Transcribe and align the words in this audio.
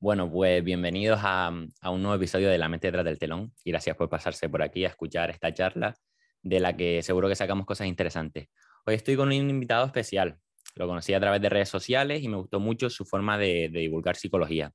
Bueno, 0.00 0.30
pues 0.30 0.62
bienvenidos 0.62 1.18
a, 1.24 1.48
un 1.50 2.02
nuevo 2.02 2.14
episodio 2.14 2.48
de 2.48 2.56
La 2.56 2.68
mente 2.68 2.86
detrás 2.86 3.04
del 3.04 3.18
telón 3.18 3.52
y 3.64 3.72
gracias 3.72 3.96
por 3.96 4.08
pasarse 4.08 4.48
por 4.48 4.62
aquí 4.62 4.84
a 4.84 4.88
escuchar 4.88 5.28
esta 5.28 5.52
charla 5.52 5.96
de 6.40 6.60
la 6.60 6.76
que 6.76 7.02
seguro 7.02 7.28
que 7.28 7.34
sacamos 7.34 7.66
cosas 7.66 7.88
interesantes. 7.88 8.46
Hoy 8.86 8.94
estoy 8.94 9.16
con 9.16 9.26
un 9.26 9.34
invitado 9.34 9.84
especial. 9.86 10.38
Lo 10.76 10.86
conocí 10.86 11.14
a 11.14 11.20
través 11.20 11.40
de 11.42 11.48
redes 11.48 11.68
sociales 11.68 12.22
y 12.22 12.28
me 12.28 12.36
gustó 12.36 12.60
mucho 12.60 12.88
su 12.90 13.04
forma 13.04 13.38
de, 13.38 13.70
divulgar 13.72 14.14
psicología. 14.14 14.72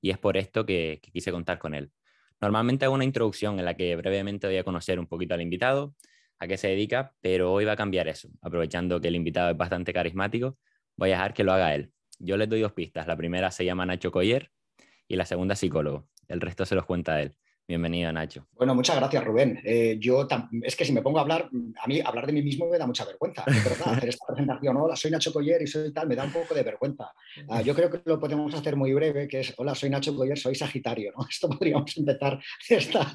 Y 0.00 0.08
es 0.08 0.16
por 0.16 0.38
esto 0.38 0.64
que, 0.64 1.00
que 1.02 1.10
quise 1.12 1.30
contar 1.32 1.58
con 1.58 1.74
él. 1.74 1.92
Normalmente 2.40 2.86
hago 2.86 2.94
una 2.94 3.04
introducción 3.04 3.58
en 3.58 3.66
la 3.66 3.74
que 3.74 3.94
brevemente 3.96 4.46
voy 4.46 4.56
a 4.56 4.64
conocer 4.64 4.98
un 4.98 5.06
poquito 5.06 5.34
al 5.34 5.42
invitado, 5.42 5.94
a 6.38 6.46
qué 6.48 6.56
se 6.56 6.68
dedica, 6.68 7.12
pero 7.20 7.52
hoy 7.52 7.66
va 7.66 7.72
a 7.72 7.76
cambiar 7.76 8.08
eso. 8.08 8.30
Aprovechando 8.40 9.02
que 9.02 9.08
el 9.08 9.16
invitado 9.16 9.50
es 9.50 9.56
bastante 9.56 9.92
carismático, 9.92 10.56
voy 10.96 11.10
a 11.10 11.16
dejar 11.16 11.34
que 11.34 11.44
lo 11.44 11.52
haga 11.52 11.74
él. 11.74 11.92
Yo 12.18 12.38
les 12.38 12.48
doy 12.48 12.62
dos 12.62 12.72
pistas. 12.72 13.06
La 13.06 13.16
primera 13.18 13.50
se 13.50 13.66
llama 13.66 13.84
Nacho 13.84 14.10
Coyer 14.10 14.50
y 15.08 15.16
la 15.16 15.24
segunda 15.24 15.54
psicólogo. 15.54 16.08
El 16.28 16.40
resto 16.40 16.64
se 16.64 16.74
los 16.74 16.86
cuenta 16.86 17.20
él. 17.20 17.36
Bienvenido, 17.68 18.12
Nacho. 18.12 18.46
Bueno, 18.54 18.74
muchas 18.74 18.96
gracias, 18.96 19.24
Rubén. 19.24 19.60
Eh, 19.64 19.96
yo 20.00 20.26
es 20.62 20.74
que 20.74 20.84
si 20.84 20.92
me 20.92 21.00
pongo 21.00 21.18
a 21.18 21.22
hablar, 21.22 21.48
a 21.80 21.86
mí 21.86 22.00
hablar 22.04 22.26
de 22.26 22.32
mí 22.32 22.42
mismo 22.42 22.68
me 22.68 22.76
da 22.76 22.86
mucha 22.86 23.04
vergüenza. 23.04 23.44
hacer 23.86 24.08
esta 24.08 24.26
presentación, 24.26 24.76
hola, 24.76 24.96
soy 24.96 25.10
Nacho 25.12 25.32
Coyer 25.32 25.62
y 25.62 25.66
soy 25.66 25.92
tal, 25.92 26.08
me 26.08 26.16
da 26.16 26.24
un 26.24 26.32
poco 26.32 26.54
de 26.54 26.64
vergüenza. 26.64 27.12
Ah, 27.48 27.62
yo 27.62 27.74
creo 27.74 27.88
que 27.88 28.02
lo 28.04 28.18
podemos 28.18 28.52
hacer 28.54 28.76
muy 28.76 28.92
breve, 28.92 29.28
que 29.28 29.40
es, 29.40 29.54
hola, 29.56 29.74
soy 29.74 29.90
Nacho 29.90 30.14
Coyer, 30.14 30.38
soy 30.38 30.54
Sagitario, 30.56 31.12
¿no? 31.16 31.24
Esto 31.30 31.48
podríamos 31.48 31.96
empezar 31.96 32.42
de 32.68 32.76
esta, 32.76 33.14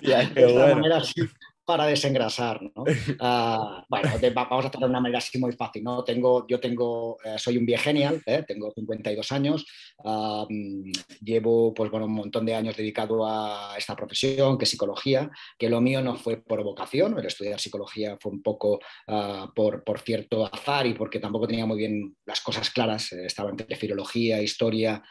manera 0.74 0.98
así 0.98 1.20
para 1.64 1.86
desengrasar. 1.86 2.60
¿no? 2.62 2.84
Ah, 3.26 3.84
bueno, 3.88 4.10
vamos 4.34 4.64
a 4.64 4.68
hacer 4.68 4.80
de 4.80 4.86
una 4.86 5.00
manera 5.00 5.18
así 5.18 5.38
muy 5.38 5.52
fácil. 5.52 5.82
¿no? 5.82 6.04
Tengo, 6.04 6.46
yo 6.46 6.60
tengo, 6.60 7.16
eh, 7.24 7.38
soy 7.38 7.56
un 7.56 7.66
genial, 7.66 8.22
¿eh? 8.26 8.44
tengo 8.46 8.72
52 8.74 9.32
años, 9.32 9.64
ah, 10.04 10.44
mm, 10.48 10.90
llevo 11.22 11.72
pues, 11.72 11.90
bueno, 11.90 12.06
un 12.06 12.12
montón 12.12 12.44
de 12.44 12.54
años 12.54 12.76
dedicado 12.76 13.26
a 13.26 13.74
esta 13.78 13.96
profesión, 13.96 14.58
que 14.58 14.64
es 14.64 14.70
psicología, 14.70 15.30
que 15.58 15.70
lo 15.70 15.80
mío 15.80 16.02
no 16.02 16.16
fue 16.16 16.38
por 16.38 16.62
vocación, 16.62 17.18
el 17.18 17.26
estudiar 17.26 17.58
psicología 17.60 18.16
fue 18.20 18.32
un 18.32 18.42
poco 18.42 18.80
ah, 19.08 19.50
por, 19.54 19.84
por, 19.84 20.00
cierto 20.00 20.44
azar 20.44 20.86
y 20.86 20.94
porque 20.94 21.18
tampoco 21.18 21.46
tenía 21.46 21.66
muy 21.66 21.78
bien 21.78 22.16
las 22.26 22.40
cosas 22.40 22.70
claras, 22.70 23.12
eh, 23.12 23.26
estaba 23.26 23.50
entre 23.50 23.76
filología, 23.76 24.42
historia 24.42 25.02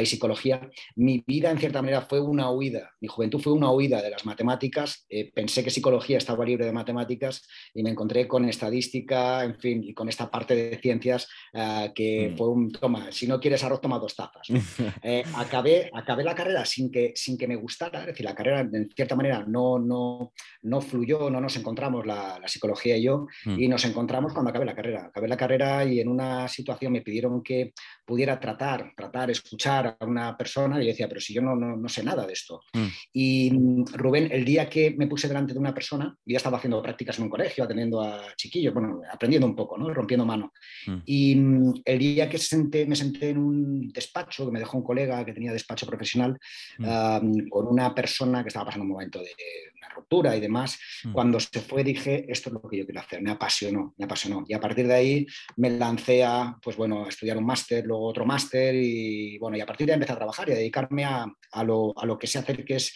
y 0.00 0.06
psicología. 0.06 0.68
Mi 0.96 1.22
vida, 1.26 1.50
en 1.50 1.58
cierta 1.58 1.80
manera, 1.80 2.02
fue 2.02 2.20
una 2.20 2.50
huida, 2.50 2.90
mi 3.00 3.08
juventud 3.08 3.40
fue 3.40 3.52
una 3.52 3.70
huida 3.70 4.02
de 4.02 4.10
las 4.10 4.24
matemáticas, 4.24 5.06
pensé 5.34 5.62
que 5.62 5.70
psicología 5.70 5.85
estaba 6.16 6.44
libre 6.44 6.66
de 6.66 6.72
matemáticas 6.72 7.46
y 7.74 7.82
me 7.82 7.90
encontré 7.90 8.26
con 8.26 8.48
estadística, 8.48 9.44
en 9.44 9.58
fin, 9.58 9.82
y 9.84 9.94
con 9.94 10.08
esta 10.08 10.30
parte 10.30 10.54
de 10.54 10.78
ciencias 10.78 11.28
eh, 11.52 11.92
que 11.94 12.30
mm. 12.32 12.36
fue 12.36 12.48
un, 12.48 12.72
toma, 12.72 13.12
si 13.12 13.26
no 13.26 13.40
quieres 13.40 13.62
arroz, 13.64 13.80
toma 13.80 13.98
dos 13.98 14.14
tazas. 14.14 14.48
Eh, 15.02 15.22
acabé, 15.36 15.90
acabé 15.92 16.24
la 16.24 16.34
carrera 16.34 16.64
sin 16.64 16.90
que, 16.90 17.12
sin 17.14 17.36
que 17.36 17.46
me 17.46 17.54
gustara, 17.54 18.00
es 18.00 18.06
decir, 18.06 18.24
la 18.24 18.34
carrera 18.34 18.60
en 18.60 18.88
cierta 18.88 19.14
manera 19.14 19.44
no, 19.46 19.78
no, 19.78 20.32
no 20.62 20.80
fluyó, 20.80 21.30
no 21.30 21.40
nos 21.40 21.56
encontramos 21.56 22.06
la, 22.06 22.40
psicología 22.46 22.96
y 22.96 23.02
yo, 23.02 23.26
mm. 23.44 23.60
y 23.60 23.68
nos 23.68 23.84
encontramos 23.84 24.32
cuando 24.32 24.50
acabé 24.50 24.64
la 24.64 24.74
carrera. 24.74 25.06
Acabé 25.06 25.28
la 25.28 25.36
carrera 25.36 25.84
y 25.84 26.00
en 26.00 26.08
una 26.08 26.48
situación 26.48 26.92
me 26.92 27.02
pidieron 27.02 27.42
que 27.42 27.72
pudiera 28.04 28.38
tratar, 28.40 28.92
tratar, 28.96 29.30
escuchar 29.30 29.96
a 29.98 30.04
una 30.04 30.36
persona 30.36 30.78
y 30.80 30.84
yo 30.84 30.90
decía, 30.90 31.08
pero 31.08 31.20
si 31.20 31.34
yo 31.34 31.42
no, 31.42 31.54
no, 31.54 31.76
no 31.76 31.88
sé 31.88 32.02
nada 32.02 32.26
de 32.26 32.32
esto. 32.32 32.62
Mm. 32.72 32.86
Y 33.12 33.52
Rubén, 33.94 34.28
el 34.32 34.44
día 34.44 34.68
que 34.68 34.94
me 34.96 35.06
puse 35.06 35.28
delante 35.28 35.52
de 35.52 35.58
una 35.58 35.74
persona, 35.76 36.16
ya 36.24 36.38
estaba 36.38 36.56
haciendo 36.56 36.82
prácticas 36.82 37.18
en 37.18 37.24
un 37.24 37.30
colegio, 37.30 37.62
atendiendo 37.62 38.00
a 38.00 38.34
chiquillos, 38.36 38.72
bueno, 38.74 39.02
aprendiendo 39.12 39.46
un 39.46 39.54
poco, 39.54 39.76
¿no? 39.76 39.92
rompiendo 39.92 40.24
mano. 40.24 40.52
Mm. 40.86 40.96
Y 41.04 41.36
mm, 41.36 41.74
el 41.84 41.98
día 41.98 42.28
que 42.28 42.38
senté, 42.38 42.86
me 42.86 42.96
senté 42.96 43.30
en 43.30 43.38
un 43.38 43.88
despacho, 43.88 44.46
que 44.46 44.52
me 44.52 44.58
dejó 44.58 44.78
un 44.78 44.84
colega 44.84 45.24
que 45.24 45.34
tenía 45.34 45.52
despacho 45.52 45.86
profesional, 45.86 46.38
mm. 46.78 47.48
con 47.48 47.66
una 47.68 47.94
persona 47.94 48.42
que 48.42 48.48
estaba 48.48 48.66
pasando 48.66 48.84
un 48.84 48.92
momento 48.92 49.20
de 49.20 49.32
una 49.76 49.88
ruptura 49.94 50.34
y 50.34 50.40
demás, 50.40 50.78
cuando 51.12 51.38
se 51.38 51.60
fue 51.60 51.84
dije, 51.84 52.24
esto 52.28 52.48
es 52.48 52.54
lo 52.54 52.68
que 52.68 52.78
yo 52.78 52.84
quiero 52.86 53.00
hacer, 53.00 53.22
me 53.22 53.30
apasionó, 53.30 53.94
me 53.98 54.06
apasionó. 54.06 54.44
Y 54.48 54.54
a 54.54 54.60
partir 54.60 54.86
de 54.86 54.94
ahí 54.94 55.26
me 55.56 55.70
lancé 55.70 56.24
a, 56.24 56.56
pues 56.62 56.76
bueno, 56.76 57.04
a 57.04 57.08
estudiar 57.08 57.36
un 57.36 57.46
máster, 57.46 57.84
luego 57.84 58.06
otro 58.06 58.24
máster 58.24 58.74
y 58.74 59.38
bueno, 59.38 59.56
y 59.56 59.60
a 59.60 59.66
partir 59.66 59.86
de 59.86 59.92
ahí 59.92 59.96
empecé 59.96 60.12
a 60.12 60.16
trabajar 60.16 60.48
y 60.48 60.52
a 60.52 60.56
dedicarme 60.56 61.04
a, 61.04 61.26
a, 61.52 61.64
lo, 61.64 61.98
a 61.98 62.06
lo 62.06 62.18
que 62.18 62.26
sé 62.26 62.38
hacer, 62.38 62.64
que 62.64 62.76
es 62.76 62.94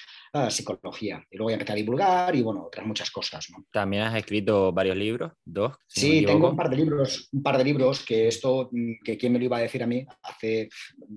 psicología. 0.49 1.25
Y 1.31 1.37
luego 1.37 1.51
ya 1.51 1.55
empecé 1.55 1.73
a 1.73 1.77
divulgar 1.77 2.35
y 2.37 2.43
bueno, 2.43 2.65
otras 2.67 2.87
muchas 2.87 3.11
cosas. 3.11 3.49
También 3.73 4.05
has 4.05 4.15
escrito 4.17 4.73
varios 4.73 4.97
libros, 4.97 5.33
dos. 5.45 5.77
sí, 5.87 6.25
tengo 6.25 6.51
un 6.51 6.57
par 6.57 6.71
de 6.71 6.77
libros, 6.77 7.29
un 7.33 7.43
par 7.43 7.59
de 7.59 7.65
libros 7.65 8.05
que 8.05 8.29
esto, 8.29 8.69
mm, 8.71 9.03
que 9.05 9.17
quién 9.17 9.33
me 9.33 9.39
lo 9.39 9.45
iba 9.47 9.57
a 9.57 9.61
decir 9.61 9.83
a 9.83 9.87
mí 9.87 10.07
hace 10.23 10.69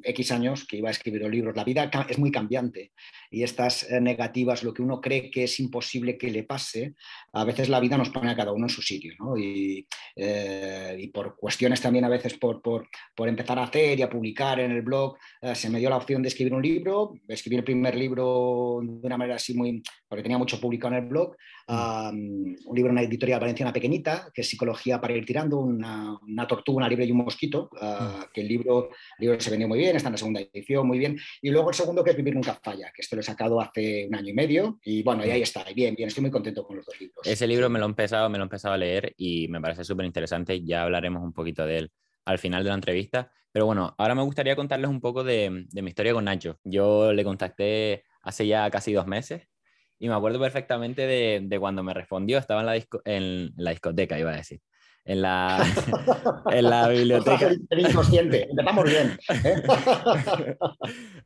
X 0.01 0.31
años 0.31 0.65
que 0.65 0.77
iba 0.77 0.89
a 0.89 0.91
escribir 0.91 1.21
los 1.21 1.31
libros. 1.31 1.55
La 1.55 1.63
vida 1.63 1.89
es 2.09 2.17
muy 2.17 2.31
cambiante 2.31 2.91
y 3.29 3.43
estas 3.43 3.89
eh, 3.89 3.99
negativas, 3.99 4.63
lo 4.63 4.73
que 4.73 4.81
uno 4.81 5.01
cree 5.01 5.31
que 5.31 5.45
es 5.45 5.59
imposible 5.59 6.17
que 6.17 6.31
le 6.31 6.43
pase, 6.43 6.95
a 7.33 7.43
veces 7.43 7.69
la 7.69 7.79
vida 7.79 7.97
nos 7.97 8.09
pone 8.09 8.29
a 8.29 8.35
cada 8.35 8.51
uno 8.51 8.65
en 8.65 8.69
su 8.69 8.81
sitio. 8.81 9.13
¿no? 9.19 9.37
Y, 9.37 9.87
eh, 10.15 10.95
y, 10.99 11.07
por 11.07 11.35
cuestiones 11.35 11.81
también 11.81 12.05
a 12.05 12.09
veces 12.09 12.35
por, 12.35 12.61
por, 12.61 12.87
por, 13.15 13.27
empezar 13.27 13.57
a 13.57 13.63
hacer 13.63 13.97
y 13.97 14.01
a 14.01 14.09
publicar 14.09 14.59
en 14.59 14.71
el 14.71 14.81
blog, 14.81 15.17
eh, 15.41 15.55
se 15.55 15.69
me 15.69 15.79
dio 15.79 15.89
la 15.89 15.97
opción 15.97 16.21
de 16.21 16.27
escribir 16.27 16.53
un 16.53 16.61
libro. 16.61 17.13
Escribí 17.27 17.55
el 17.57 17.63
primer 17.63 17.95
libro 17.95 18.81
de 19.03 19.07
una 19.07 19.17
manera 19.17 19.35
así 19.35 19.53
muy, 19.53 19.83
porque 20.07 20.23
tenía 20.23 20.37
mucho 20.37 20.59
público 20.59 20.87
en 20.87 20.93
el 20.93 21.05
blog, 21.05 21.35
mm. 21.67 22.55
un 22.65 22.75
libro, 22.75 22.91
una 22.91 23.01
editorial 23.01 23.39
valenciana 23.39 23.73
pequeñita, 23.73 24.31
que 24.33 24.41
es 24.41 24.49
Psicología 24.49 25.01
para 25.01 25.13
ir 25.13 25.25
tirando, 25.25 25.59
una, 25.59 26.17
una 26.21 26.47
tortuga, 26.47 26.77
una 26.77 26.87
libre 26.87 27.05
y 27.05 27.11
un 27.11 27.17
mosquito, 27.17 27.69
ah, 27.81 28.21
mm. 28.25 28.31
que 28.33 28.41
el 28.41 28.47
libro, 28.47 28.89
el 29.19 29.25
libro 29.25 29.39
se 29.39 29.49
vendió 29.49 29.67
muy 29.67 29.77
bien, 29.77 29.95
está 29.95 30.07
en 30.07 30.13
la 30.13 30.17
segunda 30.17 30.39
edición, 30.39 30.87
muy 30.87 30.97
bien. 30.97 31.19
Y 31.41 31.49
luego 31.49 31.69
el 31.69 31.75
segundo, 31.75 32.03
que 32.03 32.11
es 32.11 32.17
Vivir 32.17 32.33
nunca 32.33 32.57
falla, 32.63 32.91
que 32.95 33.01
esto 33.01 33.17
lo 33.17 33.19
he 33.19 33.25
sacado 33.25 33.59
hace 33.59 34.07
un 34.07 34.15
año 34.15 34.29
y 34.29 34.33
medio, 34.33 34.79
y 34.85 35.03
bueno, 35.03 35.25
y 35.25 35.29
ahí 35.31 35.41
está, 35.41 35.65
bien, 35.75 35.95
bien, 35.95 36.07
estoy 36.07 36.21
muy 36.21 36.31
contento 36.31 36.65
con 36.65 36.77
los 36.77 36.85
dos 36.85 36.99
libros. 36.99 37.27
Ese 37.27 37.45
libro 37.45 37.69
me 37.69 37.79
lo 37.79 37.85
he 37.85 37.89
empezado, 37.89 38.29
me 38.29 38.37
lo 38.37 38.45
he 38.45 38.47
empezado 38.47 38.73
a 38.73 38.77
leer 38.77 39.13
y 39.17 39.49
me 39.49 39.59
parece 39.59 39.83
súper 39.83 40.05
interesante, 40.05 40.63
ya 40.63 40.83
hablaremos 40.83 41.21
un 41.21 41.33
poquito 41.33 41.65
de 41.65 41.79
él 41.79 41.91
al 42.25 42.39
final 42.39 42.63
de 42.63 42.69
la 42.69 42.75
entrevista. 42.75 43.29
Pero 43.51 43.67
bueno, 43.67 43.93
ahora 43.99 44.15
me 44.15 44.23
gustaría 44.23 44.55
contarles 44.55 44.89
un 44.89 44.99
poco 44.99 45.23
de, 45.23 45.65
de 45.69 45.81
mi 45.83 45.89
historia 45.89 46.13
con 46.13 46.25
Nacho. 46.25 46.57
Yo 46.63 47.13
le 47.13 47.23
contacté 47.23 48.03
hace 48.23 48.47
ya 48.47 48.69
casi 48.71 48.93
dos 48.93 49.05
meses 49.05 49.47
y 49.99 50.09
me 50.09 50.15
acuerdo 50.15 50.39
perfectamente 50.39 51.05
de, 51.05 51.41
de 51.43 51.59
cuando 51.59 51.83
me 51.83 51.93
respondió, 51.93 52.37
estaba 52.39 52.61
en 52.61 52.65
la, 52.65 52.75
en 53.05 53.53
la 53.55 53.71
discoteca, 53.71 54.17
iba 54.17 54.31
a 54.31 54.37
decir 54.37 54.59
en 55.05 55.21
la, 55.21 55.65
en 56.51 56.69
la 56.69 56.87
biblioteca. 56.87 57.51
Inconsciente, 57.71 58.47
empezamos 58.49 58.85
bien. 58.85 59.19
¿eh? 59.29 59.63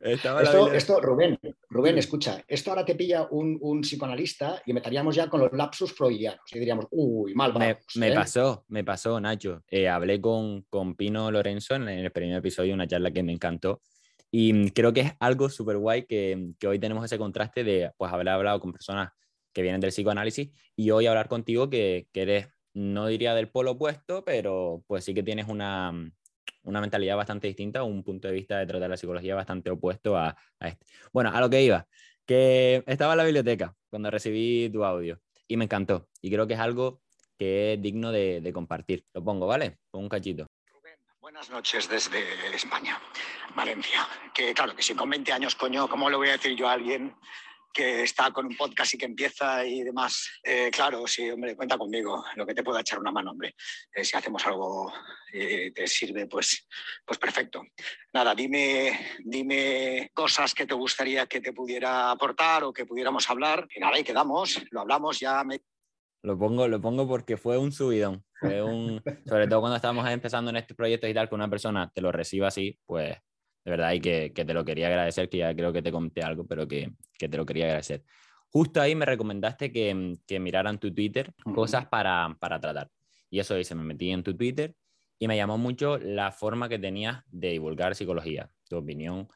esto, 0.00 0.72
esto, 0.72 1.00
Rubén, 1.00 1.38
Rubén, 1.68 1.98
escucha, 1.98 2.42
esto 2.46 2.70
ahora 2.70 2.84
te 2.84 2.94
pilla 2.94 3.28
un, 3.30 3.56
un, 3.60 3.82
psicoanalista 3.82 4.62
y 4.66 4.70
empezaríamos 4.70 5.14
ya 5.14 5.28
con 5.28 5.40
los 5.40 5.52
lapsus 5.52 5.92
freudianos 5.92 6.40
y 6.52 6.58
diríamos, 6.58 6.86
uy, 6.90 7.34
mal 7.34 7.52
vamos, 7.52 7.76
Me, 7.94 8.06
me 8.06 8.12
¿eh? 8.12 8.14
pasó, 8.14 8.64
me 8.68 8.84
pasó, 8.84 9.20
Nacho. 9.20 9.62
Eh, 9.68 9.88
hablé 9.88 10.20
con, 10.20 10.62
con 10.68 10.96
Pino 10.96 11.30
Lorenzo 11.30 11.76
en 11.76 11.88
el 11.88 12.10
primer 12.10 12.38
episodio, 12.38 12.74
una 12.74 12.88
charla 12.88 13.10
que 13.10 13.22
me 13.22 13.32
encantó 13.32 13.82
y 14.30 14.52
mm, 14.52 14.68
creo 14.68 14.92
que 14.92 15.00
es 15.00 15.12
algo 15.20 15.48
súper 15.48 15.78
guay 15.78 16.04
que, 16.06 16.52
que, 16.58 16.66
hoy 16.66 16.78
tenemos 16.78 17.04
ese 17.04 17.18
contraste 17.18 17.64
de 17.64 17.90
pues, 17.96 18.12
haber 18.12 18.28
hablado 18.28 18.60
con 18.60 18.72
personas 18.72 19.10
que 19.52 19.62
vienen 19.62 19.80
del 19.80 19.90
psicoanálisis 19.90 20.50
y 20.76 20.90
hoy 20.90 21.06
hablar 21.06 21.28
contigo 21.28 21.70
que, 21.70 22.08
que 22.12 22.22
eres, 22.22 22.48
no 22.74 23.06
diría 23.06 23.34
del 23.34 23.50
polo 23.50 23.72
opuesto, 23.72 24.24
pero 24.24 24.84
pues 24.86 25.04
sí 25.04 25.14
que 25.14 25.22
tienes 25.22 25.48
una, 25.48 25.92
mm, 25.92 26.12
una 26.64 26.80
mentalidad 26.80 27.16
bastante 27.16 27.48
distinta, 27.48 27.82
un 27.82 28.04
punto 28.04 28.28
de 28.28 28.34
vista 28.34 28.58
de 28.58 28.66
tratar 28.66 28.90
la 28.90 28.96
psicología 28.96 29.34
bastante 29.34 29.70
opuesto 29.70 30.16
a, 30.16 30.36
a 30.60 30.68
este. 30.68 30.86
Bueno, 31.12 31.30
a 31.32 31.40
lo 31.40 31.50
que 31.50 31.62
iba, 31.62 31.86
que 32.26 32.84
estaba 32.86 33.14
en 33.14 33.18
la 33.18 33.24
biblioteca 33.24 33.74
cuando 33.90 34.10
recibí 34.10 34.70
tu 34.70 34.84
audio 34.84 35.20
y 35.48 35.56
me 35.56 35.64
encantó 35.64 36.08
y 36.20 36.30
creo 36.30 36.46
que 36.46 36.54
es 36.54 36.60
algo 36.60 37.00
que 37.38 37.74
es 37.74 37.82
digno 37.82 38.12
de, 38.12 38.40
de 38.40 38.52
compartir. 38.52 39.06
Lo 39.14 39.24
pongo, 39.24 39.46
¿vale? 39.46 39.78
Pongo 39.90 40.04
un 40.04 40.08
cachito. 40.10 40.47
Buenas 41.38 41.54
noches 41.54 41.88
desde 41.88 42.52
España, 42.52 43.00
Valencia. 43.54 44.08
Que 44.34 44.52
claro, 44.52 44.74
que 44.74 44.82
si 44.82 44.96
con 44.96 45.08
20 45.08 45.32
años, 45.32 45.54
coño, 45.54 45.88
¿cómo 45.88 46.10
le 46.10 46.16
voy 46.16 46.30
a 46.30 46.32
decir 46.32 46.56
yo 46.56 46.68
a 46.68 46.72
alguien 46.72 47.14
que 47.72 48.02
está 48.02 48.32
con 48.32 48.46
un 48.46 48.56
podcast 48.56 48.94
y 48.94 48.98
que 48.98 49.04
empieza 49.04 49.64
y 49.64 49.84
demás? 49.84 50.28
Eh, 50.42 50.68
claro, 50.72 51.06
sí, 51.06 51.30
hombre, 51.30 51.54
cuenta 51.54 51.78
conmigo, 51.78 52.24
lo 52.34 52.44
que 52.44 52.54
te 52.54 52.64
pueda 52.64 52.80
echar 52.80 52.98
una 52.98 53.12
mano, 53.12 53.30
hombre. 53.30 53.54
Eh, 53.94 54.04
si 54.04 54.16
hacemos 54.16 54.44
algo 54.48 54.92
y 55.32 55.70
te 55.70 55.86
sirve, 55.86 56.26
pues, 56.26 56.66
pues 57.06 57.20
perfecto. 57.20 57.62
Nada, 58.12 58.34
dime, 58.34 59.18
dime 59.20 60.10
cosas 60.12 60.52
que 60.52 60.66
te 60.66 60.74
gustaría 60.74 61.28
que 61.28 61.40
te 61.40 61.52
pudiera 61.52 62.10
aportar 62.10 62.64
o 62.64 62.72
que 62.72 62.84
pudiéramos 62.84 63.30
hablar. 63.30 63.64
Y 63.72 63.78
nada, 63.78 63.96
y 63.96 64.02
quedamos, 64.02 64.60
lo 64.72 64.80
hablamos, 64.80 65.20
ya 65.20 65.44
me 65.44 65.60
lo 66.22 66.38
pongo, 66.38 66.68
lo 66.68 66.80
pongo 66.80 67.06
porque 67.06 67.36
fue 67.36 67.58
un 67.58 67.72
subidón. 67.72 68.24
Fue 68.40 68.62
un, 68.62 69.02
sobre 69.26 69.46
todo 69.46 69.60
cuando 69.60 69.76
estábamos 69.76 70.08
empezando 70.08 70.50
en 70.50 70.56
este 70.56 70.74
proyecto 70.74 71.06
y 71.08 71.14
tal, 71.14 71.28
que 71.28 71.34
una 71.34 71.50
persona 71.50 71.90
te 71.92 72.00
lo 72.00 72.12
reciba 72.12 72.48
así, 72.48 72.78
pues 72.86 73.16
de 73.64 73.70
verdad, 73.70 73.92
y 73.92 74.00
que, 74.00 74.32
que 74.32 74.44
te 74.44 74.54
lo 74.54 74.64
quería 74.64 74.86
agradecer, 74.86 75.28
que 75.28 75.38
ya 75.38 75.54
creo 75.54 75.72
que 75.72 75.82
te 75.82 75.92
conté 75.92 76.22
algo, 76.22 76.46
pero 76.46 76.66
que, 76.66 76.92
que 77.18 77.28
te 77.28 77.36
lo 77.36 77.44
quería 77.44 77.66
agradecer. 77.66 78.04
Justo 78.50 78.80
ahí 78.80 78.94
me 78.94 79.04
recomendaste 79.04 79.70
que, 79.70 80.16
que 80.26 80.40
miraran 80.40 80.78
tu 80.78 80.94
Twitter 80.94 81.34
cosas 81.54 81.86
para, 81.86 82.34
para 82.40 82.58
tratar. 82.58 82.90
Y 83.30 83.40
eso 83.40 83.58
hice, 83.58 83.74
me 83.74 83.84
metí 83.84 84.10
en 84.10 84.22
tu 84.22 84.34
Twitter 84.34 84.74
y 85.18 85.28
me 85.28 85.36
llamó 85.36 85.58
mucho 85.58 85.98
la 85.98 86.32
forma 86.32 86.68
que 86.68 86.78
tenías 86.78 87.24
de 87.26 87.50
divulgar 87.50 87.94
psicología, 87.94 88.50
tu 88.68 88.76
opinión 88.76 89.28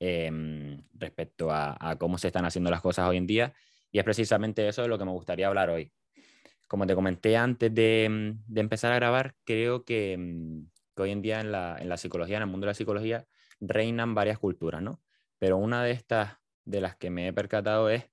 em, 0.00 0.82
respecto 0.92 1.50
a, 1.50 1.96
cómo 1.98 2.18
se 2.18 2.26
están 2.26 2.44
haciendo 2.44 2.70
las 2.70 2.82
cosas 2.82 3.08
hoy 3.08 3.16
en 3.16 3.26
día. 3.26 3.54
Y 3.90 3.98
es 3.98 4.04
precisamente 4.04 4.66
eso 4.68 4.82
de 4.82 4.88
lo 4.88 4.98
que 4.98 5.04
me 5.04 5.12
gustaría 5.12 5.46
hablar 5.46 5.70
hoy. 5.70 5.92
Como 6.68 6.86
te 6.86 6.94
comenté 6.94 7.36
antes 7.36 7.74
de, 7.74 8.36
de 8.46 8.60
empezar 8.60 8.92
a 8.92 8.96
grabar, 8.96 9.34
creo 9.44 9.84
que, 9.84 10.12
em, 10.12 10.68
que 10.94 11.02
hoy 11.02 11.10
en 11.12 11.22
día 11.22 11.40
en 11.40 11.50
la, 11.52 11.76
en 11.80 11.88
la, 11.88 11.96
psicología, 11.96 12.36
en 12.36 12.42
el 12.44 12.48
mundo 12.48 12.66
de 12.66 12.70
la 12.70 12.74
psicología, 12.74 13.26
reinan 13.60 14.14
varias 14.14 14.38
culturas, 14.38 14.82
¿no? 14.82 15.00
Pero 15.38 15.56
una 15.56 15.82
de 15.82 15.92
estas, 15.92 16.36
de 16.64 16.80
las 16.80 16.96
que 16.96 17.10
me 17.10 17.28
he 17.28 17.32
percatado, 17.32 17.90
es 17.90 18.04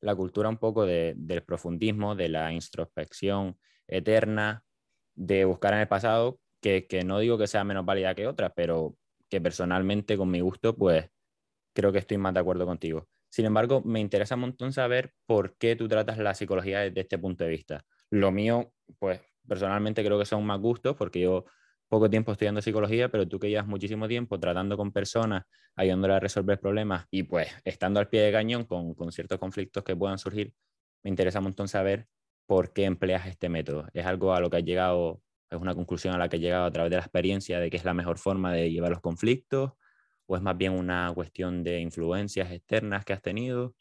la 0.00 0.14
cultura 0.14 0.48
un 0.48 0.58
poco 0.58 0.86
de, 0.86 1.14
del 1.16 1.42
profundismo, 1.42 2.14
de 2.16 2.28
la 2.28 2.52
introspección 2.52 3.58
eterna, 3.86 4.64
de 5.14 5.44
buscar 5.44 5.74
en 5.74 5.80
el 5.80 5.88
pasado, 5.88 6.40
que, 6.60 6.86
que 6.86 7.04
no 7.04 7.18
digo 7.18 7.38
que 7.38 7.46
sea 7.46 7.64
menos 7.64 7.84
válida 7.86 8.14
que 8.14 8.26
otras, 8.26 8.52
pero 8.56 8.96
que 9.28 9.40
personalmente 9.40 10.16
con 10.16 10.30
mi 10.30 10.40
gusto, 10.40 10.76
pues 10.76 11.10
creo 11.74 11.92
que 11.92 11.98
estoy 11.98 12.18
más 12.18 12.34
de 12.34 12.40
acuerdo 12.40 12.66
contigo. 12.66 13.08
Sin 13.30 13.46
embargo, 13.46 13.80
me 13.84 14.00
interesa 14.00 14.34
un 14.34 14.42
montón 14.42 14.72
saber 14.72 15.12
por 15.26 15.56
qué 15.56 15.76
tú 15.76 15.88
tratas 15.88 16.18
la 16.18 16.34
psicología 16.34 16.80
desde 16.80 17.00
este 17.02 17.18
punto 17.18 17.44
de 17.44 17.50
vista. 17.50 17.84
Lo 18.10 18.32
mío, 18.32 18.72
pues 18.98 19.20
personalmente 19.46 20.04
creo 20.04 20.18
que 20.18 20.24
son 20.24 20.44
más 20.44 20.60
gustos, 20.60 20.96
porque 20.96 21.20
yo 21.20 21.44
poco 21.88 22.08
tiempo 22.10 22.32
estudiando 22.32 22.62
psicología, 22.62 23.08
pero 23.10 23.26
tú 23.28 23.38
que 23.38 23.48
llevas 23.50 23.66
muchísimo 23.66 24.08
tiempo 24.08 24.38
tratando 24.38 24.76
con 24.76 24.92
personas, 24.92 25.44
ayudándolas 25.76 26.16
a 26.18 26.20
resolver 26.20 26.60
problemas 26.60 27.06
y 27.10 27.24
pues 27.24 27.48
estando 27.64 28.00
al 28.00 28.08
pie 28.08 28.22
de 28.22 28.32
cañón 28.32 28.64
con, 28.64 28.94
con 28.94 29.10
ciertos 29.12 29.38
conflictos 29.38 29.82
que 29.84 29.96
puedan 29.96 30.18
surgir, 30.18 30.54
me 31.02 31.10
interesa 31.10 31.38
un 31.38 31.44
montón 31.44 31.68
saber 31.68 32.08
por 32.46 32.72
qué 32.72 32.84
empleas 32.84 33.26
este 33.26 33.48
método. 33.48 33.86
¿Es 33.92 34.06
algo 34.06 34.34
a 34.34 34.40
lo 34.40 34.50
que 34.50 34.58
has 34.58 34.64
llegado, 34.64 35.22
es 35.50 35.60
una 35.60 35.74
conclusión 35.74 36.14
a 36.14 36.18
la 36.18 36.28
que 36.28 36.36
has 36.36 36.42
llegado 36.42 36.64
a 36.64 36.70
través 36.70 36.90
de 36.90 36.96
la 36.96 37.02
experiencia 37.02 37.60
de 37.60 37.70
que 37.70 37.76
es 37.76 37.84
la 37.84 37.94
mejor 37.94 38.18
forma 38.18 38.52
de 38.52 38.70
llevar 38.70 38.90
los 38.90 39.00
conflictos? 39.00 39.72
¿O 40.30 40.36
es 40.36 40.42
más 40.42 40.56
bien 40.56 40.74
una 40.74 41.10
cuestión 41.12 41.64
de 41.64 41.80
influencias 41.80 42.52
externas 42.52 43.04
que 43.04 43.12
has 43.12 43.20
tenido? 43.20 43.74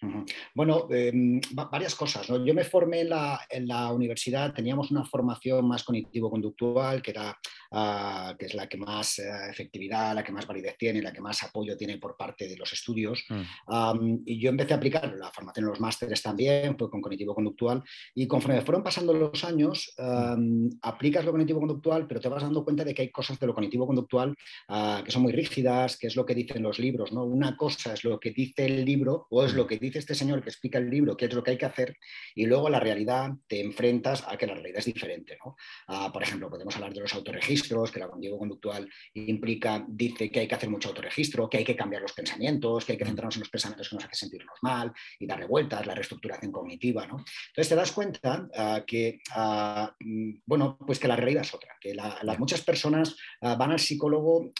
Bueno, 0.56 0.88
em, 0.90 1.40
varias 1.70 1.94
cosas. 1.94 2.26
Yo 2.26 2.56
me 2.56 2.64
formé 2.64 3.02
en 3.02 3.10
la, 3.10 3.40
en 3.52 3.68
la, 3.68 3.94
universidad, 3.94 4.52
teníamos 4.52 4.90
una 4.90 5.06
formación 5.06 5.68
más 5.68 5.84
cognitivo-conductual, 5.84 7.04
que, 7.04 7.12
era, 7.12 7.38
ah, 7.72 8.36
que 8.38 8.46
es 8.46 8.54
la 8.54 8.68
que 8.68 8.78
más 8.78 9.20
eh, 9.20 9.30
efectividad, 9.50 10.16
la 10.16 10.24
que 10.24 10.32
más 10.32 10.48
validez 10.48 10.76
tiene, 10.78 11.02
la 11.02 11.12
que 11.12 11.22
más 11.22 11.44
apoyo 11.44 11.76
tiene 11.78 11.98
por 11.98 12.16
parte 12.18 12.48
de 12.48 12.58
los 12.58 12.72
estudios. 12.74 13.26
Mm. 13.30 14.24
y 14.26 14.40
yo 14.40 14.50
empecé 14.50 14.74
a 14.74 14.78
aplicar 14.78 15.14
la 15.18 15.32
formación 15.32 15.66
en 15.66 15.70
los 15.70 15.80
másteres 15.80 16.22
también, 16.22 16.78
fue 16.78 16.90
con 16.90 17.02
cognitivo-conductual, 17.02 17.84
y 18.16 18.28
conforme 18.28 18.62
fueron 18.62 18.84
pasando 18.84 19.14
los 19.14 19.44
años, 19.44 19.94
mm. 19.98 20.68
aplicas 20.82 21.26
lo 21.26 21.32
cognitivo-conductual, 21.32 22.08
pero 22.08 22.20
te 22.20 22.30
vas 22.30 22.44
dando 22.44 22.64
cuenta 22.64 22.84
de 22.84 22.94
que 22.94 23.04
hay 23.04 23.12
cosas 23.12 23.40
de 23.40 23.48
lo 23.48 23.54
cognitivo-conductual 23.54 24.36
ah, 24.68 25.02
que 25.04 25.12
son 25.12 25.22
muy 25.22 25.32
rígidas, 25.32 25.98
que 25.98 26.08
es 26.08 26.16
lo 26.16 26.26
que 26.26 26.36
dicen 26.36 26.64
los 26.64 26.80
libros, 26.80 27.12
¿no? 27.12 27.24
Una 27.24 27.56
cosa 27.56 27.94
es 27.94 28.04
lo 28.04 28.20
que 28.20 28.32
dice 28.32 28.66
el 28.66 28.86
libro 28.86 29.28
o 29.30 29.44
es 29.44 29.54
lo 29.54 29.68
que 29.68 29.78
dice 29.78 30.00
este 30.00 30.16
señor 30.16 30.42
que 30.42 30.50
explica 30.50 30.78
el 30.78 30.90
libro, 30.90 31.16
qué 31.16 31.26
es 31.26 31.34
lo 31.34 31.44
que 31.44 31.52
hay 31.52 31.58
que 31.58 31.66
hacer, 31.66 31.98
y 32.36 32.46
luego 32.46 32.70
la 32.70 32.80
realidad 32.80 33.32
te 33.48 33.62
enfrentas 33.62 34.24
a 34.28 34.38
que 34.38 34.48
la 34.48 34.54
realidad 34.54 34.80
es 34.80 34.86
diferente, 34.86 35.38
¿no? 35.44 35.56
Ah, 35.88 36.10
por 36.12 36.24
ejemplo, 36.24 36.50
podemos 36.50 36.76
hablar 36.76 36.94
de 36.94 37.02
los 37.02 37.14
autorregistros, 37.14 37.59
que 37.64 38.00
la 38.00 38.08
condigo 38.08 38.38
conductual 38.38 38.90
implica, 39.14 39.86
dice 39.88 40.32
que 40.32 40.42
hay 40.42 40.48
que 40.48 40.56
hacer 40.56 40.70
mucho 40.70 40.90
autorregistro, 40.90 41.50
que 41.50 41.58
hay 41.58 41.66
que 41.66 41.76
cambiar 41.76 42.02
los 42.02 42.14
pensamientos, 42.14 42.86
que 42.86 42.94
hay 42.94 42.98
que 42.98 43.06
centrarnos 43.06 43.36
en 43.36 43.42
los 43.42 43.50
pensamientos 43.50 43.90
que 43.90 43.96
nos 43.96 44.06
hacen 44.06 44.16
sentirnos 44.16 44.58
mal 44.62 44.92
y 45.20 45.26
darle 45.26 45.46
vueltas, 45.46 45.86
la 45.86 45.96
reestructuración 45.96 46.52
cognitiva, 46.52 47.06
¿no? 47.08 47.18
Entonces 47.18 47.70
te 47.70 47.76
das 47.76 47.92
cuenta 47.92 48.48
ah, 48.56 48.84
que, 48.86 49.22
ah, 49.32 49.96
mm, 50.00 50.42
bueno, 50.46 50.78
pues 50.86 51.00
que 51.00 51.08
la 51.08 51.16
realidad 51.16 51.44
es 51.44 51.54
otra, 51.54 51.76
que 51.80 51.94
las 51.94 52.40
muchas 52.40 52.62
personas 52.62 53.16
van 53.42 53.72
al 53.72 53.80
psicólogo 53.80 54.52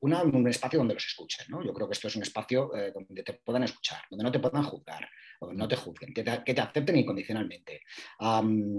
una, 0.00 0.22
un 0.22 0.48
espacio 0.48 0.78
donde 0.78 0.94
los 0.94 1.06
escuchen. 1.06 1.46
¿no? 1.48 1.64
Yo 1.64 1.72
creo 1.72 1.88
que 1.88 1.94
esto 1.94 2.08
es 2.08 2.16
un 2.16 2.22
espacio 2.22 2.74
eh, 2.74 2.92
donde 2.92 3.22
te 3.22 3.34
puedan 3.34 3.64
escuchar, 3.64 4.02
donde 4.10 4.24
no 4.24 4.32
te 4.32 4.38
puedan 4.38 4.62
juzgar, 4.62 5.08
no 5.52 5.66
te 5.66 5.76
juzguen, 5.76 6.12
que 6.12 6.22
te, 6.22 6.60
acepten 6.60 6.96
incondicionalmente, 6.96 7.82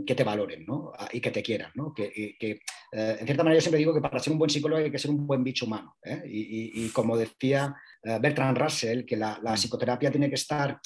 que 0.05 0.15
te 0.15 0.23
valoren 0.23 0.65
¿no? 0.65 0.91
Ah, 0.97 1.09
y 1.11 1.19
que 1.19 1.31
te 1.31 1.41
quieran. 1.41 1.71
¿no? 1.75 1.93
Que, 1.93 2.11
eh, 2.39 2.59
en 2.91 3.25
cierta 3.25 3.43
manera 3.43 3.57
yo 3.57 3.61
siempre 3.61 3.79
digo 3.79 3.93
que 3.93 4.01
para 4.01 4.19
ser 4.19 4.33
un 4.33 4.39
buen 4.39 4.49
psicólogo 4.49 4.83
hay 4.83 4.91
que 4.91 4.99
ser 4.99 5.11
un 5.11 5.25
buen 5.25 5.43
bicho 5.43 5.65
humano. 5.65 5.97
¿eh? 6.03 6.21
Y, 6.25 6.89
como 6.89 7.17
decía 7.17 7.75
Bertrand 8.03 8.57
Russell, 8.57 9.05
que 9.05 9.15
la, 9.15 9.39
mm. 9.41 9.53
psicoterapia 9.55 10.11
tiene 10.11 10.29
que 10.29 10.35
estar 10.35 10.79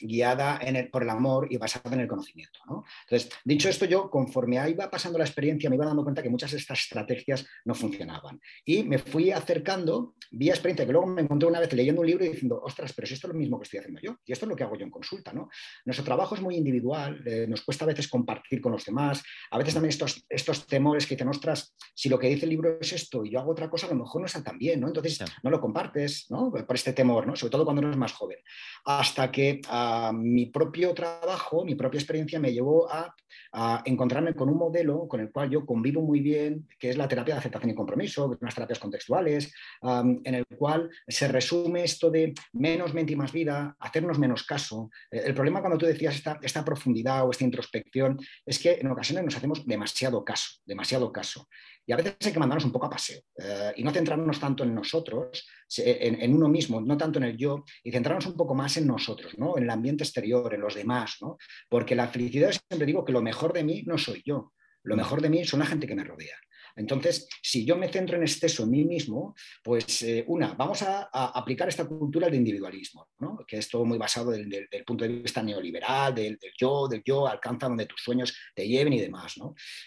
guiada 0.00 0.60
por 0.90 1.02
el 1.02 1.10
amor 1.10 1.48
y 1.50 1.56
basada 1.56 1.94
en 1.94 2.00
el 2.00 2.08
conocimiento. 2.08 2.60
¿no? 2.68 2.84
Entonces, 3.08 3.30
dicho 3.44 3.68
esto, 3.68 3.84
yo 3.84 4.10
conforme 4.10 4.58
iba 4.68 4.90
pasando 4.90 5.18
la 5.18 5.24
experiencia 5.24 5.70
me 5.70 5.76
iba 5.76 5.86
dando 5.86 6.02
cuenta 6.02 6.22
que 6.22 6.30
muchas 6.30 6.52
de 6.52 6.58
estas 6.58 6.80
estrategias 6.80 7.46
no 7.64 7.74
funcionaban. 7.74 8.40
Y 8.64 8.82
me 8.84 8.98
fui 8.98 9.30
acercando 9.30 10.14
vía 10.30 10.52
experiencia, 10.52 10.86
que 10.86 10.92
luego 10.92 11.06
me 11.06 11.22
encontré 11.22 11.48
una 11.48 11.60
vez 11.60 11.72
leyendo 11.72 12.00
un 12.00 12.06
libro 12.06 12.24
y 12.24 12.28
diciendo, 12.28 12.60
ostras, 12.62 12.92
pero 12.92 13.06
si 13.06 13.14
esto 13.14 13.26
es 13.26 13.32
lo 13.32 13.38
mismo 13.38 13.58
que 13.58 13.64
estoy 13.64 13.80
haciendo 13.80 14.00
yo, 14.00 14.16
y 14.24 14.32
esto 14.32 14.46
es 14.46 14.50
lo 14.50 14.56
que 14.56 14.64
hago 14.64 14.76
yo 14.76 14.84
en 14.84 14.90
consulta, 14.90 15.32
¿no? 15.32 15.48
Nuestro 15.84 16.04
trabajo 16.04 16.34
es 16.34 16.40
muy 16.40 16.56
individual, 16.56 17.22
eh, 17.26 17.46
nos 17.48 17.62
cuesta 17.62 17.84
a 17.84 17.88
veces 17.88 18.08
compartir 18.08 18.60
con 18.60 18.72
los 18.72 18.84
demás, 18.84 19.22
a 19.50 19.58
veces 19.58 19.74
también 19.74 19.90
estos, 19.90 20.24
estos 20.28 20.66
temores 20.66 21.06
que 21.06 21.14
dicen, 21.14 21.28
ostras, 21.28 21.74
si 21.94 22.08
lo 22.08 22.18
que 22.18 22.28
dice 22.28 22.46
el 22.46 22.50
libro 22.50 22.78
es 22.80 22.92
esto 22.92 23.24
y 23.24 23.30
yo 23.30 23.40
hago 23.40 23.52
otra 23.52 23.68
cosa, 23.68 23.86
a 23.86 23.90
lo 23.90 23.96
mejor 23.96 24.20
no 24.20 24.26
está 24.26 24.42
tan 24.42 24.58
bien, 24.58 24.80
¿no? 24.80 24.86
Entonces 24.86 25.18
no 25.42 25.50
lo 25.50 25.60
compartes, 25.90 26.26
¿no? 26.30 26.50
Por 26.50 26.76
este 26.76 26.92
temor, 26.92 27.26
¿no? 27.26 27.36
Sobre 27.36 27.50
todo 27.50 27.64
cuando 27.64 27.82
eres 27.82 27.96
más 27.96 28.12
joven. 28.12 28.38
Hasta 28.84 29.30
que 29.30 29.60
uh, 29.70 30.12
mi 30.12 30.46
propio 30.46 30.94
trabajo, 30.94 31.64
mi 31.64 31.74
propia 31.74 31.98
experiencia 31.98 32.38
me 32.38 32.52
llevó 32.52 32.90
a, 32.90 33.14
a, 33.52 33.82
encontrarme 33.84 34.34
con 34.34 34.48
un 34.48 34.58
modelo 34.58 35.06
con 35.08 35.20
el 35.20 35.30
cual 35.30 35.50
yo 35.50 35.66
convivo 35.66 36.02
muy 36.02 36.20
bien, 36.20 36.68
que 36.78 36.90
es 36.90 36.96
la 36.96 37.08
terapia 37.08 37.34
de 37.34 37.40
aceptación 37.40 37.70
y 37.70 37.74
compromiso, 37.74 38.36
unas 38.40 38.54
terapias 38.54 38.78
contextuales, 38.78 39.52
en 39.82 40.34
el 40.34 40.46
cual 40.46 40.90
se 41.06 41.28
resume 41.28 41.84
esto 41.84 42.10
de 42.10 42.32
menos 42.52 42.94
mente 42.94 43.12
y 43.12 43.16
más 43.16 43.32
vida, 43.32 43.76
hacernos 43.78 44.18
menos 44.18 44.44
caso. 44.44 44.90
Eh, 45.10 45.22
el 45.26 45.34
problema 45.34 45.60
cuando 45.60 45.78
tú 45.78 45.86
decías 45.86 46.14
esta, 46.14 46.38
esta 46.42 46.64
profundidad 46.64 47.26
o 47.26 47.30
esta 47.30 47.44
introspección 47.44 48.18
es 48.46 48.58
que 48.58 48.78
en 48.80 48.90
ocasiones 48.90 49.24
nos 49.24 49.36
hacemos 49.36 49.66
demasiado 49.66 50.24
caso, 50.24 50.60
demasiado 50.64 51.12
caso. 51.12 51.46
Y 51.90 51.92
a 51.92 51.96
veces 51.96 52.14
hay 52.24 52.32
que 52.32 52.38
mandarnos 52.38 52.64
un 52.64 52.70
poco 52.70 52.86
a 52.86 52.90
paseo 52.90 53.20
eh, 53.36 53.72
y 53.74 53.82
no 53.82 53.90
centrarnos 53.90 54.38
tanto 54.38 54.62
en 54.62 54.72
nosotros, 54.72 55.44
en, 55.76 56.32
uno 56.32 56.48
mismo, 56.48 56.80
no 56.80 56.96
tanto 56.96 57.18
en 57.18 57.24
el 57.24 57.36
yo, 57.36 57.64
y 57.82 57.90
centrarnos 57.90 58.26
un 58.26 58.36
poco 58.36 58.54
más 58.54 58.76
en 58.76 58.86
nosotros, 58.86 59.36
¿no? 59.38 59.56
en 59.56 59.64
el 59.64 59.70
ambiente 59.70 60.04
exterior, 60.04 60.54
en 60.54 60.60
los 60.60 60.76
demás. 60.76 61.16
¿no? 61.20 61.36
Porque 61.68 61.96
la 61.96 62.06
felicidad, 62.06 62.52
siempre 62.52 62.86
digo 62.86 63.04
que 63.04 63.10
lo 63.10 63.22
mejor 63.22 63.52
de 63.52 63.64
mí 63.64 63.82
no 63.86 63.98
soy 63.98 64.22
yo, 64.24 64.52
lo 64.84 64.94
mejor 64.94 65.20
de 65.20 65.30
mí 65.30 65.44
son 65.44 65.58
la 65.58 65.66
gente 65.66 65.88
que 65.88 65.96
me 65.96 66.04
rodea. 66.04 66.36
Entonces, 66.76 67.28
si 67.42 67.64
yo 67.64 67.76
me 67.76 67.88
centro 67.88 68.16
en 68.16 68.22
exceso 68.22 68.64
en 68.64 68.70
mí 68.70 68.84
mismo, 68.84 69.34
pues 69.62 70.02
eh, 70.02 70.24
una, 70.28 70.54
vamos 70.54 70.82
a, 70.82 71.08
aplicar 71.12 71.68
esta 71.68 71.86
cultura 71.86 72.28
de 72.28 72.36
individualismo, 72.36 73.08
que 73.46 73.58
es 73.58 73.68
todo 73.68 73.84
muy 73.84 73.98
basado 73.98 74.30
del, 74.30 74.68
punto 74.86 75.04
de 75.04 75.10
vista 75.10 75.42
neoliberal, 75.42 76.14
del, 76.14 76.38
yo, 76.58 76.88
del 76.88 77.02
yo, 77.04 77.26
alcanza 77.26 77.68
donde 77.68 77.86
tus 77.86 78.00
sueños 78.02 78.36
te 78.54 78.66
lleven 78.66 78.92
y 78.92 79.00
demás. 79.00 79.34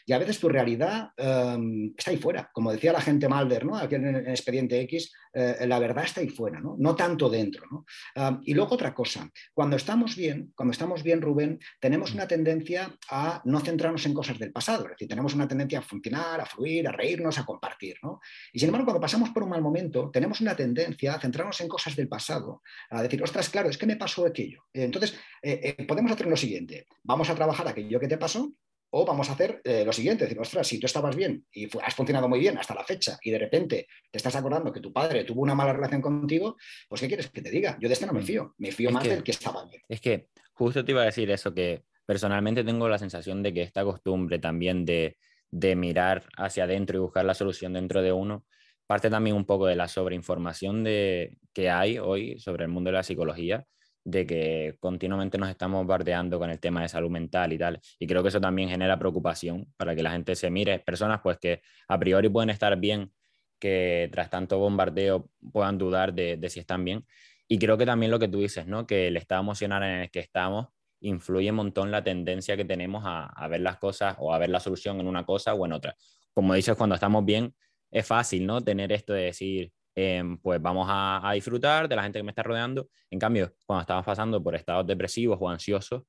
Y 0.06 0.14
a 0.14 0.18
veces 0.18 0.40
tu 0.40 0.50
realidad 0.50 1.10
em, 1.18 1.94
está 1.98 2.12
ahí 2.12 2.18
fuera, 2.18 2.50
como 2.54 2.72
decía 2.72 2.94
la 2.94 3.02
gente 3.02 3.28
Malder, 3.28 3.66
¿no? 3.66 3.76
aquí 3.76 3.96
en 3.96 4.08
el 4.08 4.28
expediente 4.28 4.80
X, 4.82 5.12
eh, 5.34 5.66
la 5.68 5.80
verdad 5.80 6.06
está 6.06 6.22
ahí 6.22 6.30
fuera, 6.30 6.60
no, 6.60 6.96
tanto 6.96 7.30
dentro. 7.30 7.86
Em, 8.16 8.40
y 8.44 8.54
luego 8.54 8.76
otra 8.76 8.94
cosa, 8.94 9.30
cuando 9.54 9.76
estamos 9.76 10.16
bien, 10.16 10.52
cuando 10.56 10.72
estamos 10.72 11.04
bien, 11.04 11.22
Rubén, 11.22 11.60
tenemos 11.80 12.14
una 12.14 12.28
tendencia 12.28 12.94
a 13.10 13.42
no 13.46 13.60
centrarnos 13.60 14.06
en 14.06 14.14
cosas 14.14 14.38
del 14.40 14.52
pasado, 14.52 14.86
es 14.86 14.92
decir, 14.92 15.08
tenemos 15.08 15.34
una 15.34 15.48
tendencia 15.48 15.80
a 15.80 15.82
funcionar, 15.82 16.42
a 16.42 16.46
fluir, 16.46 16.73
a 16.82 16.92
reírnos, 16.92 17.38
a 17.38 17.46
compartir. 17.46 17.98
¿no? 18.02 18.20
Y 18.52 18.60
sin 18.60 18.70
embargo, 18.70 18.86
cuando 18.86 19.02
pasamos 19.02 19.30
por 19.30 19.44
un 19.44 19.50
mal 19.50 19.62
momento, 19.62 20.10
tenemos 20.12 20.42
una 20.42 20.56
tendencia 20.56 21.16
a 21.16 21.20
centrarnos 21.20 21.60
en 21.62 21.68
cosas 21.68 21.96
del 21.96 22.08
pasado, 22.08 22.62
a 22.90 23.02
decir, 23.04 23.22
ostras, 23.22 23.50
claro, 23.50 23.70
es 23.70 23.78
que 23.78 23.86
me 23.86 23.96
pasó 23.96 24.26
aquello. 24.26 24.64
Entonces, 24.74 25.18
eh, 25.42 25.76
eh, 25.78 25.86
podemos 25.86 26.12
hacer 26.12 26.28
lo 26.28 26.38
siguiente, 26.38 26.88
vamos 27.04 27.30
a 27.30 27.36
trabajar 27.36 27.68
aquello 27.68 28.00
que 28.00 28.08
te 28.08 28.18
pasó, 28.18 28.52
o 28.96 29.06
vamos 29.06 29.28
a 29.30 29.34
hacer 29.34 29.60
eh, 29.64 29.84
lo 29.84 29.92
siguiente, 29.92 30.26
decir, 30.26 30.40
ostras, 30.40 30.68
si 30.68 30.80
tú 30.80 30.86
estabas 30.86 31.16
bien 31.16 31.44
y 31.52 31.68
has 31.82 31.96
funcionado 31.96 32.30
muy 32.30 32.40
bien 32.40 32.60
hasta 32.60 32.76
la 32.76 32.84
fecha 32.84 33.18
y 33.24 33.32
de 33.32 33.40
repente 33.40 33.88
te 34.12 34.18
estás 34.18 34.36
acordando 34.36 34.72
que 34.72 34.82
tu 34.82 34.94
padre 34.94 35.24
tuvo 35.24 35.42
una 35.42 35.56
mala 35.56 35.74
relación 35.74 36.00
contigo, 36.00 36.58
pues 36.88 37.02
¿qué 37.02 37.08
quieres 37.08 37.32
que 37.32 37.42
te 37.42 37.50
diga? 37.50 37.76
Yo 37.82 37.88
de 37.88 37.94
este 37.94 38.06
no 38.06 38.14
me 38.14 38.22
mm. 38.22 38.26
fío, 38.26 38.54
me 38.60 38.72
fío 38.72 38.92
más 38.92 39.04
del 39.04 39.24
que 39.24 39.32
estaba 39.32 39.66
bien. 39.66 39.82
Es 39.90 40.00
que 40.00 40.28
justo 40.54 40.86
te 40.86 40.92
iba 40.92 41.02
a 41.02 41.06
decir 41.06 41.32
eso, 41.32 41.56
que 41.56 41.84
personalmente 42.06 42.64
tengo 42.64 42.88
la 42.88 43.00
sensación 43.00 43.42
de 43.42 43.52
que 43.52 43.64
esta 43.64 43.84
costumbre 43.84 44.38
también 44.38 44.86
de 44.86 45.18
de 45.54 45.76
mirar 45.76 46.24
hacia 46.36 46.64
adentro 46.64 46.98
y 46.98 47.02
buscar 47.02 47.26
la 47.26 47.36
solución 47.36 47.74
dentro 47.74 48.02
de 48.02 48.12
uno, 48.12 48.44
parte 48.88 49.12
también 49.12 49.36
un 49.36 49.46
poco 49.46 49.68
de 49.68 49.76
la 49.76 49.88
sobreinformación 49.88 50.84
de, 50.84 51.38
que 51.54 51.70
hay 51.70 52.00
hoy 52.00 52.40
sobre 52.40 52.64
el 52.66 52.72
mundo 52.72 52.90
de 52.90 52.94
la 52.94 53.04
psicología, 53.04 53.64
de 54.04 54.26
que 54.26 54.76
continuamente 54.80 55.38
nos 55.38 55.50
estamos 55.50 55.86
bardeando 55.86 56.40
con 56.40 56.50
el 56.50 56.60
tema 56.60 56.82
de 56.82 56.90
salud 56.90 57.12
mental 57.12 57.54
y 57.54 57.60
tal. 57.60 57.80
Y 58.00 58.08
creo 58.08 58.24
que 58.24 58.30
eso 58.30 58.42
también 58.42 58.68
genera 58.68 58.98
preocupación 58.98 59.72
para 59.78 59.96
que 59.96 60.02
la 60.02 60.12
gente 60.12 60.36
se 60.36 60.50
mire. 60.50 60.80
Personas 60.80 61.22
pues 61.22 61.38
que 61.38 61.62
a 61.88 62.00
priori 62.00 62.30
pueden 62.30 62.50
estar 62.50 62.76
bien, 62.80 63.14
que 63.60 64.10
tras 64.12 64.32
tanto 64.32 64.58
bombardeo 64.58 65.30
puedan 65.52 65.78
dudar 65.78 66.14
de, 66.16 66.38
de 66.38 66.50
si 66.50 66.60
están 66.60 66.84
bien. 66.84 67.06
Y 67.48 67.60
creo 67.60 67.78
que 67.78 67.86
también 67.86 68.12
lo 68.12 68.18
que 68.18 68.28
tú 68.28 68.40
dices, 68.40 68.66
¿no? 68.66 68.88
Que 68.88 69.08
el 69.08 69.18
estado 69.18 69.42
emocional 69.42 69.84
en 69.84 70.00
el 70.02 70.12
que 70.12 70.20
estamos 70.20 70.70
influye 71.04 71.50
un 71.50 71.58
montón 71.58 71.92
la 71.92 72.04
tendencia 72.04 72.58
que 72.58 72.66
tenemos 72.66 73.04
a, 73.06 73.48
ver 73.48 73.62
las 73.62 73.78
cosas 73.78 74.16
o 74.20 74.34
a 74.34 74.40
ver 74.40 74.50
la 74.50 74.60
solución 74.60 75.00
en 75.00 75.08
una 75.08 75.26
cosa 75.26 75.54
o 75.54 75.66
en 75.66 75.74
otra. 75.74 75.96
como 76.34 76.54
dices, 76.56 76.76
cuando 76.76 76.96
estamos 76.96 77.24
bien, 77.24 77.54
es 77.92 78.08
fácil, 78.08 78.46
¿no? 78.46 78.62
Tener 78.62 78.92
esto 78.92 79.14
de 79.14 79.26
decir, 79.26 79.72
em, 79.96 80.38
pues 80.40 80.60
vamos 80.62 80.88
a, 80.90 81.32
disfrutar 81.36 81.88
de 81.88 81.96
la 81.96 82.04
gente 82.04 82.20
que 82.20 82.24
me 82.24 82.32
está 82.32 82.42
rodeando. 82.42 82.88
En 83.12 83.20
cambio, 83.20 83.54
cuando 83.66 83.82
estamos 83.82 84.06
pasando 84.06 84.42
por 84.44 84.56
estados 84.56 84.88
depresivos 84.88 85.38
o 85.40 85.50
ansiosos, 85.50 86.04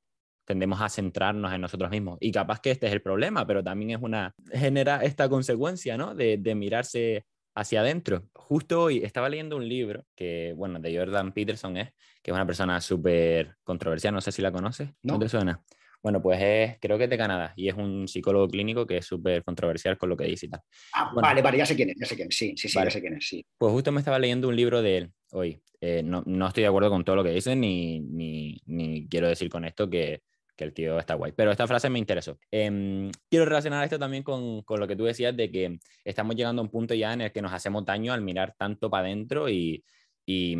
tendemos 0.46 0.80
a 0.80 0.88
centrarnos 0.88 1.52
en 1.52 1.60
nosotros 1.60 1.90
mismos. 1.90 2.18
Y 2.20 2.32
capaz 2.32 2.60
que 2.60 2.70
este 2.70 2.86
es 2.86 2.92
el 2.92 3.02
problema, 3.02 3.46
pero 3.46 3.62
también 3.62 3.90
es 3.90 3.98
una, 4.00 4.34
genera 4.52 5.04
esta 5.04 5.28
consecuencia, 5.28 5.98
¿no? 5.98 6.14
De 6.14 6.54
mirarse 6.54 7.26
hacia 7.54 7.80
adentro. 7.80 8.28
Justo 8.34 8.82
hoy 8.82 8.99
estaba 8.99 9.28
leyendo 9.28 9.56
un 9.56 9.68
libro 9.68 10.04
que, 10.14 10.54
bueno, 10.56 10.78
de 10.78 10.96
Jordan 10.96 11.32
Peterson 11.32 11.76
es, 11.76 11.90
que 12.23 12.30
es 12.30 12.34
una 12.34 12.46
persona 12.46 12.80
súper 12.80 13.56
controversial, 13.62 14.14
no 14.14 14.20
sé 14.20 14.32
si 14.32 14.42
la 14.42 14.52
conoces. 14.52 14.90
¿No, 15.02 15.18
te 15.18 15.28
suena? 15.28 15.62
Bueno, 16.02 16.20
pues 16.20 16.38
es, 16.42 16.78
creo 16.80 16.99
que 16.99 17.04
es 17.04 17.11
de 17.11 17.16
Canadá 17.16 17.54
y 17.56 17.68
es 17.68 17.75
un 17.75 18.06
psicólogo 18.06 18.46
clínico 18.49 18.87
que 18.87 18.99
es 18.99 19.06
súper 19.06 19.42
controversial 19.42 19.96
con 19.96 20.11
lo 20.11 20.16
que 20.16 20.25
dice 20.25 20.46
y 20.46 20.49
tal. 20.50 20.61
Ah, 20.92 21.11
vale, 21.14 21.40
vale, 21.40 21.58
ya 21.58 21.64
sé 21.64 21.75
quién 21.75 21.90
es, 21.90 21.96
ya 21.99 22.06
sé 22.06 22.16
quién 22.16 22.28
es, 22.28 22.37
sí, 22.37 22.54
sí, 22.56 22.68
sí, 22.68 22.78
ya 22.78 22.90
sé 22.90 23.00
quién 23.00 23.14
es, 23.14 23.26
sí. 23.26 23.46
Pues 23.56 23.73
justo 23.73 23.90
me 23.90 24.00
estaba 24.00 24.18
leyendo 24.18 24.49
un 24.49 24.56
libro 24.56 24.82
de 24.82 24.99
él 24.99 25.12
hoy. 25.32 25.62
Eh, 25.80 26.02
no, 26.02 26.23
no, 26.26 26.46
estoy 26.46 26.62
de 26.62 26.68
acuerdo 26.68 26.90
con 26.90 27.04
todo 27.04 27.16
lo 27.16 27.25
que 27.25 27.30
dice, 27.30 27.56
ni, 27.56 28.00
ni, 28.00 28.61
ni 28.66 29.08
quiero 29.08 29.28
decir 29.28 29.49
con 29.49 29.64
esto 29.64 29.88
que, 29.88 30.20
que, 30.56 30.64
el 30.64 30.73
tío 30.73 30.99
está 30.99 31.14
guay, 31.14 31.32
pero 31.32 31.50
esta 31.50 31.66
frase 31.66 31.90
me 31.90 31.99
interesó. 31.99 32.38
Eh, 32.50 33.11
quiero 33.30 33.44
relacionar 33.44 33.84
esto 33.84 33.99
también 33.99 34.23
con, 34.23 34.62
con, 34.62 34.80
lo 34.80 34.87
que 34.87 34.96
tú 34.96 35.04
decías 35.04 35.37
de 35.37 35.50
que 35.50 35.78
estamos 36.04 36.37
llegando 36.37 36.62
a 36.62 36.64
un 36.64 36.70
punto 36.70 36.94
ya 36.94 37.12
en 37.12 37.23
el 37.23 37.32
que 37.32 37.42
nos 37.42 37.52
hacemos 37.52 37.84
daño 37.84 38.12
al 38.12 38.23
mirar 38.23 38.54
tanto 38.56 38.90
para 38.90 39.06
adentro 39.06 39.49
y, 39.49 39.84
y, 40.26 40.56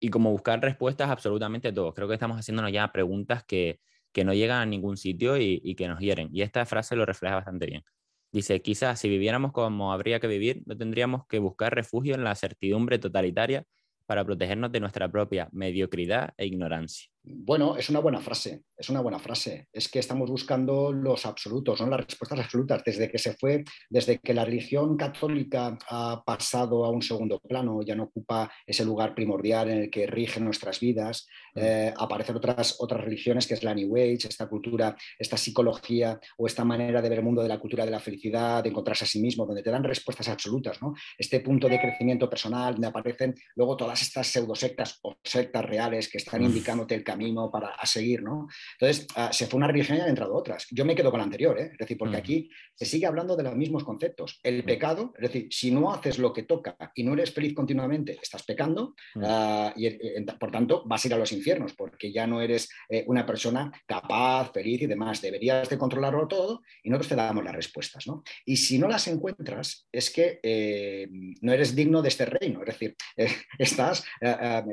y 0.00 0.08
como 0.10 0.30
buscar 0.30 0.60
respuestas 0.60 1.10
absolutamente 1.10 1.68
a 1.68 1.74
todo. 1.74 1.92
Creo 1.94 2.08
que 2.08 2.14
estamos 2.14 2.38
haciéndonos 2.38 2.72
ya 2.72 2.90
preguntas 2.92 3.44
que 3.44 3.80
que 4.16 4.24
no 4.24 4.32
llegan 4.32 4.62
a 4.62 4.64
ningún 4.64 4.96
sitio 4.96 5.36
y, 5.36 5.74
que 5.74 5.88
nos 5.88 6.00
hieren. 6.00 6.30
Y 6.32 6.40
esta 6.40 6.64
frase 6.64 6.96
lo 6.96 7.04
refleja 7.04 7.34
bastante 7.34 7.66
bien. 7.66 7.84
Dice, 8.32 8.62
quizás 8.62 8.98
si 8.98 9.10
viviéramos 9.10 9.52
como 9.52 9.92
habría 9.92 10.20
que 10.20 10.26
vivir, 10.26 10.62
no 10.64 10.74
tendríamos 10.74 11.26
que 11.26 11.38
buscar 11.38 11.74
refugio 11.74 12.14
en 12.14 12.24
la 12.24 12.34
certidumbre 12.34 12.98
totalitaria 12.98 13.64
para 14.06 14.24
protegernos 14.24 14.72
de 14.72 14.80
nuestra 14.80 15.10
propia 15.10 15.50
mediocridad 15.52 16.32
e 16.38 16.46
ignorancia. 16.46 17.10
Bueno, 17.28 17.76
es 17.76 17.90
una 17.90 17.98
buena 17.98 18.20
frase, 18.20 18.62
es 18.76 18.88
una 18.88 19.00
buena 19.00 19.18
frase. 19.18 19.66
Es 19.72 19.88
que 19.88 19.98
estamos 19.98 20.30
buscando 20.30 20.92
los 20.92 21.26
absolutos, 21.26 21.80
no 21.80 21.88
las 21.88 22.06
respuestas 22.06 22.38
absolutas. 22.38 22.84
Desde 22.84 23.10
que 23.10 23.18
se 23.18 23.34
fue, 23.34 23.64
desde 23.90 24.18
que 24.18 24.32
la 24.32 24.44
religión 24.44 24.96
católica 24.96 25.76
ha 25.88 26.22
pasado 26.24 26.84
a 26.84 26.90
un 26.90 27.02
segundo 27.02 27.40
plano, 27.40 27.82
ya 27.82 27.96
no 27.96 28.04
ocupa 28.04 28.48
ese 28.64 28.84
lugar 28.84 29.12
primordial 29.12 29.70
en 29.70 29.78
el 29.78 29.90
que 29.90 30.06
rige 30.06 30.38
nuestras 30.38 30.78
vidas, 30.78 31.26
mm. 31.56 31.58
eh, 31.60 31.94
aparecen 31.96 32.36
otras, 32.36 32.76
otras 32.78 33.00
religiones 33.00 33.48
que 33.48 33.54
es 33.54 33.64
la 33.64 33.74
New 33.74 33.96
Age, 33.96 34.28
esta 34.28 34.48
cultura, 34.48 34.94
esta 35.18 35.36
psicología 35.36 36.20
o 36.38 36.46
esta 36.46 36.64
manera 36.64 37.02
de 37.02 37.08
ver 37.08 37.18
el 37.18 37.24
mundo 37.24 37.42
de 37.42 37.48
la 37.48 37.58
cultura 37.58 37.84
de 37.84 37.90
la 37.90 37.98
felicidad, 37.98 38.62
de 38.62 38.68
encontrarse 38.68 39.04
a 39.04 39.08
sí 39.08 39.20
mismo, 39.20 39.46
donde 39.46 39.64
te 39.64 39.70
dan 39.72 39.82
respuestas 39.82 40.28
absolutas, 40.28 40.80
¿no? 40.80 40.94
Este 41.18 41.40
punto 41.40 41.68
de 41.68 41.80
crecimiento 41.80 42.30
personal, 42.30 42.74
donde 42.74 42.86
aparecen 42.86 43.34
luego 43.56 43.76
todas 43.76 44.00
estas 44.00 44.28
pseudosectas 44.28 45.00
o 45.02 45.16
sectas 45.24 45.64
reales 45.64 46.08
que 46.08 46.18
están 46.18 46.44
indicándote 46.44 46.94
el 46.94 47.02
camino 47.02 47.15
camino 47.16 47.50
para 47.50 47.74
seguir, 47.84 48.22
¿no? 48.22 48.48
Entonces, 48.78 49.06
uh, 49.16 49.32
se 49.32 49.46
fue 49.46 49.58
una 49.58 49.68
religión 49.68 49.98
y 49.98 50.00
han 50.00 50.08
entrado 50.08 50.34
otras. 50.34 50.66
Yo 50.70 50.84
me 50.84 50.94
quedo 50.94 51.10
con 51.10 51.18
la 51.18 51.24
anterior, 51.24 51.58
¿eh? 51.58 51.70
es 51.72 51.78
decir, 51.78 51.96
porque 51.96 52.16
aquí 52.16 52.50
se 52.74 52.84
sigue 52.84 53.06
hablando 53.06 53.36
de 53.36 53.42
los 53.42 53.56
mismos 53.56 53.84
conceptos. 53.84 54.38
El 54.42 54.62
pecado, 54.64 55.12
es 55.16 55.22
decir, 55.22 55.48
si 55.50 55.70
no 55.70 55.92
haces 55.92 56.18
lo 56.18 56.32
que 56.32 56.42
toca 56.42 56.76
y 56.94 57.04
no 57.04 57.14
eres 57.14 57.32
feliz 57.32 57.54
continuamente, 57.54 58.18
estás 58.22 58.42
pecando 58.42 58.94
uh, 59.14 59.70
y, 59.76 59.86
eh, 59.86 60.24
por 60.38 60.50
tanto 60.50 60.82
vas 60.86 61.04
a 61.04 61.08
ir 61.08 61.14
a 61.14 61.18
los 61.18 61.32
infiernos 61.32 61.74
porque 61.74 62.12
ya 62.12 62.26
no 62.26 62.40
eres 62.42 62.68
eh, 62.88 63.04
una 63.06 63.24
persona 63.24 63.72
capaz, 63.86 64.52
feliz 64.52 64.82
y 64.82 64.86
demás. 64.86 65.22
Deberías 65.22 65.68
de 65.68 65.78
controlarlo 65.78 66.28
todo 66.28 66.62
y 66.82 66.90
nosotros 66.90 67.08
te 67.08 67.16
damos 67.16 67.44
las 67.44 67.54
respuestas, 67.54 68.06
¿no? 68.06 68.22
Y 68.44 68.56
si 68.58 68.78
no 68.78 68.88
las 68.88 69.08
encuentras, 69.08 69.88
es 69.90 70.10
que 70.10 70.38
eh, 70.42 71.08
no 71.40 71.52
eres 71.52 71.74
digno 71.74 72.02
de 72.02 72.08
este 72.08 72.26
reino, 72.26 72.60
es 72.60 72.66
decir, 72.66 72.96
estás, 73.58 74.04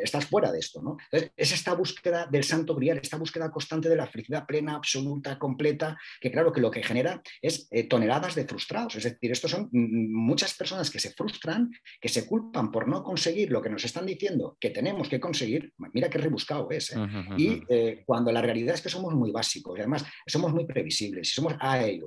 estás 0.03 0.25
fuera 0.25 0.51
de 0.51 0.59
esto, 0.59 0.81
¿no? 0.81 0.97
Entonces, 1.11 1.31
es 1.37 1.53
esta 1.53 1.73
búsqueda 1.73 2.27
del 2.33 2.43
santo 2.43 2.75
grial, 2.75 2.99
esta 3.01 3.17
búsqueda 3.17 3.51
constante 3.51 3.87
de 3.87 3.95
la 3.95 4.07
felicidad 4.07 4.45
plena, 4.45 4.75
absoluta, 4.75 5.37
completa, 5.37 5.97
que 6.19 6.31
claro 6.31 6.51
que 6.51 6.61
lo 6.61 6.71
que 6.71 6.83
genera 6.83 7.21
es 7.41 7.67
eh, 7.71 7.83
toneladas 7.83 8.35
de 8.35 8.45
frustrados. 8.45 8.95
Es 8.95 9.03
decir, 9.03 9.31
estos 9.31 9.51
son 9.51 9.69
muchas 9.71 10.53
personas 10.55 10.89
que 10.89 10.99
se 10.99 11.11
frustran, 11.11 11.71
que 12.01 12.09
se 12.09 12.25
culpan 12.25 12.71
por 12.71 12.87
no 12.87 13.03
conseguir 13.03 13.51
lo 13.51 13.61
que 13.61 13.69
nos 13.69 13.85
están 13.85 14.05
diciendo 14.05 14.57
que 14.59 14.71
tenemos 14.71 15.07
que 15.07 15.19
conseguir. 15.19 15.71
Mira 15.93 16.09
qué 16.09 16.17
rebuscado 16.17 16.69
es. 16.71 16.91
¿eh? 16.91 16.97
Y 17.37 17.61
eh, 17.69 18.03
cuando 18.05 18.31
la 18.31 18.41
realidad 18.41 18.75
es 18.75 18.81
que 18.81 18.89
somos 18.89 19.13
muy 19.13 19.31
básicos 19.31 19.77
y 19.77 19.81
además 19.81 20.03
somos 20.25 20.51
muy 20.53 20.65
previsibles 20.65 21.29
y 21.29 21.33
somos 21.33 21.53
ay, 21.59 22.01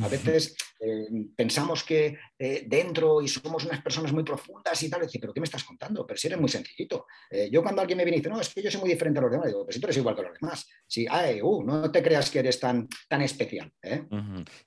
a 0.00 0.08
veces 0.08 0.56
pensamos 1.34 1.82
que 1.82 2.16
dentro 2.38 3.22
y 3.22 3.28
somos 3.28 3.64
unas 3.64 3.82
personas 3.82 4.12
muy 4.12 4.22
profundas 4.22 4.82
y 4.82 4.90
tal, 4.90 5.00
decir, 5.00 5.20
pero 5.20 5.32
¿qué 5.32 5.40
me 5.40 5.44
estás 5.44 5.64
contando? 5.64 6.06
Pero 6.06 6.18
si 6.18 6.26
eres 6.26 6.38
muy 6.38 6.48
sencillito. 6.48 7.06
yo 7.50 7.62
cuando 7.62 7.80
alguien 7.80 7.96
me 7.96 8.04
viene 8.04 8.18
y 8.18 8.20
dice, 8.20 8.30
no, 8.30 8.40
es 8.40 8.52
que 8.52 8.62
yo 8.62 8.70
soy 8.70 8.80
muy 8.80 8.90
diferente 8.90 9.18
a 9.18 9.22
los 9.22 9.30
demás, 9.30 9.52
pues 9.64 9.74
si 9.74 9.80
tú 9.80 9.86
eres 9.86 9.96
igual 9.96 10.14
que 10.14 10.22
los 10.22 10.32
demás. 10.38 10.66
Sí, 10.86 11.06
ay, 11.08 11.40
uh, 11.42 11.62
no 11.64 11.90
te 11.90 12.02
creas 12.02 12.30
que 12.30 12.40
eres 12.40 12.60
tan, 12.60 12.88
tan 13.08 13.22
especial. 13.22 13.72
¿eh? 13.82 14.04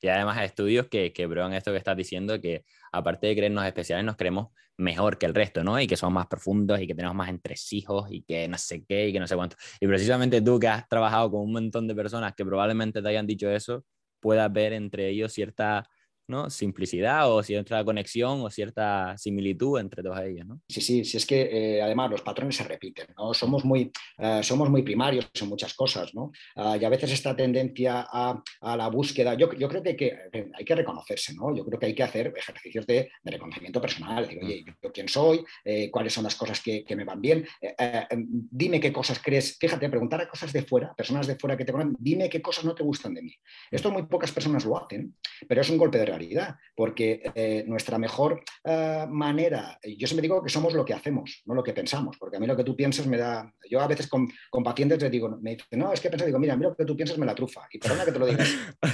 Y 0.02 0.08
además 0.08 0.38
hay 0.38 0.48
estudios 0.48 0.88
que, 0.88 1.14
que 1.14 1.28
prueban 1.28 1.54
esto 1.54 1.72
que 1.72 1.78
estás 1.78 1.96
diciendo, 1.96 2.40
que 2.42 2.66
aparte 2.92 3.28
de 3.28 3.36
creernos 3.36 3.66
especiales, 3.66 4.06
nos 4.06 4.16
creemos 4.16 4.48
mejor 4.78 5.18
que 5.18 5.26
el 5.26 5.36
resto, 5.36 5.64
¿no? 5.64 5.80
Y 5.80 5.88
que 5.88 5.98
somos 5.98 6.14
más 6.14 6.28
profundos 6.28 6.80
y 6.82 6.88
que 6.88 6.96
tenemos 6.96 7.16
más 7.16 7.30
entresijos 7.30 8.08
y 8.10 8.24
que 8.24 8.48
no 8.48 8.58
sé 8.58 8.86
qué 8.86 9.10
y 9.10 9.14
que 9.14 9.20
no 9.20 9.28
sé 9.28 9.36
cuánto. 9.36 9.58
Y 9.80 9.88
precisamente 9.88 10.42
tú 10.42 10.60
que 10.60 10.68
has 10.68 10.88
trabajado 10.88 11.30
con 11.32 11.42
un 11.42 11.52
montón 11.52 11.88
de 11.88 11.96
personas 11.96 12.34
que 12.36 12.46
probablemente 12.46 13.02
te 13.02 13.10
hayan 13.10 13.28
dicho 13.28 13.50
eso, 13.50 13.84
puedas 14.20 14.52
ver 14.52 14.74
entre 14.74 15.10
ellos 15.10 15.34
cierta 15.34 15.88
¿no? 16.30 16.50
simplicidad 16.50 17.32
o 17.32 17.42
cierta 17.44 17.84
conexión 17.84 18.42
o 18.42 18.50
cierta 18.50 19.18
similitud 19.18 19.80
entre 19.80 20.04
todas 20.04 20.24
ellas. 20.26 20.48
¿no? 20.48 20.62
Sí, 20.70 20.82
sí, 20.82 21.04
sí, 21.04 21.18
es 21.18 21.26
que 21.26 21.50
eh, 21.52 21.82
además 21.82 22.12
los 22.12 22.22
patrones 22.22 22.56
se 22.56 22.64
repiten, 22.64 23.08
¿no? 23.18 23.34
somos, 23.34 23.66
muy, 23.66 23.92
uh, 24.20 24.44
somos 24.44 24.70
muy 24.70 24.84
primarios 24.84 25.30
en 25.34 25.50
muchas 25.50 25.74
cosas 25.74 26.14
¿no? 26.14 26.32
Uh, 26.56 26.76
y 26.80 26.86
a 26.86 26.90
veces 26.90 27.12
esta 27.12 27.36
tendencia 27.36 28.08
a, 28.12 28.42
a 28.62 28.78
la 28.78 28.88
búsqueda, 28.90 29.34
yo, 29.34 29.52
yo 29.54 29.68
creo 29.68 29.82
que 29.82 29.90
hay, 29.90 29.98
que 29.98 30.18
hay, 30.54 30.66
que 30.66 30.76
reconocerse, 30.76 31.34
¿no? 31.34 31.56
yo 31.56 31.66
creo 31.66 31.80
que 31.80 31.88
hay 31.88 31.96
que 31.96 32.04
hacer 32.04 32.34
ejercicios 32.36 32.86
de, 32.86 33.12
de 33.24 33.32
reconocimiento 33.32 33.82
personal, 33.82 34.24
decir, 34.24 34.40
oye, 34.44 34.64
yo, 34.66 34.74
yo 34.82 34.92
quién 34.92 35.10
soy, 35.10 35.44
eh, 35.66 35.90
cuáles 35.92 36.14
son 36.14 36.24
las 36.24 36.36
cosas 36.36 36.62
que, 36.62 36.84
que 36.84 36.96
me 36.96 37.04
van 37.04 37.22
bien, 37.22 37.46
eh, 37.62 38.06
em, 38.10 38.28
dime 38.30 38.80
qué 38.80 38.94
cosas 38.94 39.20
crees, 39.20 39.58
fíjate, 39.58 39.90
preguntar 39.90 40.22
a 40.22 40.30
cosas 40.30 40.54
de 40.54 40.62
fuera, 40.62 40.94
personas 40.94 41.28
de 41.28 41.36
fuera 41.36 41.58
que 41.58 41.66
te 41.66 41.72
conocen, 41.72 41.96
dime 42.00 42.30
qué 42.30 42.42
cosas 42.42 42.66
no 42.66 42.76
te 42.76 42.84
gustan 42.84 43.14
de 43.14 43.24
mí. 43.24 43.34
Esto 43.72 43.92
muy 43.92 44.04
pocas 44.04 44.32
personas 44.32 44.66
lo 44.66 44.78
hacen, 44.78 45.16
pero 45.48 45.62
es 45.62 45.70
un 45.70 45.78
golpe 45.78 45.98
de 45.98 46.06
realidad 46.06 46.19
porque 46.76 47.22
eh, 47.36 47.64
nuestra 47.68 47.98
mejor 47.98 48.44
eh, 48.64 49.06
manera, 49.10 49.80
yo 49.84 50.08
siempre 50.08 50.22
digo 50.22 50.42
que 50.44 50.50
somos 50.50 50.74
lo 50.74 50.86
que 50.86 50.94
hacemos, 50.94 51.42
no 51.46 51.54
lo 51.54 51.64
que 51.64 51.74
pensamos, 51.74 52.18
porque 52.18 52.38
a 52.38 52.40
mí 52.40 52.48
lo 52.48 52.56
que 52.56 52.64
tú 52.64 52.76
piensas 52.76 53.08
me 53.08 53.18
da, 53.18 53.54
yo 53.70 53.82
a 53.82 53.88
veces 53.88 54.08
con, 54.08 54.28
con 54.50 54.64
pacientes 54.64 55.02
les 55.02 55.12
digo, 55.12 55.30
me 55.42 55.56
dicen, 55.56 55.80
no, 55.80 55.92
es 55.92 56.00
que 56.00 56.10
pensé, 56.10 56.26
digo, 56.26 56.40
mira, 56.40 56.54
a 56.54 56.58
mí 56.58 56.64
lo 56.64 56.76
que 56.76 56.86
tú 56.86 56.96
piensas 56.96 57.18
me 57.18 57.26
la 57.26 57.36
trufa, 57.36 57.68
y 57.72 57.80
perdona 57.80 58.06
que 58.06 58.12
te 58.12 58.20
lo 58.20 58.26
diga, 58.26 58.46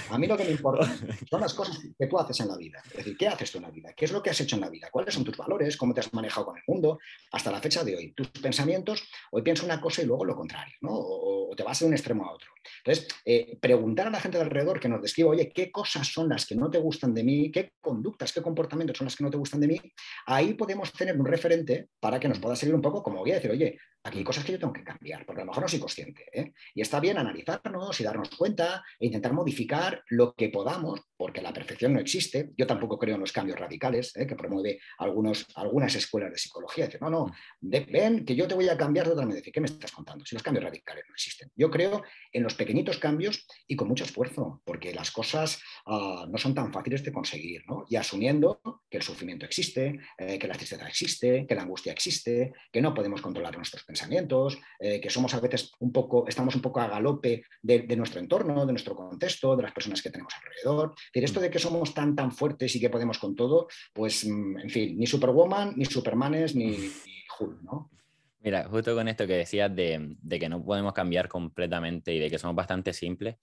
a 0.09 0.17
mí 0.17 0.27
lo 0.27 0.37
que 0.37 0.45
me 0.45 0.51
importa 0.51 0.91
son 1.29 1.41
las 1.41 1.53
cosas 1.53 1.79
que 1.97 2.07
tú 2.07 2.17
haces 2.17 2.39
en 2.39 2.47
la 2.47 2.57
vida, 2.57 2.81
es 2.85 2.97
decir, 2.97 3.17
¿qué 3.17 3.27
haces 3.27 3.51
tú 3.51 3.57
en 3.57 3.63
la 3.63 3.71
vida? 3.71 3.93
¿Qué 3.93 4.05
es 4.05 4.11
lo 4.11 4.21
que 4.21 4.29
has 4.29 4.41
hecho 4.41 4.55
en 4.55 4.61
la 4.61 4.69
vida? 4.69 4.89
¿Cuáles 4.91 5.13
son 5.13 5.23
tus 5.23 5.37
valores? 5.37 5.77
¿Cómo 5.77 5.93
te 5.93 5.99
has 5.99 6.13
manejado 6.13 6.47
con 6.47 6.57
el 6.57 6.63
mundo? 6.67 6.99
Hasta 7.31 7.51
la 7.51 7.59
fecha 7.59 7.83
de 7.83 7.95
hoy, 7.95 8.13
tus 8.13 8.29
pensamientos, 8.29 9.03
hoy 9.31 9.41
pienso 9.41 9.65
una 9.65 9.81
cosa 9.81 10.01
y 10.01 10.05
luego 10.05 10.25
lo 10.25 10.35
contrario, 10.35 10.75
¿no? 10.81 10.91
o, 10.91 11.51
o 11.51 11.55
te 11.55 11.63
vas 11.63 11.79
de 11.79 11.85
un 11.85 11.93
extremo 11.93 12.25
a 12.25 12.33
otro. 12.33 12.49
Entonces, 12.83 13.07
eh, 13.25 13.57
preguntar 13.59 14.07
a 14.07 14.11
la 14.11 14.19
gente 14.19 14.37
de 14.37 14.43
alrededor 14.43 14.79
que 14.79 14.89
nos 14.89 15.01
describa, 15.01 15.31
oye, 15.31 15.49
¿qué 15.49 15.71
cosas 15.71 16.07
son 16.07 16.29
las 16.29 16.45
que 16.45 16.55
no 16.55 16.69
te 16.69 16.77
gustan 16.77 17.13
de 17.15 17.23
mí? 17.23 17.51
¿Qué 17.51 17.71
conductas, 17.81 18.31
qué 18.33 18.41
comportamientos 18.41 18.97
son 18.97 19.05
las 19.05 19.15
que 19.15 19.23
no 19.23 19.31
te 19.31 19.37
gustan 19.37 19.61
de 19.61 19.67
mí? 19.67 19.81
Ahí 20.27 20.53
podemos 20.53 20.91
tener 20.93 21.17
un 21.19 21.25
referente 21.25 21.89
para 21.99 22.19
que 22.19 22.27
nos 22.27 22.39
pueda 22.39 22.55
seguir 22.55 22.75
un 22.75 22.81
poco 22.81 23.01
como 23.01 23.19
voy 23.19 23.31
a 23.31 23.35
decir, 23.35 23.51
oye, 23.51 23.77
aquí 24.05 24.19
hay 24.19 24.23
cosas 24.23 24.45
que 24.45 24.51
yo 24.51 24.59
tengo 24.59 24.71
que 24.71 24.83
cambiar, 24.83 25.25
porque 25.25 25.41
a 25.41 25.45
lo 25.45 25.51
mejor 25.51 25.63
no 25.63 25.67
soy 25.67 25.79
consciente. 25.79 26.25
¿eh? 26.31 26.53
Y 26.75 26.81
está 26.81 26.99
bien 26.99 27.17
analizarnos 27.17 27.99
y 27.99 28.03
darnos 28.03 28.29
cuenta 28.29 28.83
e 28.99 29.07
intentar 29.07 29.33
modificar 29.33 30.03
lo 30.09 30.33
que 30.33 30.49
podamos, 30.49 31.01
porque 31.17 31.41
la 31.41 31.51
perfección 31.51 31.93
no 31.93 31.99
existe. 31.99 32.51
Yo 32.55 32.67
tampoco 32.67 32.99
creo 32.99 33.15
en 33.15 33.21
los 33.21 33.31
cambios 33.31 33.59
radicales 33.59 34.15
¿eh? 34.15 34.27
que 34.27 34.35
promueve 34.35 34.79
algunos, 34.99 35.47
algunas 35.55 35.95
escuelas 35.95 36.31
de 36.31 36.37
psicología. 36.37 36.85
Dicen, 36.85 37.01
no, 37.01 37.09
no, 37.09 37.31
ven 37.61 38.25
que 38.25 38.35
yo 38.35 38.47
te 38.47 38.53
voy 38.53 38.69
a 38.69 38.77
cambiar 38.77 39.07
totalmente. 39.07 39.51
¿qué 39.51 39.59
me 39.59 39.65
estás 39.65 39.91
contando? 39.91 40.23
Si 40.23 40.35
los 40.35 40.43
cambios 40.43 40.65
radicales 40.65 41.03
no 41.07 41.13
existen. 41.13 41.51
Yo 41.55 41.71
creo 41.71 42.03
en 42.31 42.43
los 42.43 42.53
pequeñitos 42.53 42.99
cambios 42.99 43.47
y 43.67 43.75
con 43.75 43.87
mucho 43.87 44.03
esfuerzo, 44.03 44.61
porque 44.65 44.93
las 44.93 45.09
cosas 45.09 45.59
uh, 45.87 46.27
no 46.27 46.37
son 46.37 46.53
tan 46.53 46.71
fáciles 46.71 47.01
de 47.05 47.13
conseguir. 47.13 47.63
¿no? 47.67 47.85
Y 47.89 47.95
asumiendo 47.95 48.59
que 48.89 48.97
el 48.97 49.03
sufrimiento 49.03 49.45
existe, 49.45 49.99
eh, 50.17 50.37
que 50.37 50.47
la 50.47 50.55
tristeza 50.55 50.87
existe, 50.87 51.45
que 51.47 51.55
la 51.55 51.61
angustia 51.61 51.91
existe, 51.91 52.53
que 52.71 52.81
no 52.81 52.93
podemos 52.93 53.21
controlar 53.21 53.55
nuestros 53.55 53.83
pensamientos 53.83 54.57
eh, 54.79 54.99
que 54.99 55.09
somos 55.09 55.33
a 55.33 55.39
veces 55.39 55.71
un 55.79 55.91
poco, 55.91 56.27
estamos 56.27 56.55
un 56.55 56.61
poco 56.61 56.79
a 56.79 56.87
galope 56.87 57.43
de, 57.61 57.79
de, 57.79 57.95
nuestro 57.95 58.19
entorno, 58.19 58.65
de 58.65 58.73
nuestro 58.73 58.95
contexto, 58.95 59.55
de 59.55 59.63
las 59.63 59.71
personas 59.71 60.01
que 60.01 60.09
tenemos 60.09 60.33
alrededor. 60.35 60.93
Es 60.97 61.11
decir, 61.13 61.23
esto 61.23 61.39
de 61.39 61.49
que 61.49 61.59
somos 61.59 61.93
tan, 61.93 62.15
tan 62.15 62.31
fuertes 62.31 62.75
y 62.75 62.79
que 62.79 62.89
podemos 62.89 63.19
con 63.19 63.35
todo, 63.35 63.67
pues, 63.93 64.25
mm, 64.25 64.59
en 64.59 64.69
fin, 64.69 64.97
ni 64.97 65.07
Superwoman, 65.07 65.73
ni 65.75 65.85
Supermanes, 65.85 66.55
ni, 66.55 66.71
ni 66.71 66.91
Hulk, 67.39 67.61
¿no? 67.63 67.91
Mira, 68.39 68.67
justo 68.69 68.93
con 68.93 69.07
esto 69.07 69.25
que 69.25 69.33
decías 69.33 69.75
de, 69.75 70.15
de, 70.21 70.39
que 70.39 70.49
no 70.49 70.63
podemos 70.63 70.93
cambiar 70.93 71.27
completamente 71.27 72.13
y 72.13 72.19
de 72.19 72.29
que 72.29 72.37
somos 72.37 72.55
bastante 72.55 72.93
simples, 72.93 73.37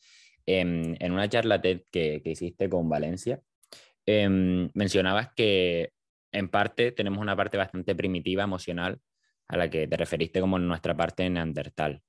en, 0.46 0.96
en 1.00 1.12
una 1.12 1.28
charla 1.28 1.60
TED 1.60 1.82
que, 1.90 2.20
que 2.22 2.30
hiciste 2.30 2.68
con 2.68 2.88
Valencia, 2.88 3.40
em, 4.06 4.70
mencionabas 4.74 5.32
que 5.34 5.92
en 6.32 6.48
parte 6.48 6.92
tenemos 6.92 7.20
una 7.20 7.36
parte 7.36 7.56
bastante 7.56 7.94
primitiva 7.94 8.44
emocional 8.44 9.00
a 9.48 9.56
la 9.56 9.70
que 9.70 9.86
te 9.86 9.96
referiste 9.96 10.40
como 10.40 10.58
nuestra 10.58 10.96
parte 10.96 11.28
neandertal. 11.28 12.02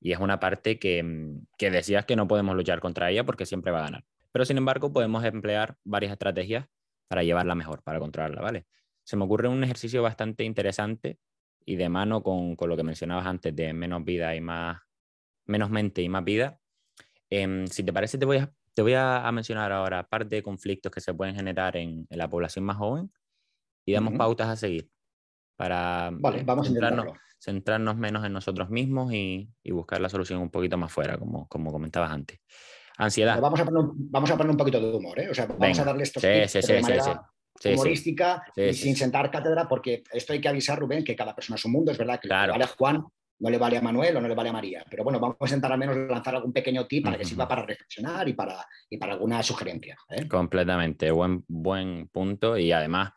Y 0.00 0.12
es 0.12 0.18
una 0.18 0.40
parte 0.40 0.78
que, 0.78 1.02
mm, 1.02 1.46
que 1.56 1.70
decías 1.70 2.04
que 2.04 2.16
no 2.16 2.28
podemos 2.28 2.54
luchar 2.56 2.80
contra 2.80 3.10
ella 3.10 3.24
porque 3.24 3.46
siempre 3.46 3.72
va 3.72 3.80
a 3.80 3.84
ganar. 3.84 4.04
Pero 4.32 4.44
sin 4.44 4.58
embargo, 4.58 4.92
podemos 4.92 5.24
emplear 5.24 5.76
varias 5.84 6.12
estrategias 6.12 6.66
para 7.08 7.22
llevarla 7.22 7.54
mejor, 7.54 7.82
para 7.82 7.98
controlarla, 7.98 8.42
¿vale? 8.42 8.66
Se 9.04 9.16
me 9.16 9.24
ocurre 9.24 9.48
un 9.48 9.64
ejercicio 9.64 10.02
bastante 10.02 10.44
interesante 10.44 11.18
y 11.64 11.76
de 11.76 11.88
mano 11.88 12.22
con, 12.22 12.56
con 12.56 12.68
lo 12.68 12.76
que 12.76 12.82
mencionabas 12.82 13.26
antes 13.26 13.54
de 13.56 13.72
menos 13.72 14.04
vida 14.04 14.34
y 14.36 14.40
más, 14.40 14.80
menos 15.46 15.70
mente 15.70 16.02
y 16.02 16.08
más 16.08 16.24
vida. 16.24 16.58
Em, 17.30 17.66
si 17.66 17.82
te 17.82 17.92
parece, 17.92 18.18
te 18.18 18.26
voy, 18.26 18.38
a, 18.38 18.52
te 18.78 18.82
voy 18.82 18.94
a, 18.94 19.28
mencionar 19.32 19.72
ahora 19.72 20.06
parte 20.06 20.36
de 20.36 20.42
conflictos 20.44 20.92
que 20.92 21.00
se 21.00 21.12
pueden 21.12 21.34
generar 21.34 21.76
en, 21.76 22.06
en 22.08 22.16
la 22.16 22.30
población 22.30 22.64
más 22.64 22.76
joven 22.76 23.10
y 23.84 23.92
damos 23.92 24.14
pautas 24.14 24.46
a 24.46 24.54
seguir 24.54 24.88
para 25.56 26.10
vale, 26.12 26.44
vamos 26.44 26.68
centrarnos, 26.68 27.18
centrarnos, 27.40 27.96
menos 27.96 28.24
en 28.24 28.32
nosotros 28.32 28.70
mismos 28.70 29.12
y, 29.12 29.50
y, 29.64 29.72
buscar 29.72 30.00
la 30.00 30.08
solución 30.08 30.40
un 30.40 30.50
poquito 30.50 30.78
más 30.78 30.92
fuera, 30.92 31.18
como, 31.18 31.48
como 31.48 31.72
comentabas 31.72 32.12
antes. 32.12 32.38
Ansiedad. 32.98 33.40
Vamos 33.40 33.58
a, 33.58 33.64
poner 33.64 33.82
un, 33.82 33.94
vamos 34.12 34.30
a 34.30 34.36
poner 34.36 34.52
un 34.52 34.56
poquito 34.56 34.80
de 34.80 34.96
humor, 34.96 35.18
¿eh? 35.18 35.28
O 35.28 35.34
sea, 35.34 35.46
vamos 35.46 35.76
a 35.80 35.84
darle 35.84 36.04
estos 36.04 36.22
sí, 36.22 36.28
sí, 36.46 36.62
sí, 36.62 36.72
de 36.74 36.80
manera 36.80 37.32
humorística 37.64 38.44
y 38.54 38.72
sin 38.74 38.94
sentar 38.94 39.28
cátedra, 39.28 39.66
porque 39.66 40.04
esto 40.12 40.34
hay 40.34 40.40
que 40.40 40.50
avisar, 40.50 40.78
Rubén, 40.78 41.02
que 41.02 41.16
cada 41.16 41.34
persona 41.34 41.56
es 41.56 41.64
un 41.64 41.72
mundo, 41.72 41.90
es 41.90 41.98
verdad 41.98 42.20
que 42.20 42.28
claro. 42.28 42.52
vale 42.52 42.62
a 42.62 42.68
Juan 42.68 43.04
no 43.40 43.50
le 43.50 43.58
vale 43.58 43.78
a 43.78 43.82
Manuel 43.82 44.16
o 44.16 44.20
no 44.20 44.28
le 44.28 44.34
vale 44.34 44.50
a 44.50 44.52
María. 44.52 44.84
Pero 44.88 45.04
bueno, 45.04 45.20
vamos 45.20 45.36
a 45.40 45.46
intentar 45.46 45.72
al 45.72 45.78
menos 45.78 45.96
lanzar 45.96 46.34
algún 46.34 46.52
pequeño 46.52 46.86
tip 46.86 47.04
para 47.04 47.18
que 47.18 47.24
sirva 47.24 47.46
para 47.46 47.64
reflexionar 47.64 48.28
y 48.28 48.32
para, 48.32 48.66
y 48.90 48.96
para 48.96 49.14
alguna 49.14 49.42
sugerencia. 49.42 49.96
¿eh? 50.10 50.26
Completamente, 50.26 51.10
buen, 51.10 51.44
buen 51.46 52.08
punto. 52.08 52.58
Y 52.58 52.72
además, 52.72 53.12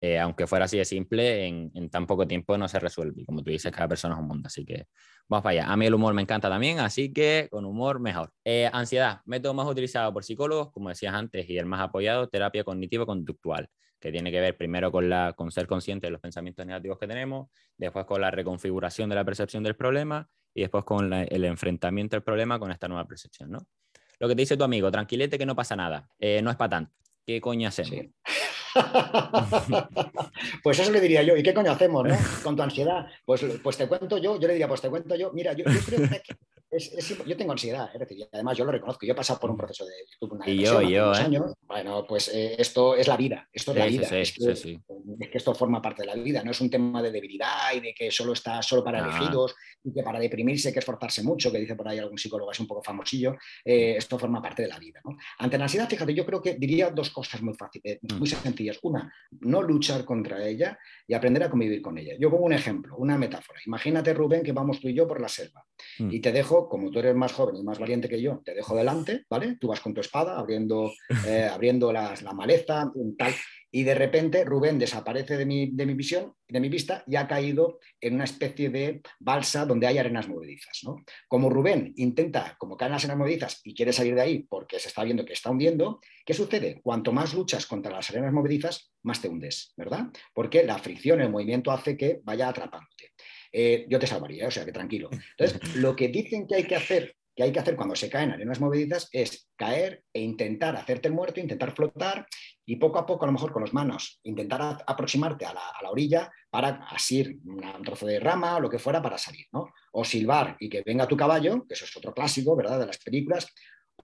eh, 0.00 0.18
aunque 0.18 0.46
fuera 0.46 0.64
así 0.64 0.78
de 0.78 0.84
simple, 0.84 1.46
en, 1.46 1.70
en, 1.74 1.90
tan 1.90 2.06
poco 2.06 2.26
tiempo 2.26 2.56
no 2.56 2.68
se 2.68 2.78
resuelve. 2.78 3.24
Como 3.26 3.42
tú 3.42 3.50
dices, 3.50 3.70
cada 3.72 3.88
persona 3.88 4.14
es 4.14 4.20
un 4.20 4.28
mundo, 4.28 4.46
así 4.46 4.64
que 4.64 4.86
vamos 5.28 5.42
para 5.42 5.60
allá. 5.60 5.72
A 5.72 5.76
mí 5.76 5.86
el 5.86 5.94
humor 5.94 6.14
me 6.14 6.22
encanta 6.22 6.48
también, 6.48 6.78
así 6.78 7.12
que 7.12 7.48
con 7.50 7.64
humor 7.64 8.00
mejor. 8.00 8.32
Eh, 8.44 8.70
ansiedad, 8.72 9.20
método 9.26 9.54
más 9.54 9.66
utilizado 9.66 10.12
por 10.12 10.24
psicólogos, 10.24 10.72
como 10.72 10.88
decías 10.88 11.14
antes, 11.14 11.48
y 11.48 11.58
el 11.58 11.66
más 11.66 11.80
apoyado, 11.80 12.28
terapia 12.28 12.64
cognitivo-conductual, 12.64 13.68
tiene 14.12 14.30
que 14.30 14.40
ver 14.40 14.56
primero 14.56 14.90
con, 14.92 15.08
la, 15.08 15.32
con 15.34 15.50
ser 15.50 15.66
consciente 15.66 16.06
de 16.06 16.10
los 16.10 16.20
pensamientos 16.20 16.64
negativos 16.66 16.98
que 16.98 17.06
tenemos, 17.06 17.48
después 17.76 18.04
con 18.06 18.20
la 18.20 18.30
reconfiguración 18.30 19.08
de 19.08 19.16
la 19.16 19.24
percepción 19.24 19.62
del 19.62 19.76
problema 19.76 20.28
y 20.54 20.62
después 20.62 20.84
con 20.84 21.12
el 21.12 21.44
enfrentamiento 21.44 22.16
del 22.16 22.22
problema 22.22 22.58
con 22.58 22.70
esta 22.70 22.88
nueva 22.88 23.06
percepción, 23.06 23.50
¿no? 23.50 23.58
Lo 24.18 24.28
que 24.28 24.34
te 24.34 24.42
dice 24.42 24.56
tu 24.56 24.64
amigo, 24.64 24.90
tranquilete 24.90 25.38
que 25.38 25.44
no 25.46 25.54
pasa 25.54 25.76
nada, 25.76 26.08
eh, 26.18 26.40
no 26.42 26.50
es 26.50 26.56
para 26.56 26.70
tanto. 26.70 26.92
¿Qué 27.26 27.40
coño 27.40 27.68
hacemos? 27.68 28.06
Pues 30.62 30.78
eso 30.78 30.92
le 30.92 31.00
diría 31.00 31.22
yo, 31.22 31.34
¿y 31.36 31.42
qué 31.42 31.54
coño 31.54 31.72
hacemos, 31.72 32.06
no? 32.06 32.14
Con 32.42 32.56
tu 32.56 32.62
ansiedad. 32.62 33.06
Pues, 33.24 33.42
pues 33.62 33.78
te 33.78 33.88
cuento 33.88 34.18
yo, 34.18 34.38
yo 34.38 34.46
le 34.46 34.54
diría, 34.54 34.68
pues 34.68 34.82
te 34.82 34.90
cuento 34.90 35.16
yo, 35.16 35.32
mira, 35.32 35.54
yo, 35.54 35.64
yo 35.64 35.80
creo 35.80 36.08
que 36.08 36.22
yo 37.26 37.36
tengo 37.36 37.52
ansiedad, 37.52 37.90
es 37.92 38.00
decir, 38.00 38.28
además 38.32 38.56
yo 38.56 38.64
lo 38.64 38.72
reconozco, 38.72 39.06
yo 39.06 39.12
he 39.12 39.16
pasado 39.16 39.38
por 39.38 39.50
un 39.50 39.56
proceso 39.56 39.86
de 39.86 39.92
YouTube 40.10 40.34
una 40.34 40.48
y 40.48 40.64
yo, 40.64 40.82
yo, 40.82 41.12
¿eh? 41.12 41.16
años. 41.16 41.52
Bueno, 41.62 42.04
pues 42.06 42.28
eh, 42.28 42.56
esto 42.58 42.96
es 42.96 43.06
la 43.06 43.16
vida, 43.16 43.48
esto 43.52 43.70
es 43.72 43.78
la 43.78 43.86
vida. 43.86 44.08
es, 44.18 44.32
que, 44.32 45.38
esto 45.38 45.54
forma 45.54 45.80
parte 45.80 46.02
de 46.02 46.06
la 46.06 46.14
vida, 46.14 46.42
no 46.42 46.50
es 46.50 46.60
un 46.60 46.68
tema 46.68 47.00
de 47.02 47.10
debilidad 47.10 47.72
y 47.74 47.80
de 47.80 47.94
que 47.94 48.10
solo 48.10 48.32
está 48.32 48.62
solo 48.62 48.82
para 48.82 48.98
elegidos 48.98 49.54
y 49.84 49.92
que 49.92 50.02
para 50.02 50.18
deprimirse 50.18 50.68
hay 50.68 50.74
que 50.74 50.80
esforzarse 50.80 51.22
mucho, 51.22 51.52
que 51.52 51.58
dice 51.58 51.76
por 51.76 51.88
ahí 51.88 51.98
algún 51.98 52.18
psicólogo 52.18 52.50
es 52.50 52.58
un 52.58 52.66
poco 52.66 52.82
famosillo, 52.82 53.36
eh, 53.64 53.94
esto 53.96 54.18
forma 54.18 54.42
parte 54.42 54.62
de 54.62 54.68
la 54.68 54.78
vida. 54.78 55.00
¿no? 55.04 55.16
Ante 55.38 55.58
la 55.58 55.64
ansiedad, 55.64 55.88
fíjate, 55.88 56.14
yo 56.14 56.26
creo 56.26 56.42
que 56.42 56.54
diría 56.54 56.90
dos 56.90 57.10
cosas 57.10 57.40
muy 57.42 57.54
fáciles, 57.54 57.98
mm. 58.02 58.18
muy 58.18 58.26
sencillas. 58.26 58.78
Una, 58.82 59.12
no 59.40 59.62
luchar 59.62 60.04
contra 60.04 60.44
ella 60.46 60.78
y 61.06 61.14
aprender 61.14 61.44
a 61.44 61.50
convivir 61.50 61.80
con 61.80 61.96
ella. 61.96 62.14
Yo 62.18 62.30
pongo 62.30 62.44
un 62.44 62.52
ejemplo, 62.52 62.96
una 62.96 63.16
metáfora. 63.16 63.60
Imagínate, 63.66 64.12
Rubén, 64.12 64.42
que 64.42 64.52
vamos 64.52 64.80
tú 64.80 64.88
y 64.88 64.94
yo 64.94 65.06
por 65.06 65.20
la 65.20 65.28
selva 65.28 65.64
mm. 65.98 66.10
y 66.10 66.20
te 66.20 66.32
dejo 66.32 66.65
como 66.68 66.90
tú 66.90 66.98
eres 66.98 67.14
más 67.14 67.32
joven 67.32 67.56
y 67.56 67.62
más 67.62 67.78
valiente 67.78 68.08
que 68.08 68.20
yo, 68.20 68.42
te 68.44 68.54
dejo 68.54 68.76
delante, 68.76 69.24
¿vale? 69.28 69.56
Tú 69.60 69.68
vas 69.68 69.80
con 69.80 69.94
tu 69.94 70.00
espada 70.00 70.38
abriendo, 70.38 70.92
eh, 71.26 71.48
abriendo 71.50 71.92
las, 71.92 72.22
la 72.22 72.32
maleza, 72.32 72.90
tal, 73.18 73.34
y 73.70 73.82
de 73.82 73.94
repente 73.94 74.44
Rubén 74.44 74.78
desaparece 74.78 75.36
de 75.36 75.44
mi, 75.44 75.70
de 75.70 75.84
mi, 75.84 75.92
visión, 75.92 76.32
de 76.48 76.60
mi 76.60 76.68
vista, 76.70 77.04
y 77.06 77.16
ha 77.16 77.28
caído 77.28 77.78
en 78.00 78.14
una 78.14 78.24
especie 78.24 78.70
de 78.70 79.02
balsa 79.20 79.66
donde 79.66 79.86
hay 79.86 79.98
arenas 79.98 80.28
movedizas, 80.28 80.80
¿no? 80.84 81.04
Como 81.28 81.50
Rubén 81.50 81.92
intenta, 81.96 82.56
como 82.58 82.76
caen 82.76 82.92
las 82.92 83.04
arenas 83.04 83.18
movedizas 83.18 83.60
y 83.64 83.74
quiere 83.74 83.92
salir 83.92 84.14
de 84.14 84.22
ahí 84.22 84.46
porque 84.48 84.78
se 84.78 84.88
está 84.88 85.04
viendo 85.04 85.24
que 85.24 85.34
está 85.34 85.50
hundiendo, 85.50 86.00
¿qué 86.24 86.32
sucede? 86.32 86.80
Cuanto 86.82 87.12
más 87.12 87.34
luchas 87.34 87.66
contra 87.66 87.92
las 87.92 88.08
arenas 88.08 88.32
movedizas, 88.32 88.92
más 89.02 89.20
te 89.20 89.28
hundes, 89.28 89.74
¿verdad? 89.76 90.06
Porque 90.32 90.64
la 90.64 90.78
fricción, 90.78 91.20
el 91.20 91.30
movimiento 91.30 91.70
hace 91.70 91.96
que 91.96 92.20
vaya 92.24 92.48
atrapándote. 92.48 93.12
Eh, 93.58 93.86
yo 93.88 93.98
te 93.98 94.06
salvaría, 94.06 94.48
o 94.48 94.50
sea 94.50 94.66
que 94.66 94.72
tranquilo. 94.72 95.08
Entonces, 95.10 95.60
lo 95.76 95.96
que 95.96 96.08
dicen 96.08 96.46
que 96.46 96.56
hay 96.56 96.64
que 96.64 96.76
hacer, 96.76 97.16
que 97.34 97.42
hay 97.42 97.52
que 97.52 97.58
hacer 97.58 97.74
cuando 97.74 97.96
se 97.96 98.10
caen 98.10 98.30
arenas 98.30 98.60
movedizas 98.60 99.08
es 99.12 99.48
caer 99.56 100.02
e 100.12 100.20
intentar 100.20 100.76
hacerte 100.76 101.08
el 101.08 101.14
muerto, 101.14 101.40
intentar 101.40 101.74
flotar 101.74 102.26
y 102.66 102.76
poco 102.76 102.98
a 102.98 103.06
poco, 103.06 103.24
a 103.24 103.28
lo 103.28 103.32
mejor 103.32 103.52
con 103.52 103.62
las 103.62 103.72
manos, 103.72 104.20
intentar 104.24 104.84
aproximarte 104.86 105.46
a 105.46 105.54
la, 105.54 105.90
orilla 105.90 106.30
para 106.50 106.86
asir 106.90 107.38
un 107.46 107.82
trozo 107.82 108.04
de 108.04 108.20
rama 108.20 108.56
o 108.56 108.60
lo 108.60 108.68
que 108.68 108.78
fuera 108.78 109.00
para 109.00 109.16
salir, 109.16 109.46
¿no? 109.52 109.72
O 109.92 110.04
silbar 110.04 110.58
y 110.60 110.68
que 110.68 110.82
venga 110.84 111.08
tu 111.08 111.16
caballo, 111.16 111.64
que 111.66 111.72
eso 111.72 111.86
es 111.86 111.96
otro 111.96 112.12
clásico, 112.12 112.56
¿verdad? 112.56 112.80
De 112.80 112.86
las 112.86 112.98
películas, 112.98 113.50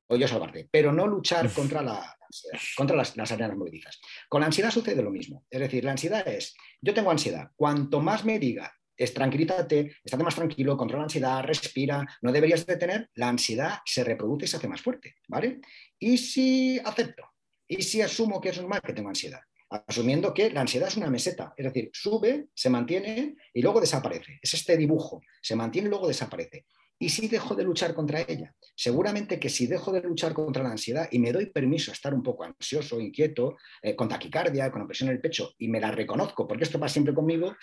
o 0.07 0.17
yo 0.17 0.27
salvarte, 0.27 0.67
pero 0.71 0.95
no 0.95 1.07
luchar 1.07 1.53
contra 1.53 1.83
la, 1.83 2.17
ansiedad, 2.21 2.59
contra 2.75 2.97
las, 2.97 3.15
las 3.19 3.31
arenas 3.33 3.59
movedizas. 3.59 4.01
Con 4.31 4.41
la 4.41 4.47
ansiedad 4.47 4.71
sucede 4.71 5.03
lo 5.03 5.11
mismo. 5.11 5.45
Es 5.51 5.61
decir, 5.61 5.85
la 5.85 5.91
ansiedad 5.91 6.27
es, 6.27 6.55
yo 6.81 6.95
tengo 6.95 7.11
ansiedad, 7.11 7.51
cuanto 7.55 8.01
más 8.01 8.25
me 8.25 8.38
diga 8.38 8.73
es 9.05 9.15
tranquilízate, 9.15 9.97
estate 10.05 10.25
más 10.25 10.35
tranquilo, 10.35 10.77
controla 10.77 11.03
la 11.03 11.05
ansiedad, 11.05 11.43
respira, 11.45 12.07
no 12.23 12.33
deberías 12.33 12.67
detener, 12.67 13.11
la 13.15 13.29
ansiedad 13.29 13.79
se 13.85 14.05
reproduce 14.05 14.45
y 14.45 14.49
se 14.49 14.57
hace 14.57 14.69
más 14.69 14.81
fuerte, 14.81 15.17
¿vale? 15.29 15.61
Y 15.99 16.19
si 16.19 16.79
acepto, 16.85 17.25
y 17.67 17.83
si 17.83 18.03
asumo 18.03 18.41
que 18.41 18.51
es 18.51 18.59
normal 18.59 18.83
que 18.85 18.93
tengo 18.93 19.09
ansiedad, 19.09 19.41
asumiendo 19.87 20.35
que 20.35 20.51
la 20.51 20.61
ansiedad 20.61 20.88
es 20.88 20.97
una 20.97 21.11
meseta, 21.11 21.55
es 21.57 21.65
decir, 21.65 21.91
sube, 21.93 22.49
se 22.55 22.71
mantiene 22.71 23.37
y 23.53 23.62
luego 23.62 23.81
desaparece. 23.81 24.38
Es 24.43 24.55
este 24.55 24.77
dibujo, 24.77 25.23
se 25.41 25.57
mantiene 25.57 25.88
y 25.88 25.91
luego 25.91 26.09
desaparece. 26.09 26.67
¿Y 27.03 27.09
si 27.09 27.27
dejo 27.27 27.57
de 27.57 27.65
luchar 27.65 27.95
contra 27.95 28.21
ella? 28.21 28.55
Seguramente 28.77 29.41
que 29.41 29.49
si 29.49 29.67
dejo 29.67 29.91
de 29.91 30.03
luchar 30.03 30.33
contra 30.33 30.62
la 30.62 30.71
ansiedad 30.71 31.09
y 31.11 31.19
me 31.19 31.33
doy 31.33 31.47
permiso 31.47 31.91
a 31.91 31.95
estar 31.95 32.15
un 32.15 32.23
poco 32.23 32.45
ansioso, 32.45 33.01
inquieto, 33.01 33.57
eh, 33.83 33.97
con 33.97 34.09
taquicardia, 34.09 34.71
con 34.71 34.83
opresión 34.83 35.09
en 35.09 35.17
el 35.17 35.21
pecho, 35.21 35.51
y 35.59 35.67
me 35.67 35.81
la 35.81 35.91
reconozco, 35.91 36.47
porque 36.47 36.62
esto 36.62 36.79
va 36.79 36.88
siempre 36.88 37.12
conmigo, 37.12 37.57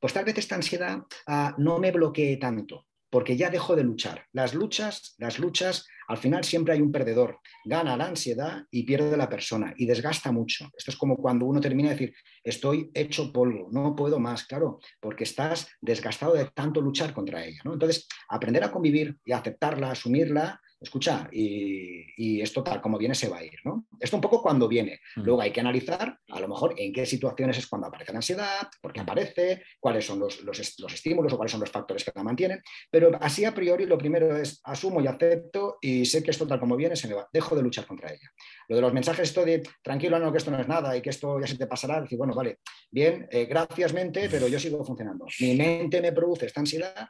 pues 0.00 0.14
tal 0.14 0.24
vez 0.24 0.38
esta 0.38 0.54
ansiedad 0.54 1.02
ah, 1.26 1.54
no 1.58 1.78
me 1.78 1.92
bloquee 1.92 2.38
tanto, 2.38 2.86
porque 3.10 3.36
ya 3.36 3.50
dejo 3.50 3.76
de 3.76 3.84
luchar. 3.84 4.24
Las 4.32 4.54
luchas, 4.54 5.14
las 5.18 5.38
luchas 5.38 5.86
al 6.08 6.18
final 6.18 6.44
siempre 6.44 6.74
hay 6.74 6.80
un 6.80 6.92
perdedor. 6.92 7.40
Gana 7.64 7.96
la 7.96 8.06
ansiedad 8.06 8.64
y 8.70 8.84
pierde 8.84 9.16
la 9.16 9.28
persona 9.28 9.74
y 9.76 9.86
desgasta 9.86 10.30
mucho. 10.32 10.68
Esto 10.76 10.90
es 10.90 10.96
como 10.96 11.16
cuando 11.16 11.46
uno 11.46 11.60
termina 11.60 11.88
de 11.90 11.94
decir, 11.94 12.14
estoy 12.44 12.90
hecho 12.94 13.32
polvo, 13.32 13.68
no 13.72 13.94
puedo 13.96 14.20
más, 14.20 14.44
claro, 14.44 14.78
porque 15.00 15.24
estás 15.24 15.68
desgastado 15.80 16.34
de 16.34 16.46
tanto 16.54 16.80
luchar 16.80 17.12
contra 17.12 17.44
ella. 17.44 17.60
¿no? 17.64 17.72
Entonces, 17.72 18.06
aprender 18.28 18.62
a 18.64 18.70
convivir 18.70 19.16
y 19.24 19.32
aceptarla, 19.32 19.90
asumirla, 19.90 20.60
escucha, 20.80 21.28
y, 21.32 22.40
esto 22.40 22.62
tal 22.62 22.80
como 22.80 22.98
viene 22.98 23.14
se 23.14 23.28
va 23.28 23.38
a 23.38 23.44
ir, 23.44 23.58
¿no? 23.64 23.86
Esto 23.98 24.16
un 24.16 24.20
poco 24.20 24.42
cuando 24.42 24.68
viene. 24.68 25.00
Mm. 25.16 25.22
Luego 25.22 25.40
hay 25.40 25.50
que 25.50 25.60
analizar, 25.60 26.18
a 26.28 26.40
lo 26.40 26.48
mejor, 26.48 26.74
en 26.76 26.92
qué 26.92 27.06
situaciones 27.06 27.58
es 27.58 27.66
cuando 27.66 27.88
aparece 27.88 28.12
la 28.12 28.18
ansiedad, 28.18 28.68
por 28.80 28.92
qué 28.92 29.00
aparece, 29.00 29.62
cuáles 29.80 30.04
son 30.04 30.18
los, 30.18 30.42
los, 30.42 30.58
estímulos 30.58 31.32
o 31.32 31.36
cuáles 31.36 31.52
son 31.52 31.60
los 31.60 31.70
factores 31.70 32.04
que 32.04 32.12
la 32.14 32.22
mantienen, 32.22 32.60
pero 32.90 33.10
así 33.20 33.44
a 33.44 33.54
priori 33.54 33.86
lo 33.86 33.98
primero 33.98 34.36
es 34.36 34.60
asumo 34.64 35.00
y 35.00 35.06
acepto 35.06 35.78
y 35.80 36.04
sé 36.04 36.22
que 36.22 36.30
esto 36.30 36.46
tal 36.46 36.60
como 36.60 36.76
viene 36.76 36.94
se 36.94 37.08
me 37.08 37.14
va, 37.14 37.28
dejo 37.32 37.56
de 37.56 37.62
luchar 37.62 37.86
contra 37.86 38.10
ella. 38.10 38.30
Lo 38.68 38.76
de 38.76 38.82
los 38.82 38.92
mensajes, 38.92 39.28
esto 39.28 39.44
de 39.44 39.62
tranquilo, 39.82 40.18
no, 40.18 40.30
que 40.30 40.38
esto 40.38 40.50
no 40.50 40.60
es 40.60 40.68
nada 40.68 40.96
y 40.96 41.02
que 41.02 41.10
esto 41.10 41.40
ya 41.40 41.46
se 41.46 41.56
te 41.56 41.66
pasará, 41.66 42.00
decir, 42.00 42.18
bueno, 42.18 42.34
vale, 42.34 42.58
bien, 42.90 43.26
eh, 43.30 43.46
gracias 43.46 43.92
mente, 43.92 44.28
pero 44.30 44.48
yo 44.48 44.58
sigo 44.58 44.84
funcionando. 44.84 45.26
Mi 45.40 45.54
mente 45.54 46.00
me 46.00 46.12
produce 46.12 46.46
esta 46.46 46.60
ansiedad, 46.60 47.08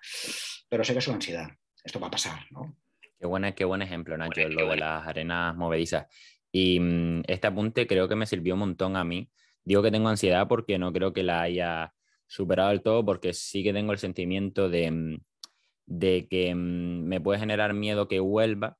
pero 0.69 0.85
sé 0.85 0.93
que 0.93 1.01
es 1.01 1.09
una 1.09 1.17
ansiedad. 1.17 1.49
Esto 1.83 2.01
va 2.01 2.09
a 2.09 2.11
pasar, 2.11 2.41
¿no? 2.51 2.77
Qué, 3.19 3.27
buena, 3.27 3.53
qué 3.53 3.65
buen 3.65 3.83
ejemplo, 3.83 4.17
Nacho, 4.17 4.49
lo 4.49 4.69
de 4.69 4.77
las 4.77 5.07
arenas 5.07 5.57
movedizas. 5.57 6.07
Y 6.53 6.81
mm, 6.81 7.23
este 7.27 7.47
apunte 7.47 7.87
creo 7.87 8.09
que 8.09 8.17
me 8.17 8.27
sirvió 8.27 8.55
un 8.55 8.61
montón 8.61 8.97
a 8.97 9.05
mí. 9.05 9.31
Digo 9.65 9.83
que 9.83 9.91
tengo 9.91 10.09
ansiedad 10.09 10.47
porque 10.49 10.79
no 10.79 10.93
creo 10.93 11.13
que 11.13 11.23
la 11.23 11.43
haya 11.43 11.95
superado 12.27 12.71
del 12.71 12.83
todo, 12.83 13.05
porque 13.05 13.33
sí 13.33 13.63
que 13.63 13.73
tengo 13.73 13.93
el 13.93 13.99
sentimiento 13.99 14.69
de, 14.69 14.91
mm, 14.91 15.17
de 15.87 16.29
que 16.29 16.55
mm, 16.55 17.05
me 17.05 17.21
puede 17.21 17.41
generar 17.41 17.75
miedo 17.75 18.09
que 18.09 18.21
vuelva, 18.21 18.79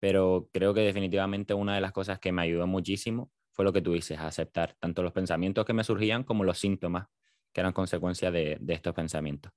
pero 0.00 0.48
creo 0.52 0.74
que 0.74 0.80
definitivamente 0.80 1.54
una 1.54 1.74
de 1.74 1.80
las 1.80 1.92
cosas 1.92 2.18
que 2.18 2.32
me 2.32 2.42
ayudó 2.42 2.66
muchísimo 2.66 3.30
fue 3.52 3.64
lo 3.64 3.72
que 3.72 3.82
tú 3.82 3.92
dices, 3.92 4.18
aceptar 4.18 4.74
tanto 4.78 5.02
los 5.02 5.12
pensamientos 5.12 5.64
que 5.66 5.72
me 5.72 5.84
surgían 5.84 6.24
como 6.24 6.44
los 6.44 6.58
síntomas 6.58 7.08
que 7.52 7.60
eran 7.60 7.72
consecuencia 7.72 8.30
de, 8.30 8.58
de 8.60 8.74
estos 8.74 8.94
pensamientos. 8.94 9.52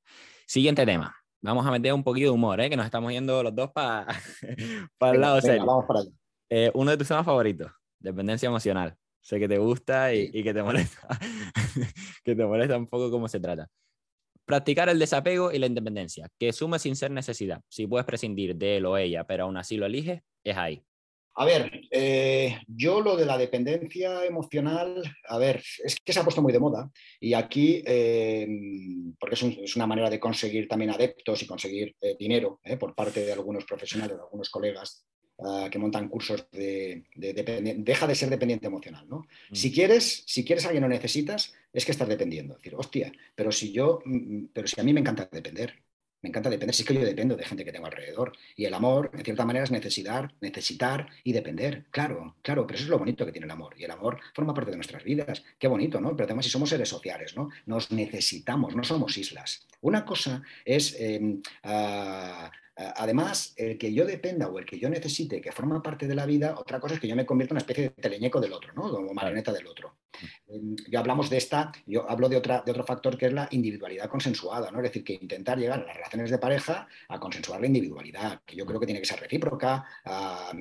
Siguiente 0.45 0.85
tema 0.85 1.22
vamos 1.43 1.65
a 1.65 1.71
meter 1.71 1.93
un 1.93 2.03
poquito 2.03 2.27
de 2.27 2.31
humor, 2.31 2.59
¿eh? 2.61 2.69
que 2.69 2.77
nos 2.77 2.85
estamos 2.85 3.11
yendo 3.11 3.43
los 3.43 3.53
dos 3.53 3.71
para 3.71 4.07
el 5.13 5.21
lado 5.21 5.41
serio. 5.41 5.65
Vamos 5.65 5.85
para 5.85 5.99
allá. 5.99 6.09
Eh, 6.49 6.71
uno 6.73 6.91
de 6.91 6.97
tus 6.97 7.07
temas 7.07 7.25
favoritos, 7.25 7.71
dependencia 7.99 8.47
emocional. 8.47 8.95
sé 9.21 9.39
que 9.39 9.47
te 9.47 9.57
gusta 9.57 10.13
y, 10.13 10.29
y 10.33 10.43
que 10.43 10.53
te 10.53 10.63
molesta, 10.63 11.07
que 12.23 12.35
te 12.35 12.45
molesta 12.45 12.77
un 12.77 12.87
poco 12.87 13.11
cómo 13.11 13.27
se 13.27 13.39
trata. 13.39 13.67
Practicar 14.45 14.89
el 14.89 14.99
desapego 14.99 15.51
y 15.51 15.59
la 15.59 15.67
independencia, 15.67 16.27
que 16.37 16.51
sume 16.51 16.79
sin 16.79 16.95
ser 16.95 17.11
necesidad. 17.11 17.61
Si 17.69 17.87
puedes 17.87 18.05
prescindir 18.05 18.55
de 18.55 18.77
él 18.77 18.85
o 18.85 18.97
ella, 18.97 19.25
pero 19.25 19.45
aún 19.45 19.57
así 19.57 19.77
lo 19.77 19.85
eliges, 19.85 20.21
es 20.43 20.57
ahí. 20.57 20.83
A 21.35 21.45
ver, 21.45 21.81
eh, 21.89 22.59
yo 22.67 23.01
lo 23.01 23.15
de 23.15 23.25
la 23.25 23.37
dependencia 23.37 24.23
emocional, 24.23 25.01
a 25.27 25.37
ver, 25.39 25.63
es 25.83 25.95
que 26.03 26.13
se 26.13 26.19
ha 26.19 26.23
puesto 26.23 26.43
muy 26.43 26.53
de 26.53 26.59
moda 26.59 26.91
y 27.19 27.33
aquí, 27.33 27.83
eh, 27.85 28.47
porque 29.19 29.35
es, 29.35 29.75
una 29.75 29.87
manera 29.87 30.11
de 30.11 30.19
conseguir 30.19 30.67
también 30.67 30.91
adeptos 30.91 31.41
y 31.41 31.47
conseguir 31.47 31.95
eh, 32.01 32.15
dinero 32.19 32.59
por 32.79 32.93
parte 32.93 33.25
de 33.25 33.33
algunos 33.33 33.65
profesionales, 33.65 34.15
de 34.15 34.23
algunos 34.23 34.49
colegas 34.51 35.07
ah, 35.39 35.69
que 35.71 35.79
montan 35.79 36.07
cursos 36.07 36.47
de, 36.51 37.03
deja 37.15 38.05
de 38.05 38.15
ser 38.15 38.29
dependiente 38.29 38.67
emocional, 38.67 39.07
¿no? 39.09 39.25
Mm. 39.49 39.55
Si 39.55 39.73
quieres, 39.73 40.23
si 40.27 40.45
quieres 40.45 40.65
a 40.65 40.67
alguien 40.67 40.83
lo 40.83 40.89
necesitas, 40.89 41.51
es 41.71 41.83
que 41.83 41.91
estás 41.93 42.07
dependiendo. 42.07 42.53
Es 42.53 42.59
decir, 42.61 42.75
hostia, 42.77 43.11
pero 43.33 43.51
si 43.51 43.71
yo, 43.71 44.01
mm, 44.05 44.15
mm, 44.15 44.49
pero 44.53 44.67
si 44.67 44.79
a 44.79 44.83
mí 44.83 44.93
me 44.93 44.99
encanta 44.99 45.27
depender, 45.31 45.73
me 46.23 46.29
encanta 46.29 46.49
depender, 46.49 46.73
sí 46.73 46.85
que 46.85 46.93
yo 46.93 47.01
dependo 47.01 47.35
de 47.35 47.43
gente 47.43 47.65
que 47.65 47.71
tengo 47.71 47.85
alrededor. 47.85 48.31
Y 48.55 48.65
el 48.65 48.73
amor, 48.73 49.11
en 49.13 49.23
cierta 49.23 49.45
manera, 49.45 49.65
es 49.65 49.71
necesitar, 49.71 50.33
necesitar 50.39 51.07
y 51.23 51.33
depender. 51.33 51.85
Claro, 51.91 52.37
claro, 52.41 52.65
pero 52.65 52.75
eso 52.77 52.85
es 52.85 52.89
lo 52.89 52.97
bonito 52.97 53.25
que 53.25 53.33
tiene 53.33 53.45
el 53.45 53.51
amor. 53.51 53.75
Y 53.77 53.83
el 53.83 53.91
amor 53.91 54.19
forma 54.33 54.53
parte 54.53 54.71
de 54.71 54.77
nuestras 54.77 55.03
vidas. 55.03 55.43
Qué 55.59 55.67
bonito, 55.67 55.99
¿no? 55.99 56.15
Pero 56.15 56.23
además, 56.23 56.45
si 56.45 56.51
somos 56.51 56.69
seres 56.69 56.87
sociales, 56.87 57.35
¿no? 57.35 57.49
Nos 57.65 57.91
necesitamos, 57.91 58.73
no 58.73 58.83
somos 58.85 59.17
islas. 59.17 59.67
Una 59.81 60.05
cosa 60.05 60.41
es 60.63 60.95
em, 60.97 61.41
ah, 61.63 62.49
Además, 62.75 63.53
el 63.55 63.77
que 63.77 63.93
yo 63.93 64.05
dependa 64.05 64.47
o 64.47 64.57
el 64.57 64.65
que 64.65 64.79
yo 64.79 64.89
necesite, 64.89 65.41
que 65.41 65.51
forma 65.51 65.81
parte 65.81 66.07
de 66.07 66.15
la 66.15 66.25
vida, 66.25 66.55
otra 66.57 66.79
cosa 66.79 66.95
es 66.95 66.99
que 66.99 67.07
yo 67.07 67.15
me 67.15 67.25
convierta 67.25 67.53
en 67.53 67.57
una 67.57 67.61
especie 67.61 67.83
de 67.83 67.89
teleñeco 67.89 68.41
del 68.41 68.53
otro, 68.53 68.73
¿no? 68.73 68.89
Como 68.89 69.13
marioneta 69.13 69.51
del 69.51 69.67
otro. 69.67 69.97
Em, 70.47 70.75
yo 70.89 70.99
hablamos 70.99 71.29
de 71.29 71.37
esta, 71.37 71.71
yo 71.85 72.09
hablo 72.09 72.29
de, 72.29 72.37
otra, 72.37 72.61
de 72.65 72.71
otro 72.71 72.83
factor 72.83 73.17
que 73.17 73.27
es 73.27 73.33
la 73.33 73.47
individualidad 73.51 74.09
consensuada, 74.09 74.71
¿no? 74.71 74.79
Es 74.79 74.83
decir, 74.83 75.03
que 75.03 75.13
intentar 75.13 75.57
llegar 75.57 75.81
a 75.81 75.85
las 75.85 75.95
relaciones 75.95 76.31
de 76.31 76.37
pareja 76.37 76.87
a 77.09 77.19
consensuar 77.19 77.61
la 77.61 77.67
individualidad, 77.67 78.41
que 78.45 78.55
yo 78.55 78.65
creo 78.65 78.79
que 78.79 78.85
tiene 78.85 79.01
que 79.01 79.07
ser 79.07 79.19
recíproca 79.19 79.85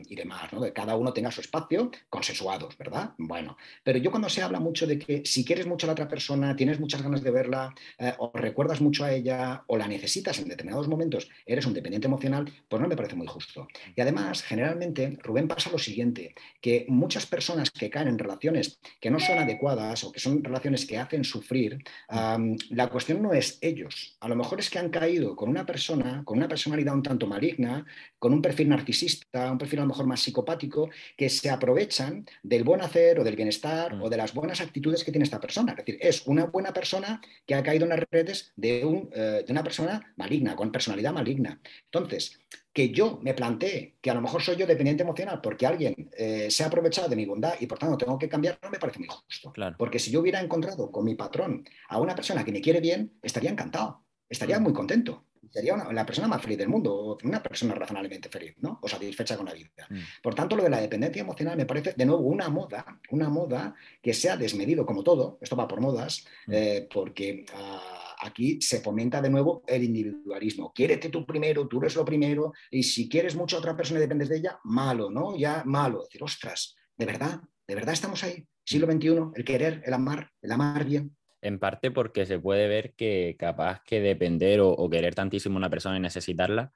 y 0.08 0.14
demás, 0.14 0.52
¿no? 0.52 0.62
Que 0.62 0.72
cada 0.72 0.96
uno 0.96 1.12
tenga 1.12 1.30
su 1.30 1.40
espacio 1.40 1.90
consensuados, 2.08 2.76
¿verdad? 2.78 3.14
Bueno, 3.18 3.56
pero 3.82 3.98
yo 3.98 4.10
cuando 4.10 4.28
se 4.28 4.42
habla 4.42 4.60
mucho 4.60 4.86
de 4.86 4.98
que 4.98 5.22
si 5.24 5.44
quieres 5.44 5.66
mucho 5.66 5.86
a 5.86 5.88
la 5.88 5.92
otra 5.92 6.08
persona, 6.08 6.56
tienes 6.56 6.80
muchas 6.80 7.02
ganas 7.02 7.22
de 7.22 7.30
verla, 7.30 7.74
eh, 7.98 8.14
o 8.18 8.30
recuerdas 8.34 8.80
mucho 8.80 9.04
a 9.04 9.12
ella, 9.12 9.64
o 9.66 9.76
la 9.76 9.86
necesitas 9.86 10.38
en 10.38 10.48
determinados 10.48 10.88
momentos, 10.88 11.28
eres 11.46 11.66
un 11.66 11.74
dependiente 11.74 12.01
emocional, 12.06 12.50
pues 12.68 12.80
no 12.80 12.88
me 12.88 12.96
parece 12.96 13.16
muy 13.16 13.26
justo. 13.26 13.66
Y 13.94 14.00
además, 14.00 14.42
generalmente, 14.42 15.18
Rubén 15.22 15.48
pasa 15.48 15.70
lo 15.70 15.78
siguiente, 15.78 16.34
que 16.60 16.86
muchas 16.88 17.26
personas 17.26 17.70
que 17.70 17.90
caen 17.90 18.08
en 18.08 18.18
relaciones 18.18 18.78
que 19.00 19.10
no 19.10 19.18
son 19.20 19.38
adecuadas 19.38 20.04
o 20.04 20.12
que 20.12 20.20
son 20.20 20.42
relaciones 20.42 20.86
que 20.86 20.98
hacen 20.98 21.24
sufrir, 21.24 21.78
la 22.08 22.88
cuestión 22.88 23.22
no 23.22 23.32
es 23.32 23.58
ellos. 23.60 24.16
A 24.20 24.28
lo 24.28 24.36
mejor 24.36 24.60
es 24.60 24.70
que 24.70 24.78
han 24.78 24.90
caído 24.90 25.36
con 25.36 25.48
una 25.48 25.66
persona, 25.66 26.22
con 26.24 26.38
una 26.38 26.48
personalidad 26.48 26.94
un 26.94 27.02
tanto 27.02 27.26
maligna, 27.26 27.84
con 28.18 28.32
un 28.32 28.42
perfil 28.42 28.68
narcisista, 28.68 29.50
un 29.50 29.58
perfil 29.58 29.80
a 29.80 29.82
lo 29.82 29.88
mejor 29.88 30.06
más 30.06 30.20
psicopático, 30.20 30.90
que 31.16 31.28
se 31.28 31.50
aprovechan 31.50 32.24
del 32.42 32.64
buen 32.64 32.80
hacer 32.80 33.18
o 33.18 33.24
del 33.24 33.36
bienestar 33.36 33.94
o 34.00 34.08
de 34.08 34.16
las 34.16 34.34
buenas 34.34 34.60
actitudes 34.60 35.04
que 35.04 35.12
tiene 35.12 35.24
esta 35.24 35.40
persona. 35.40 35.72
Es 35.72 35.84
decir, 35.84 35.98
es 36.00 36.26
una 36.26 36.46
buena 36.46 36.72
persona 36.72 37.20
que 37.46 37.54
ha 37.54 37.62
caído 37.62 37.84
en 37.84 37.90
las 37.90 38.00
redes 38.10 38.52
de, 38.56 38.84
un, 38.84 39.10
eh, 39.12 39.44
de 39.46 39.52
una 39.52 39.62
persona 39.62 40.14
maligna, 40.16 40.56
con 40.56 40.70
personalidad 40.70 41.12
maligna. 41.12 41.60
Entonces, 41.92 42.40
que 42.72 42.90
yo 42.90 43.20
me 43.22 43.34
plantee 43.34 43.96
que 44.00 44.10
a 44.10 44.14
lo 44.14 44.22
mejor 44.22 44.42
soy 44.42 44.56
yo 44.56 44.66
dependiente 44.66 45.02
emocional 45.02 45.40
porque 45.42 45.66
alguien 45.66 46.10
eh, 46.16 46.50
se 46.50 46.64
ha 46.64 46.68
aprovechado 46.68 47.08
de 47.08 47.16
mi 47.16 47.26
bondad 47.26 47.54
y 47.60 47.66
por 47.66 47.78
tanto 47.78 47.98
tengo 47.98 48.18
que 48.18 48.30
cambiar, 48.30 48.58
no 48.62 48.70
me 48.70 48.78
parece 48.78 48.98
muy 48.98 49.08
justo. 49.08 49.52
Porque 49.76 49.98
si 49.98 50.10
yo 50.10 50.20
hubiera 50.20 50.40
encontrado 50.40 50.90
con 50.90 51.04
mi 51.04 51.14
patrón 51.14 51.64
a 51.88 51.98
una 51.98 52.14
persona 52.14 52.44
que 52.44 52.52
me 52.52 52.62
quiere 52.62 52.80
bien, 52.80 53.12
estaría 53.22 53.50
encantado, 53.50 54.04
estaría 54.28 54.58
muy 54.58 54.72
contento. 54.72 55.26
Sería 55.50 55.76
la 55.76 56.06
persona 56.06 56.28
más 56.28 56.40
feliz 56.40 56.56
del 56.56 56.68
mundo, 56.68 57.18
una 57.24 57.42
persona 57.42 57.74
razonablemente 57.74 58.30
feliz, 58.30 58.54
¿no? 58.60 58.78
O 58.80 58.88
satisfecha 58.88 59.36
con 59.36 59.44
la 59.44 59.52
vida. 59.52 59.68
Mm. 59.90 59.98
Por 60.22 60.34
tanto, 60.34 60.56
lo 60.56 60.62
de 60.62 60.70
la 60.70 60.80
dependencia 60.80 61.20
emocional 61.20 61.58
me 61.58 61.66
parece, 61.66 61.92
de 61.92 62.06
nuevo, 62.06 62.22
una 62.22 62.48
moda, 62.48 63.00
una 63.10 63.28
moda 63.28 63.74
que 64.00 64.14
se 64.14 64.30
ha 64.30 64.36
desmedido 64.38 64.86
como 64.86 65.02
todo, 65.02 65.36
esto 65.42 65.56
va 65.56 65.68
por 65.68 65.82
modas, 65.82 66.24
mm. 66.46 66.52
eh, 66.54 66.88
porque... 66.90 67.44
Ah, 67.54 68.01
aquí 68.22 68.60
se 68.60 68.80
fomenta 68.80 69.20
de 69.20 69.30
nuevo 69.30 69.62
el 69.66 69.82
individualismo. 69.84 70.72
Quiérete 70.72 71.08
tú 71.08 71.26
primero, 71.26 71.66
tú 71.66 71.80
eres 71.80 71.96
lo 71.96 72.04
primero, 72.04 72.52
y 72.70 72.82
si 72.82 73.08
quieres 73.08 73.34
mucho 73.34 73.56
a 73.56 73.58
otra 73.58 73.76
persona 73.76 73.98
y 73.98 74.02
dependes 74.02 74.28
de 74.28 74.38
ella, 74.38 74.58
malo, 74.64 75.10
¿no? 75.10 75.36
Ya 75.36 75.62
malo. 75.64 76.02
decir, 76.02 76.22
ostras, 76.22 76.76
¿de 76.96 77.06
verdad? 77.06 77.40
¿De 77.66 77.74
verdad 77.74 77.92
estamos 77.92 78.22
ahí? 78.24 78.46
Siglo 78.64 78.86
XXI, 78.90 79.32
el 79.34 79.44
querer, 79.44 79.82
el 79.84 79.92
amar, 79.92 80.30
el 80.40 80.52
amar 80.52 80.84
bien. 80.84 81.16
En 81.40 81.58
parte 81.58 81.90
porque 81.90 82.24
se 82.24 82.38
puede 82.38 82.68
ver 82.68 82.94
que 82.94 83.36
capaz 83.38 83.82
que 83.84 84.00
depender 84.00 84.60
o, 84.60 84.88
querer 84.88 85.14
tantísimo 85.14 85.56
a 85.56 85.58
una 85.58 85.70
persona 85.70 85.96
y 85.96 86.00
necesitarla, 86.00 86.72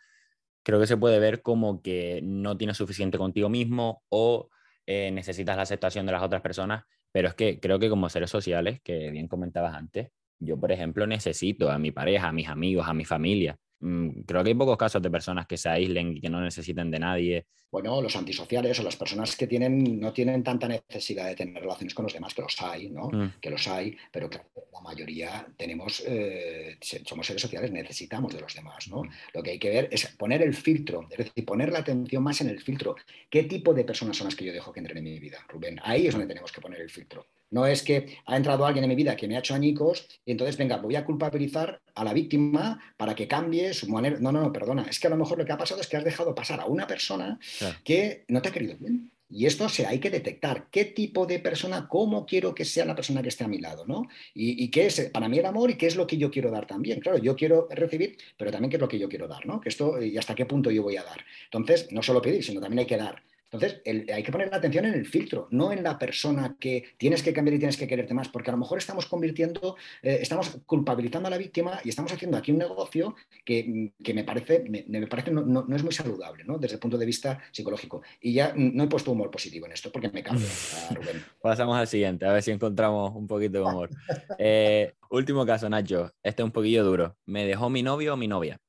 creo 0.65 0.81
que 0.81 0.89
se 0.89 0.97
puede 0.97 1.21
ver 1.21 1.43
como 1.43 1.81
que 1.81 2.21
no 2.25 2.57
tienes 2.57 2.77
suficiente 2.77 3.19
contigo 3.19 3.49
mismo 3.49 4.03
o 4.09 4.49
eh, 4.87 5.13
necesitas 5.13 5.57
la 5.57 5.63
aceptación 5.63 6.07
de 6.07 6.13
las 6.13 6.23
otras 6.23 6.43
personas, 6.43 6.85
pero 7.13 7.29
es 7.29 7.35
que 7.35 7.61
creo 7.61 7.79
que 7.79 7.89
como 7.89 8.09
seres 8.09 8.31
sociales, 8.31 8.81
que 8.83 9.11
bien 9.13 9.29
comentabas 9.29 9.75
antes, 9.75 10.11
yo, 10.39 10.59
por 10.59 10.73
ejemplo, 10.73 11.07
necesito 11.07 11.71
a 11.71 11.79
mi 11.79 11.91
pareja, 11.93 12.29
a 12.29 12.33
mis 12.33 12.49
amigos, 12.49 12.87
a 12.89 12.95
mi 12.95 13.05
familia. 13.05 13.59
Mm, 13.81 14.23
creo 14.23 14.43
que 14.43 14.51
hay 14.51 14.55
pocos 14.55 14.77
casos 14.77 15.03
de 15.03 15.11
personas 15.11 15.47
que 15.47 15.57
se 15.57 15.69
aíslen 15.69 16.17
y 16.17 16.21
que 16.21 16.31
no 16.31 16.41
necesiten 16.41 16.91
de 16.91 16.99
nadie. 16.99 17.47
Bueno, 17.71 18.01
los 18.01 18.17
antisociales 18.17 18.79
o 18.81 18.83
las 18.83 18.97
personas 18.97 19.37
que 19.37 19.47
tienen, 19.47 20.01
no 20.01 20.13
tienen 20.13 20.43
tanta 20.43 20.67
necesidad 20.67 21.27
de 21.27 21.35
tener 21.35 21.61
relaciones 21.61 21.95
con 21.95 22.05
los 22.05 22.15
demás, 22.15 22.33
que 22.33 22.43
los 22.43 22.61
hay, 22.63 22.89
¿no? 22.89 23.09
Mm. 23.09 23.35
Que 23.41 23.51
los 23.51 23.67
hay, 23.69 23.97
pero 24.11 24.31
que 24.31 24.39
la 24.73 24.81
mayoría 24.81 25.47
tenemos, 25.57 26.03
eh, 26.07 26.79
somos 27.05 27.27
seres 27.27 27.43
sociales, 27.43 27.71
necesitamos 27.71 28.35
de 28.35 28.41
los 28.41 28.55
demás, 28.55 28.89
¿no? 28.89 29.03
Mm. 29.03 29.11
Lo 29.35 29.43
que 29.43 29.51
hay 29.51 29.59
que 29.59 29.71
ver 29.71 29.89
es 29.91 30.07
poner 30.17 30.43
el 30.43 30.55
filtro, 30.55 31.07
es 31.11 31.19
decir, 31.19 31.45
poner 31.45 31.71
la 31.71 31.81
atención 31.81 32.23
más 32.23 32.41
en 32.41 32.49
el 32.49 32.61
filtro. 32.61 32.97
¿Qué 33.29 33.43
tipo 33.43 33.75
de 33.75 33.85
personas 33.85 34.17
son 34.17 34.27
las 34.27 34.37
que 34.37 34.47
yo 34.47 34.53
dejo 34.53 34.73
que 34.73 34.81
entren 34.81 34.99
en 34.99 35.05
mi 35.05 35.19
vida, 35.19 35.39
Rubén? 35.49 35.79
Ahí 35.83 36.07
es 36.07 36.15
donde 36.15 36.29
tenemos 36.29 36.53
que 36.53 36.61
poner 36.61 36.81
el 36.81 36.89
filtro. 36.89 37.27
No 37.51 37.67
es 37.67 37.83
que 37.83 38.19
ha 38.27 38.37
entrado 38.37 38.67
alguien 38.67 38.85
en 38.85 38.91
mi 38.91 38.97
vida 38.97 39.17
que 39.17 39.29
me 39.29 39.37
ha 39.37 39.41
hecho 39.41 39.55
añicos 39.55 40.09
y 40.25 40.33
entonces, 40.33 40.57
venga, 40.57 40.77
voy 40.79 40.97
a 40.97 41.05
culpabilizar 41.05 41.81
a 41.95 42.05
la 42.05 42.13
víctima 42.13 42.81
para 42.97 43.15
que 43.15 43.29
cambie 43.29 43.73
su 43.75 43.89
manera. 43.89 44.19
No, 44.21 44.33
no, 44.33 44.41
no, 44.41 44.53
perdona. 44.53 44.87
Es 44.89 44.99
que 44.99 45.07
a 45.07 45.11
lo 45.11 45.17
mejor 45.17 45.39
lo 45.39 45.45
que 45.45 45.53
ha 45.53 45.59
pasado 45.59 45.81
es 45.81 45.87
que 45.87 45.97
has 45.97 46.05
dejado 46.05 46.35
pasar 46.35 46.61
a 46.61 46.67
una 46.67 46.87
persona 46.87 47.39
que 47.85 48.25
no 48.29 48.43
te 48.43 48.49
ha 48.49 48.53
querido 48.53 48.77
bien. 48.79 49.11
Y 49.29 49.47
esto 49.47 49.69
se 49.69 49.87
hay 49.87 49.99
que 49.99 50.11
detectar 50.11 50.69
qué 50.71 50.85
tipo 50.85 51.27
de 51.27 51.41
persona, 51.41 51.89
cómo 51.89 52.25
quiero 52.27 52.55
que 52.55 52.65
sea 52.65 52.85
la 52.85 52.95
persona 52.95 53.23
que 53.23 53.29
esté 53.29 53.43
a 53.43 53.49
mi 53.49 53.59
lado, 53.59 53.85
¿no? 53.85 54.07
Y, 54.35 54.69
qué 54.71 54.87
es 54.87 55.11
para 55.13 55.29
mí 55.29 55.39
el 55.39 55.47
amor 55.47 55.71
y 55.71 55.77
qué 55.77 55.87
es 55.87 55.97
lo 55.97 56.07
que 56.07 56.17
yo 56.17 56.31
quiero 56.31 56.51
dar 56.51 56.67
también. 56.67 57.01
Claro, 57.01 57.19
yo 57.19 57.35
quiero 57.35 57.67
recibir, 57.71 58.17
pero 58.37 58.53
también 58.53 58.71
qué 58.71 58.77
es 58.77 58.81
lo 58.81 58.89
que 58.89 58.99
yo 58.99 59.09
quiero 59.09 59.27
dar, 59.27 59.45
¿no? 59.45 59.61
Que 59.61 59.69
esto 59.69 60.01
y 60.01 60.17
hasta 60.17 60.35
qué 60.37 60.47
punto 60.47 60.71
yo 60.71 60.83
voy 60.85 60.97
a 60.97 61.03
dar. 61.03 61.25
Entonces, 61.45 61.89
no 61.91 62.03
solo 62.03 62.23
pedir, 62.23 62.45
sino 62.45 62.61
también 62.61 62.81
hay 62.81 62.87
que 62.87 62.97
dar. 62.97 63.23
Entonces, 63.57 63.83
hay 64.13 64.23
que 64.23 64.33
poner 64.33 64.51
la 64.51 64.59
atención 64.59 64.85
en 64.85 64.95
el 64.95 65.07
filtro, 65.07 65.49
no 65.51 65.73
en 65.73 65.83
la 65.83 65.99
persona 65.99 66.57
que 66.59 66.85
tienes 66.97 67.23
que 67.23 67.33
cambiar 67.33 67.55
y 67.55 67.59
tienes 67.59 67.77
que 67.77 67.87
quererte 67.87 68.15
más, 68.15 68.29
porque 68.29 68.51
a 68.51 68.53
lo 68.53 68.59
mejor 68.59 68.79
estamos 68.79 69.07
convirtiendo, 69.07 69.77
eh, 70.03 70.19
estamos 70.21 70.59
culpabilizando 70.67 71.29
a 71.29 71.31
la 71.31 71.39
víctima 71.39 71.81
y 71.85 71.89
estamos 71.89 72.13
haciendo 72.13 72.37
aquí 72.37 72.53
un 72.53 72.59
negocio 72.59 73.15
que, 73.45 73.93
me 74.15 74.25
parece, 74.25 74.65
me, 74.69 75.07
parece 75.07 75.31
no, 75.31 75.67
es 75.75 75.83
muy 75.83 75.93
saludable, 75.93 76.45
¿no? 76.45 76.59
Desde 76.59 76.75
el 76.75 76.81
punto 76.81 76.99
de 76.99 77.07
vista 77.07 77.39
psicológico. 77.53 78.03
Y 78.21 78.35
ya 78.35 78.53
no 78.57 78.85
he 78.85 78.89
puesto 78.89 79.13
humor 79.13 79.31
positivo 79.31 79.67
en 79.67 79.73
esto, 79.73 79.91
porque 79.91 80.11
me 80.11 80.23
cambio, 80.23 80.47
Rubén. 80.95 81.25
Pasamos 81.41 81.77
al 81.77 81.87
siguiente, 81.87 82.27
a 82.27 82.33
ver 82.33 82.43
si 82.43 82.51
encontramos 82.51 83.15
un 83.15 83.27
poquito 83.27 83.59
de 83.59 83.65
humor. 83.65 83.91
Eh, 84.39 84.95
último 85.11 85.47
caso, 85.47 85.69
Nacho. 85.69 86.13
Este 86.23 86.43
es 86.43 86.45
un 86.45 86.53
poquillo 86.53 86.85
duro. 86.85 87.17
¿Me 87.25 87.47
dejó 87.47 87.71
mi 87.71 87.83
novio 87.83 88.15
o 88.15 88.17
mi 88.17 88.29
novia? 88.29 88.61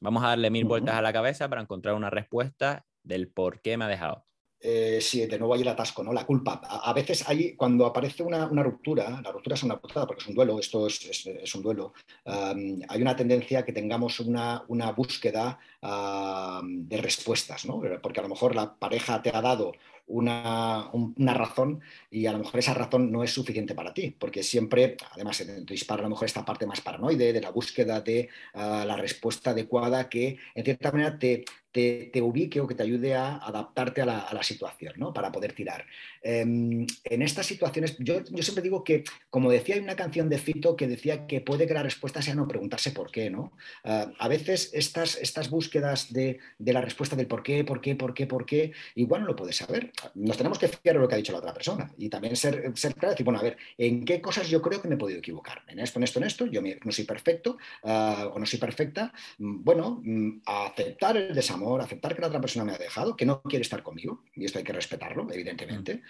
Vamos 0.00 0.22
a 0.22 0.28
darle 0.28 0.50
mil 0.50 0.64
vueltas 0.64 0.94
a 0.94 1.02
la 1.02 1.12
cabeza 1.12 1.48
para 1.48 1.62
encontrar 1.62 1.94
una 1.94 2.10
respuesta 2.10 2.86
del 3.02 3.28
por 3.28 3.60
qué 3.60 3.76
me 3.76 3.86
ha 3.86 3.88
dejado. 3.88 4.24
Eh, 4.68 5.00
sí, 5.00 5.24
de 5.24 5.38
nuevo 5.38 5.54
hay 5.54 5.60
el 5.60 5.68
atasco, 5.68 6.02
¿no? 6.02 6.12
La 6.12 6.26
culpa. 6.26 6.54
A, 6.54 6.92
veces 6.92 7.28
hay, 7.28 7.54
cuando 7.54 7.86
aparece 7.86 8.24
una, 8.24 8.48
ruptura, 8.48 9.20
la 9.22 9.30
ruptura 9.30 9.54
es 9.54 9.62
una 9.62 9.78
putada 9.78 10.08
porque 10.08 10.22
es 10.22 10.28
un 10.28 10.34
duelo, 10.34 10.58
esto 10.58 10.88
es, 10.88 11.54
un 11.54 11.62
duelo, 11.62 11.92
hay 12.24 13.00
una 13.00 13.14
tendencia 13.14 13.60
a 13.60 13.64
que 13.64 13.72
tengamos 13.72 14.18
una, 14.18 14.64
búsqueda 14.96 15.60
de 15.80 16.96
respuestas, 16.96 17.64
¿no? 17.64 17.80
Porque 18.02 18.18
a 18.18 18.24
lo 18.24 18.28
mejor 18.28 18.56
la 18.56 18.74
pareja 18.74 19.22
te 19.22 19.30
ha 19.32 19.40
dado 19.40 19.72
una, 20.08 20.90
razón 21.34 21.80
y 22.10 22.26
a 22.26 22.32
lo 22.32 22.38
mejor 22.38 22.58
esa 22.58 22.74
razón 22.74 23.12
no 23.12 23.22
es 23.22 23.32
suficiente 23.32 23.74
para 23.74 23.94
ti, 23.94 24.16
porque 24.18 24.42
siempre, 24.42 24.96
además, 25.12 25.36
se 25.36 25.64
dispara 25.64 26.00
a 26.00 26.04
lo 26.04 26.10
mejor 26.10 26.26
esta 26.26 26.44
parte 26.44 26.66
más 26.66 26.80
paranoide 26.80 27.32
de 27.32 27.40
la 27.40 27.50
búsqueda 27.50 28.00
de 28.00 28.28
ah, 28.54 28.84
la 28.84 28.96
respuesta 28.96 29.50
adecuada 29.50 30.08
que 30.08 30.38
en 30.54 30.64
cierta 30.64 30.90
manera 30.90 31.18
te, 31.18 31.44
te, 31.76 32.22
ubique 32.22 32.60
o 32.60 32.66
que 32.66 32.74
te 32.74 32.82
ayude 32.82 33.14
a 33.14 33.36
adaptarte 33.36 34.00
a 34.00 34.06
la, 34.06 34.42
situación, 34.42 34.94
¿no? 34.96 35.12
Para 35.12 35.30
poder 35.30 35.52
tirar. 35.52 35.84
Em, 36.22 36.86
en 37.04 37.22
estas 37.22 37.46
situaciones, 37.46 37.96
yo, 37.98 38.24
siempre 38.24 38.62
digo 38.62 38.84
que, 38.84 39.04
como 39.28 39.50
decía, 39.50 39.74
hay 39.74 39.80
una 39.80 39.96
canción 39.96 40.28
de 40.28 40.38
Fito 40.38 40.76
que 40.76 40.86
decía 40.88 41.26
que 41.26 41.40
puede 41.40 41.66
que 41.66 41.74
la 41.74 41.82
respuesta 41.82 42.22
sea 42.22 42.34
no 42.34 42.48
preguntarse 42.48 42.92
por 42.92 43.10
qué, 43.10 43.28
¿no? 43.28 43.52
Ah, 43.84 44.10
a 44.18 44.28
veces 44.28 44.70
estas, 44.72 45.16
estas 45.16 45.50
búsquedas 45.50 46.12
de, 46.12 46.38
la 46.58 46.80
respuesta 46.80 47.16
del 47.16 47.26
por 47.26 47.42
qué, 47.42 47.64
por 47.64 47.80
qué, 47.80 47.94
por 47.94 48.14
qué, 48.14 48.26
por 48.26 48.46
qué, 48.46 48.72
igual 48.94 49.22
no 49.22 49.28
lo 49.28 49.36
puedes 49.36 49.56
saber. 49.56 49.92
nos 50.14 50.36
tenemos 50.36 50.58
que 50.58 50.68
fiar 50.68 50.96
de 50.96 51.00
lo 51.00 51.08
que 51.08 51.14
ha 51.16 51.18
dicho 51.18 51.32
la 51.32 51.38
otra 51.38 51.52
persona 51.52 51.92
y 51.98 52.08
también 52.08 52.36
ser, 52.36 52.72
ser 52.74 52.94
claro, 52.94 53.10
decir, 53.10 53.24
bueno, 53.24 53.40
a 53.40 53.42
ver, 53.42 53.56
¿en 53.76 54.04
qué 54.04 54.20
cosas 54.20 54.48
yo 54.48 54.62
creo 54.62 54.80
que 54.80 54.88
me 54.88 54.94
he 54.94 54.98
podido 54.98 55.18
equivocar? 55.18 55.62
En 55.68 55.80
esto, 55.80 55.98
en 55.98 56.04
esto, 56.04 56.18
en 56.20 56.24
esto, 56.24 56.46
yo 56.46 56.62
no 56.62 56.92
soy 56.92 57.04
perfecto 57.04 57.58
ah, 57.82 58.30
o 58.32 58.38
no 58.38 58.46
soy 58.46 58.58
perfecta. 58.58 59.12
Mm, 59.38 59.64
bueno, 59.64 60.00
mm, 60.02 60.40
aceptar 60.46 61.16
el 61.16 61.34
desamor, 61.34 61.65
aceptar 61.80 62.14
que 62.14 62.20
la 62.20 62.28
otra 62.28 62.40
persona 62.40 62.64
me 62.64 62.72
ha 62.72 62.78
dejado, 62.78 63.16
que 63.16 63.26
no 63.26 63.42
quiere 63.42 63.62
estar 63.62 63.82
conmigo, 63.82 64.22
y 64.34 64.44
esto 64.44 64.58
hay 64.58 64.64
que 64.64 64.72
respetarlo, 64.72 65.26
evidentemente, 65.32 66.02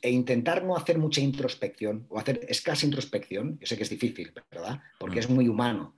e 0.00 0.10
intentar 0.10 0.64
no 0.64 0.76
hacer 0.76 0.98
mucha 0.98 1.20
introspección 1.20 2.06
o 2.08 2.18
hacer 2.18 2.40
escasa 2.48 2.86
introspección, 2.86 3.58
yo 3.60 3.66
sé 3.66 3.76
que 3.76 3.82
es 3.82 3.90
difícil, 3.90 4.32
¿verdad? 4.50 4.80
Porque 4.98 5.18
es 5.20 5.28
muy 5.28 5.48
humano 5.48 5.97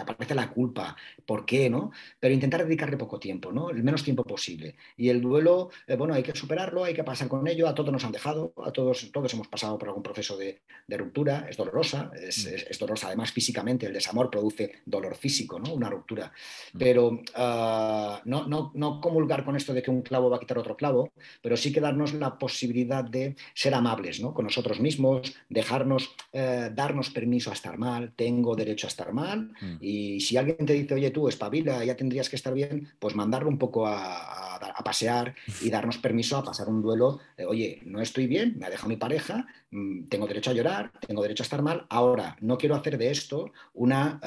aparece 0.00 0.34
la 0.34 0.50
culpa, 0.50 0.96
¿por 1.26 1.44
qué? 1.44 1.68
¿no? 1.68 1.92
Pero 2.18 2.34
intentar 2.34 2.64
dedicarle 2.64 2.96
poco 2.96 3.18
tiempo, 3.18 3.52
¿no? 3.52 3.70
el 3.70 3.82
menos 3.82 4.02
tiempo 4.02 4.24
posible. 4.24 4.76
Y 4.96 5.08
el 5.08 5.20
duelo, 5.20 5.70
eh, 5.86 5.96
bueno, 5.96 6.14
hay 6.14 6.22
que 6.22 6.34
superarlo, 6.34 6.84
hay 6.84 6.94
que 6.94 7.04
pasar 7.04 7.28
con 7.28 7.46
ello, 7.46 7.68
a 7.68 7.74
todos 7.74 7.92
nos 7.92 8.04
han 8.04 8.12
dejado, 8.12 8.52
a 8.64 8.70
todos, 8.70 9.10
todos 9.12 9.32
hemos 9.34 9.48
pasado 9.48 9.78
por 9.78 9.88
algún 9.88 10.02
proceso 10.02 10.36
de, 10.36 10.60
ruptura, 10.88 11.46
es 11.48 11.56
dolorosa, 11.56 12.10
mm. 12.12 12.28
es, 12.28 12.78
dolorosa, 12.78 13.06
además 13.08 13.32
físicamente, 13.32 13.86
el 13.86 13.92
desamor 13.92 14.30
produce 14.30 14.82
dolor 14.84 15.16
físico, 15.16 15.58
¿no? 15.58 15.72
una 15.72 15.88
ruptura. 15.88 16.32
Mm. 16.72 16.78
Pero 16.78 17.20
ah, 17.34 18.20
no, 18.24 18.46
no, 18.46 18.72
no 18.74 19.00
comulgar 19.00 19.44
con 19.44 19.56
esto 19.56 19.72
de 19.72 19.82
que 19.82 19.90
un 19.90 20.02
clavo 20.02 20.30
va 20.30 20.36
a 20.36 20.40
quitar 20.40 20.58
otro 20.58 20.76
clavo, 20.76 21.12
pero 21.40 21.56
sí 21.56 21.72
que 21.72 21.80
darnos 21.80 22.14
la 22.14 22.38
posibilidad 22.38 23.04
de 23.04 23.36
ser 23.54 23.74
amables 23.74 24.20
¿no? 24.20 24.34
con 24.34 24.44
nosotros 24.44 24.80
mismos, 24.80 25.34
dejarnos, 25.48 26.14
eh, 26.32 26.70
darnos 26.74 27.10
permiso 27.10 27.50
a 27.50 27.54
estar 27.54 27.78
mal, 27.78 28.12
tengo 28.14 28.54
derecho 28.56 28.86
a 28.86 28.88
estar 28.88 29.12
mal. 29.12 29.52
Mm. 29.60 29.76
Y 29.82 30.20
si 30.20 30.36
alguien 30.36 30.64
te 30.64 30.74
dice, 30.74 30.94
oye, 30.94 31.10
tú, 31.10 31.28
espabila, 31.28 31.84
ya 31.84 31.96
tendrías 31.96 32.30
que 32.30 32.36
estar 32.36 32.54
bien, 32.54 32.88
pues 33.00 33.16
mandarlo 33.16 33.48
un 33.48 33.58
poco 33.58 33.86
a, 33.86 34.51
pasear 34.84 35.34
y 35.60 35.70
darnos 35.70 35.98
permiso 35.98 36.36
a 36.36 36.44
pasar 36.44 36.68
un 36.68 36.82
duelo. 36.82 37.20
oye, 37.46 37.80
no 37.84 38.00
estoy 38.00 38.26
bien, 38.26 38.56
me 38.58 38.66
ha 38.66 38.70
dejado 38.70 38.88
mi 38.88 38.96
pareja, 38.96 39.46
mm, 39.70 40.04
tengo 40.04 40.26
derecho 40.26 40.50
a 40.50 40.54
llorar, 40.54 40.92
tengo 41.06 41.22
derecho 41.22 41.42
a 41.42 41.46
estar 41.46 41.62
mal. 41.62 41.86
Ahora, 41.88 42.36
no 42.40 42.58
quiero 42.58 42.74
hacer 42.74 42.98
de 42.98 43.10
esto 43.10 43.52
una, 43.74 44.20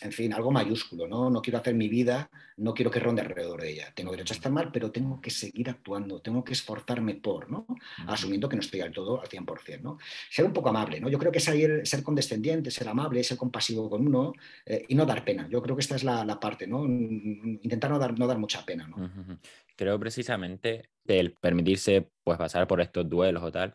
en 0.00 0.12
fin, 0.12 0.32
algo 0.32 0.50
mayúsculo, 0.50 1.06
¿no? 1.06 1.30
No 1.30 1.42
quiero 1.42 1.58
hacer 1.58 1.74
mi 1.74 1.88
vida, 1.88 2.30
no 2.58 2.74
quiero 2.74 2.90
que 2.90 3.00
ronde 3.00 3.22
alrededor 3.22 3.60
de 3.60 3.72
ella. 3.72 3.92
Tengo 3.94 4.10
derecho 4.10 4.34
a 4.34 4.36
estar 4.36 4.52
mal, 4.52 4.70
pero 4.72 4.90
tengo 4.90 5.20
que 5.20 5.30
seguir 5.30 5.70
actuando, 5.70 6.20
tengo 6.20 6.44
que 6.44 6.52
esforzarme 6.52 7.14
por, 7.14 7.50
¿no? 7.50 7.66
Asumiendo 8.06 8.48
que 8.48 8.56
no 8.56 8.62
estoy 8.62 8.80
al 8.80 8.92
todo 8.92 9.20
al 9.20 9.28
100%, 9.28 9.80
¿no? 9.80 9.98
Ser 10.30 10.44
un 10.44 10.52
poco 10.52 10.68
amable, 10.68 11.00
¿no? 11.00 11.08
Yo 11.08 11.18
creo 11.18 11.32
que 11.32 11.40
ser, 11.40 11.86
ser 11.86 12.02
condescendiente, 12.02 12.70
ser 12.70 12.88
amable, 12.88 13.22
ser 13.22 13.36
compasivo 13.36 13.88
con 13.88 14.06
uno, 14.06 14.32
eh, 14.66 14.84
y 14.88 14.94
no 14.94 15.06
dar 15.06 15.24
pena. 15.24 15.48
Yo 15.48 15.62
creo 15.62 15.76
que 15.76 15.82
esta 15.82 15.96
es 15.96 16.04
la, 16.04 16.38
parte, 16.40 16.66
¿no? 16.66 16.84
Intentar 16.84 17.90
no 17.90 17.98
dar, 17.98 18.18
no 18.18 18.26
dar 18.26 18.38
mucha 18.38 18.64
pena, 18.64 18.86
¿no? 18.86 19.38
Creo 19.76 19.98
precisamente 19.98 20.90
el 21.06 21.32
permitirse 21.32 22.10
pues, 22.24 22.38
pasar 22.38 22.66
por 22.66 22.80
estos 22.80 23.08
duelos 23.08 23.42
o 23.42 23.52
tal, 23.52 23.74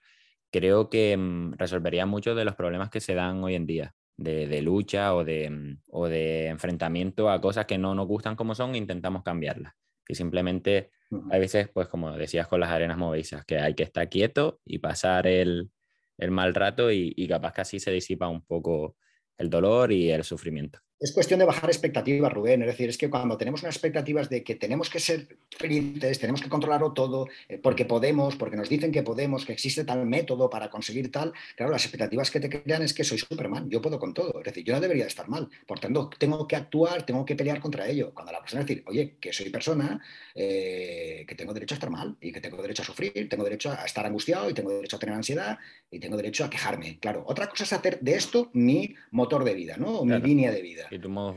creo 0.51 0.89
que 0.89 1.15
mm, 1.17 1.53
resolvería 1.53 2.05
muchos 2.05 2.35
de 2.35 2.45
los 2.45 2.55
problemas 2.55 2.89
que 2.89 3.01
se 3.01 3.15
dan 3.15 3.43
hoy 3.43 3.55
en 3.55 3.65
día. 3.65 3.95
De, 4.15 4.61
lucha 4.61 5.15
o 5.15 5.23
de, 5.23 5.49
mm, 5.49 5.81
o 5.89 6.07
de 6.07 6.47
enfrentamiento 6.47 7.31
a 7.31 7.41
cosas 7.41 7.65
que 7.65 7.79
no 7.79 7.95
nos 7.95 8.07
gustan 8.07 8.35
como 8.35 8.53
son 8.53 8.75
e 8.75 8.77
intentamos 8.77 9.23
cambiarlas. 9.23 9.73
Y 10.07 10.15
simplemente 10.15 10.91
hay 11.31 11.39
veces, 11.39 11.69
pues 11.73 11.87
como 11.87 12.11
decías 12.11 12.47
con 12.47 12.59
las 12.59 12.69
arenas 12.69 12.97
movedizas, 12.97 13.45
que 13.45 13.57
hay 13.57 13.73
que 13.73 13.83
estar 13.83 14.07
quieto 14.09 14.59
y 14.65 14.79
pasar 14.79 15.27
el, 15.27 15.71
el 16.17 16.31
mal 16.31 16.53
rato 16.53 16.91
y, 16.91 17.13
y, 17.15 17.27
capaz 17.27 17.53
que 17.53 17.61
así 17.61 17.79
se 17.79 17.91
disipa 17.91 18.27
un 18.27 18.45
poco 18.45 18.97
el 19.37 19.49
dolor 19.49 19.91
y 19.91 20.11
el 20.11 20.23
sufrimiento 20.23 20.79
es 20.99 21.11
cuestión 21.11 21.39
de 21.39 21.45
bajar 21.45 21.69
expectativas, 21.69 22.31
Rubén. 22.31 22.61
Es 22.61 22.67
decir, 22.67 22.89
es 22.89 22.97
que 22.97 23.09
cuando 23.09 23.37
tenemos 23.37 23.61
unas 23.61 23.75
expectativas 23.75 24.29
de 24.29 24.43
que 24.43 24.55
tenemos 24.55 24.89
que 24.89 24.99
ser 24.99 25.27
felices, 25.57 26.19
tenemos 26.19 26.41
que 26.41 26.49
controlarlo 26.49 26.93
todo, 26.93 27.27
eh, 27.49 27.57
porque 27.57 27.85
podemos, 27.85 28.35
porque 28.35 28.55
nos 28.55 28.69
dicen 28.69 28.91
que 28.91 29.03
podemos, 29.03 29.45
que 29.45 29.53
existe 29.53 29.83
tal 29.83 30.05
método 30.05 30.49
para 30.49 30.69
conseguir 30.69 31.11
tal, 31.11 31.33
claro, 31.55 31.71
las 31.71 31.83
expectativas 31.83 32.31
que 32.31 32.39
te 32.39 32.49
crean 32.49 32.83
es 32.83 32.93
que 32.93 33.03
soy 33.03 33.17
Superman, 33.17 33.69
yo 33.69 33.81
puedo 33.81 33.99
con 33.99 34.13
todo. 34.13 34.39
Es 34.39 34.45
decir, 34.45 34.63
yo 34.63 34.73
no 34.73 34.79
debería 34.79 35.05
estar 35.05 35.27
mal. 35.27 35.49
Por 35.67 35.79
tanto, 35.79 36.09
tengo 36.17 36.47
que 36.47 36.55
actuar, 36.55 37.05
tengo 37.05 37.25
que 37.25 37.35
pelear 37.35 37.59
contra 37.59 37.87
ello. 37.87 38.13
Cuando 38.13 38.31
la 38.31 38.39
persona 38.39 38.63
dice, 38.63 38.83
oye, 38.87 39.17
que 39.19 39.33
soy 39.33 39.49
persona, 39.49 39.99
eh, 40.35 41.25
que 41.27 41.35
tengo 41.35 41.53
derecho 41.53 41.75
a 41.75 41.77
estar 41.77 41.89
mal 41.89 42.15
y 42.21 42.31
que 42.31 42.39
tengo 42.39 42.61
derecho 42.61 42.81
a 42.81 42.85
sufrir, 42.85 43.27
tengo 43.29 43.43
derecho 43.43 43.71
a 43.71 43.85
estar 43.85 44.05
angustiado 44.05 44.49
y 44.49 44.53
tengo 44.53 44.71
derecho 44.71 44.95
a 44.95 44.99
tener 44.99 45.15
ansiedad 45.15 45.57
y 45.91 45.99
tengo 45.99 46.17
derecho 46.17 46.45
a 46.45 46.49
quejarme. 46.49 46.97
Claro, 46.99 47.23
otra 47.27 47.49
cosa 47.49 47.65
es 47.65 47.73
hacer 47.73 47.99
de 47.99 48.15
esto 48.15 48.49
mi 48.53 48.95
motor 49.11 49.43
de 49.43 49.53
vida, 49.53 49.75
¿no? 49.77 50.05
mi 50.05 50.19
línea 50.19 50.51
de 50.51 50.61
vida. 50.61 50.82
Y 50.91 50.99
tu 50.99 51.09
modo 51.09 51.33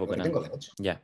Ya. 0.79 1.03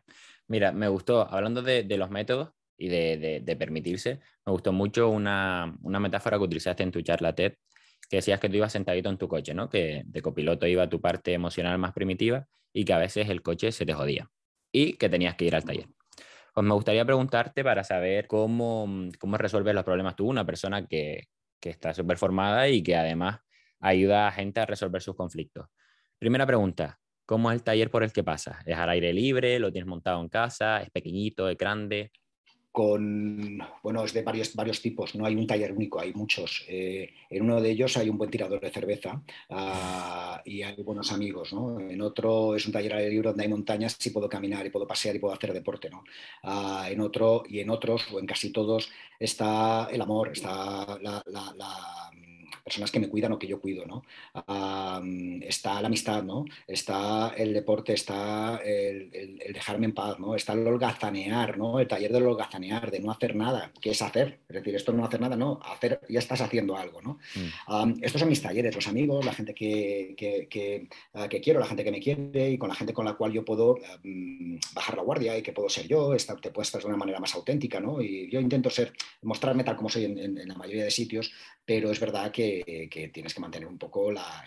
Mira, 0.48 0.72
me 0.72 0.88
gustó, 0.88 1.26
hablando 1.32 1.62
de, 1.62 1.84
los 1.96 2.10
métodos 2.10 2.50
y 2.76 2.88
de, 2.88 3.56
permitirse, 3.58 4.20
me 4.44 4.52
gustó 4.52 4.72
mucho 4.72 5.08
una, 5.08 5.74
metáfora 5.82 6.36
que 6.38 6.44
utilizaste 6.44 6.82
en 6.82 6.92
tu 6.92 7.00
charla 7.02 7.34
TED, 7.34 7.54
que 8.08 8.16
decías 8.16 8.40
que 8.40 8.48
tú 8.48 8.56
ibas 8.56 8.72
sentadito 8.72 9.08
en 9.08 9.16
tu 9.16 9.28
coche, 9.28 9.54
¿no? 9.54 9.70
Que 9.70 10.02
de 10.04 10.22
copiloto 10.22 10.66
iba 10.66 10.88
tu 10.88 11.00
parte 11.00 11.32
emocional 11.32 11.78
más 11.78 11.92
primitiva 11.92 12.46
y 12.72 12.84
que 12.84 12.92
a 12.92 12.98
veces 12.98 13.28
el 13.30 13.42
coche 13.42 13.72
se 13.72 13.86
te 13.86 13.94
jodía 13.94 14.30
y 14.70 14.94
que 14.94 15.08
tenías 15.08 15.36
que 15.36 15.46
ir 15.46 15.54
al 15.54 15.64
taller. 15.64 15.86
Pues 16.54 16.66
me 16.66 16.74
gustaría 16.74 17.04
preguntarte 17.04 17.64
para 17.64 17.82
saber 17.84 18.26
cómo, 18.26 18.86
cómo 19.18 19.38
resuelves 19.38 19.74
los 19.74 19.84
problemas 19.84 20.16
tú, 20.16 20.28
una 20.28 20.44
persona 20.44 20.86
que, 20.86 21.28
que 21.60 21.70
está 21.70 21.94
súper 21.94 22.18
formada 22.18 22.68
y 22.68 22.82
que 22.82 22.96
además 22.96 23.40
ayuda 23.80 24.28
a 24.28 24.32
gente 24.32 24.60
a 24.60 24.66
resolver 24.66 25.00
sus 25.00 25.14
conflictos. 25.14 25.68
Primera 26.18 26.46
pregunta, 26.46 27.00
¿Cómo 27.26 27.50
es 27.50 27.56
el 27.56 27.62
taller 27.62 27.90
por 27.90 28.02
el 28.02 28.12
que 28.12 28.24
pasa? 28.24 28.60
¿Es 28.66 28.76
al 28.76 28.90
aire 28.90 29.12
libre? 29.12 29.58
¿Lo 29.58 29.70
tienes 29.70 29.88
montado 29.88 30.20
en 30.20 30.28
casa? 30.28 30.82
¿Es 30.82 30.90
pequeñito? 30.90 31.48
¿Es 31.48 31.56
grande? 31.56 32.10
Con, 32.72 33.58
bueno, 33.82 34.02
es 34.02 34.14
de 34.14 34.22
varios, 34.22 34.54
varios 34.54 34.80
tipos, 34.80 35.14
no 35.14 35.26
hay 35.26 35.36
un 35.36 35.46
taller 35.46 35.72
único, 35.72 36.00
hay 36.00 36.14
muchos. 36.14 36.64
Eh, 36.66 37.12
en 37.28 37.42
uno 37.42 37.60
de 37.60 37.70
ellos 37.70 37.98
hay 37.98 38.08
un 38.08 38.16
buen 38.16 38.30
tirador 38.30 38.60
de 38.60 38.70
cerveza 38.70 39.22
ah, 39.50 40.40
y 40.46 40.62
hay 40.62 40.82
buenos 40.82 41.12
amigos, 41.12 41.52
¿no? 41.52 41.78
En 41.78 42.00
otro 42.00 42.56
es 42.56 42.64
un 42.64 42.72
taller 42.72 42.94
al 42.94 43.00
aire 43.00 43.10
libre 43.10 43.28
donde 43.28 43.42
hay 43.42 43.50
montañas 43.50 43.98
y 44.06 44.08
puedo 44.08 44.26
caminar 44.26 44.64
y 44.64 44.70
puedo 44.70 44.86
pasear 44.86 45.14
y 45.14 45.18
puedo 45.18 45.34
hacer 45.34 45.52
deporte, 45.52 45.90
¿no? 45.90 46.02
Ah, 46.44 46.88
en 46.90 47.00
otro 47.02 47.42
y 47.46 47.60
en 47.60 47.68
otros 47.68 48.10
o 48.10 48.18
en 48.18 48.24
casi 48.24 48.50
todos 48.50 48.90
está 49.20 49.88
el 49.92 50.00
amor, 50.00 50.30
está 50.32 50.98
la 50.98 51.22
personas 52.62 52.90
que 52.90 53.00
me 53.00 53.08
cuidan 53.08 53.32
o 53.32 53.38
que 53.38 53.46
yo 53.46 53.60
cuido, 53.60 53.84
¿no? 53.86 54.04
está 55.42 55.80
la 55.80 55.88
amistad, 55.88 56.22
¿no? 56.22 56.44
Está 56.66 57.34
el 57.36 57.52
deporte, 57.52 57.92
está 57.92 58.60
el, 58.64 59.10
dejarme 59.52 59.86
en 59.86 59.94
paz, 59.94 60.18
¿no? 60.18 60.34
Está 60.34 60.52
el 60.52 60.66
holgazanear, 60.66 61.58
¿no? 61.58 61.80
El 61.80 61.88
taller 61.88 62.12
del 62.12 62.26
holgazanear, 62.26 62.90
de 62.90 63.00
no 63.00 63.10
hacer 63.10 63.34
nada, 63.34 63.72
que 63.80 63.90
es 63.90 64.02
hacer. 64.02 64.40
Es 64.48 64.54
decir, 64.54 64.74
esto 64.74 64.92
no 64.92 65.04
hacer 65.04 65.20
nada, 65.20 65.36
no, 65.36 65.60
hacer, 65.64 66.00
ya 66.08 66.18
estás 66.18 66.40
haciendo 66.40 66.76
algo, 66.76 67.02
¿no? 67.02 67.18
Mm. 67.34 68.02
estos 68.02 68.20
son 68.20 68.28
mis 68.28 68.42
talleres, 68.42 68.74
los 68.74 68.88
amigos, 68.88 69.24
la 69.24 69.32
gente 69.32 69.54
que, 69.54 70.14
que, 70.16 70.88
ah, 71.14 71.28
quiero, 71.28 71.60
la 71.60 71.66
gente 71.66 71.84
que 71.84 71.90
me 71.90 72.00
quiere 72.00 72.50
y 72.50 72.58
con 72.58 72.68
la 72.68 72.74
gente 72.74 72.92
con 72.92 73.04
la 73.04 73.14
cual 73.14 73.32
yo 73.32 73.44
puedo 73.44 73.78
bajar 74.74 74.96
la 74.96 75.02
guardia 75.02 75.36
y 75.36 75.42
que 75.42 75.52
puedo 75.52 75.68
ser 75.68 75.88
yo, 75.88 76.14
estar, 76.14 76.40
te 76.40 76.50
puedes 76.50 76.68
estar 76.68 76.80
de 76.80 76.88
una 76.88 76.96
manera 76.96 77.20
más 77.20 77.34
auténtica, 77.34 77.80
¿no? 77.80 78.00
Y 78.00 78.30
yo 78.30 78.40
intento 78.40 78.70
ser, 78.70 78.92
mostrarme 79.22 79.64
tal 79.64 79.76
como 79.76 79.88
soy 79.88 80.04
en 80.04 80.48
la 80.48 80.54
mayoría 80.54 80.84
de 80.84 80.90
sitios, 80.90 81.32
pero 81.64 81.90
es 81.90 82.00
verdad 82.00 82.30
que 82.30 82.52
que, 82.90 83.08
tienes 83.08 83.34
que 83.34 83.40
mantener 83.40 83.68
un 83.68 83.78
poco 83.78 84.10
la, 84.10 84.44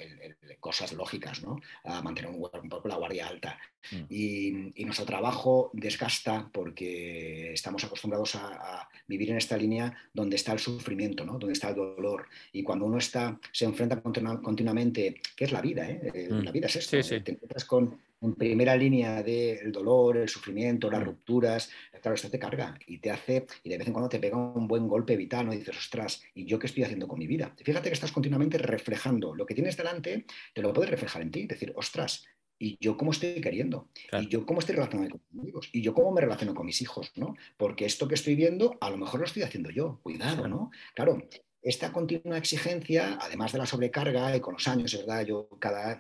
cosas 0.60 0.93
lógicas, 0.93 1.43
¿no? 1.43 1.60
mantener 2.04 2.32
un, 2.32 2.69
poco 2.69 2.88
la 2.88 2.95
guardia 2.95 3.28
alta. 3.28 3.58
Mm. 3.91 4.06
Y, 4.10 4.86
nuestro 4.86 5.06
trabajo 5.06 5.71
desgasta 5.73 6.49
porque 6.51 7.54
estamos 7.54 7.84
acostumbrados 7.84 8.36
a, 8.36 8.88
vivir 9.08 9.30
en 9.30 9.38
esta 9.38 9.56
línea 9.56 9.95
donde 10.13 10.36
está 10.36 10.51
el 10.54 10.60
sufrimiento, 10.60 11.25
¿no? 11.25 11.34
donde 11.38 11.54
está 11.54 11.69
el 11.69 11.75
dolor. 11.75 12.28
Y 12.51 12.63
cuando 12.63 12.86
uno 12.86 12.97
está, 12.97 13.39
se 13.51 13.65
enfrenta 13.65 14.01
continuamente, 14.01 15.21
que 15.36 15.45
es 15.45 15.51
la 15.51 15.62
vida, 15.62 15.88
¿eh? 15.88 16.12
Eh, 16.13 16.28
mm. 16.32 16.43
la 16.43 16.51
vida 16.51 16.67
es 16.67 16.75
esto, 16.78 17.23
te 17.23 17.32
encuentras 17.32 17.65
con, 17.65 17.99
en 18.25 18.35
primera 18.35 18.75
línea 18.75 19.23
del 19.23 19.71
dolor, 19.71 20.17
el 20.17 20.29
sufrimiento, 20.29 20.89
las 20.89 21.03
rupturas, 21.03 21.69
claro, 22.01 22.15
esto 22.15 22.29
te 22.29 22.39
carga 22.39 22.77
y 22.88 22.99
te 22.99 23.11
hace, 23.11 23.45
y 23.63 23.69
de 23.69 23.77
vez 23.77 23.88
en 23.88 23.93
cuando 23.93 24.09
te 24.09 24.19
pega 24.19 24.38
un 24.38 24.67
buen 24.67 24.88
golpe 24.88 25.15
vital, 25.15 25.45
¿no? 25.45 25.53
Y 25.53 25.57
dices, 25.57 25.77
ostras, 25.77 26.23
¿y 26.33 26.45
yo 26.45 26.59
qué 26.59 26.67
estoy 26.67 26.83
haciendo 26.83 27.07
con 27.07 27.19
mi 27.19 27.27
vida? 27.27 27.55
Fíjate 27.63 27.89
que 27.89 27.93
estás 27.93 28.11
continuamente 28.11 28.57
reflejando 28.57 29.33
lo 29.35 29.45
que 29.45 29.55
tienes 29.55 29.77
delante, 29.77 30.25
te 30.53 30.61
lo 30.61 30.73
puedes 30.73 30.91
reflejar 30.91 31.21
en 31.21 31.31
ti, 31.31 31.47
decir, 31.47 31.73
ostras, 31.75 32.25
¿y 32.59 32.77
yo 32.79 32.97
cómo 32.97 33.11
estoy 33.11 33.41
queriendo? 33.41 33.89
¿Y 34.21 34.27
yo 34.27 34.45
cómo 34.45 34.59
estoy 34.59 34.75
relacionando 34.75 35.11
con 35.11 35.21
mis 35.31 35.41
amigos? 35.41 35.69
¿Y 35.73 35.81
yo 35.81 35.93
cómo 35.93 36.11
me 36.11 36.21
relaciono 36.21 36.53
con 36.53 36.65
mis 36.65 36.81
hijos? 36.81 37.11
¿no? 37.15 37.35
Porque 37.57 37.85
esto 37.85 38.07
que 38.07 38.15
estoy 38.15 38.35
viendo, 38.35 38.77
a 38.81 38.89
lo 38.89 38.97
mejor 38.97 39.19
lo 39.19 39.25
estoy 39.25 39.43
haciendo 39.43 39.69
yo, 39.71 39.99
cuidado, 40.03 40.47
¿no? 40.47 40.71
Claro, 40.93 41.27
esta 41.61 41.91
continua 41.91 42.38
exigencia, 42.38 43.17
además 43.19 43.51
de 43.51 43.57
la 43.57 43.65
sobrecarga, 43.65 44.35
y 44.35 44.39
con 44.39 44.53
los 44.53 44.67
años, 44.67 44.95
¿verdad? 44.95 45.25
Yo 45.25 45.49
cada 45.59 45.97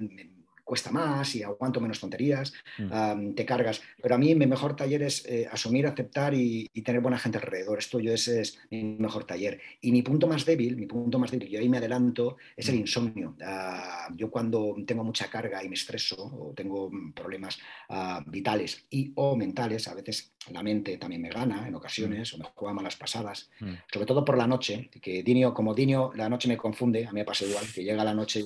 cuesta 0.65 0.91
más 0.91 1.35
y 1.35 1.43
aguanto 1.43 1.79
menos 1.79 1.99
tonterías, 1.99 2.51
mm. 2.77 3.33
te 3.35 3.45
cargas. 3.45 3.81
Pero 4.01 4.15
a 4.15 4.17
mí 4.17 4.35
mi 4.35 4.47
mejor 4.47 4.75
taller 4.75 5.03
es 5.03 5.25
eh, 5.25 5.47
asumir, 5.49 5.87
aceptar 5.87 6.33
y, 6.33 6.67
tener 6.83 7.01
buena 7.01 7.17
gente 7.17 7.37
alrededor. 7.37 7.79
Esto 7.79 7.99
yo 7.99 8.13
ese 8.13 8.41
es 8.41 8.59
mi 8.69 8.83
mejor 8.83 9.23
taller. 9.23 9.59
Y 9.81 9.91
mi 9.91 10.01
punto 10.01 10.27
más 10.27 10.45
débil, 10.45 10.75
mi 10.75 10.85
punto 10.85 11.17
más 11.17 11.31
débil, 11.31 11.49
y 11.49 11.57
ahí 11.57 11.69
me 11.69 11.77
adelanto, 11.77 12.37
es 12.57 12.67
el 12.69 12.75
mm. 12.75 12.79
insomnio. 12.79 13.35
Ah, 13.41 14.09
yo 14.15 14.29
cuando 14.29 14.75
tengo 14.85 15.03
mucha 15.03 15.29
carga 15.29 15.63
y 15.63 15.69
me 15.69 15.75
estreso 15.75 16.17
o 16.17 16.53
tengo 16.53 16.91
problemas 17.15 17.57
ah, 17.89 18.23
vitales 18.27 18.85
y 18.89 19.11
o 19.15 19.35
mentales, 19.35 19.87
a 19.87 19.93
veces 19.93 20.33
la 20.51 20.63
mente 20.63 20.97
también 20.97 21.21
me 21.21 21.29
gana 21.29 21.67
en 21.67 21.75
ocasiones 21.75 22.33
o 22.33 22.37
me 22.37 22.45
juega 22.53 22.73
malas 22.73 22.95
pasadas, 22.95 23.49
sobre 23.91 24.05
todo 24.05 24.23
por 24.23 24.37
la 24.37 24.47
noche, 24.47 24.89
que 25.01 25.23
Dinio, 25.23 25.53
como 25.53 25.73
Dinio, 25.73 26.11
la 26.15 26.29
noche 26.29 26.47
me 26.47 26.57
confunde, 26.57 27.05
a 27.05 27.11
mí 27.11 27.21
me 27.21 27.25
pasa 27.25 27.45
igual, 27.45 27.65
que 27.73 27.83
llega 27.83 28.03
la 28.03 28.13
noche 28.13 28.41
y 28.41 28.43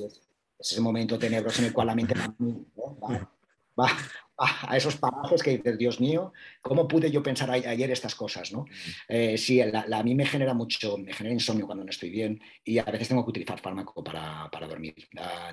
es 0.60 0.74
ese 0.74 0.82
momento 0.82 1.18
tenebroso 1.18 1.62
en 1.62 1.68
el 1.68 1.74
cual 1.74 1.88
la 1.88 1.96
mente 1.96 2.14
va, 3.80 3.88
a 4.40 4.78
esos 4.78 4.96
parajes 4.98 5.44
que 5.44 5.58
dices, 5.58 5.78
Dios 5.78 6.00
mío, 6.00 6.32
¿cómo 6.62 6.88
pude 6.88 7.12
yo 7.12 7.22
pensar 7.22 7.52
ayer 7.52 7.92
estas 7.92 8.16
cosas? 8.16 8.52
¿no? 8.52 8.66
Eh, 9.08 9.38
sí, 9.38 9.62
a 9.62 10.04
mí 10.04 10.16
me 10.16 10.26
genera 10.26 10.54
mucho, 10.54 10.98
me 10.98 11.14
genera 11.14 11.34
insomnio 11.34 11.66
cuando 11.66 11.84
no 11.84 11.90
estoy 11.90 12.10
bien 12.10 12.40
y 12.64 12.78
a 12.78 12.84
veces 12.84 13.10
tengo 13.10 13.24
que 13.26 13.32
utilizar 13.32 13.60
fármaco 13.60 14.04
para, 14.04 14.50
dormir. 14.68 14.96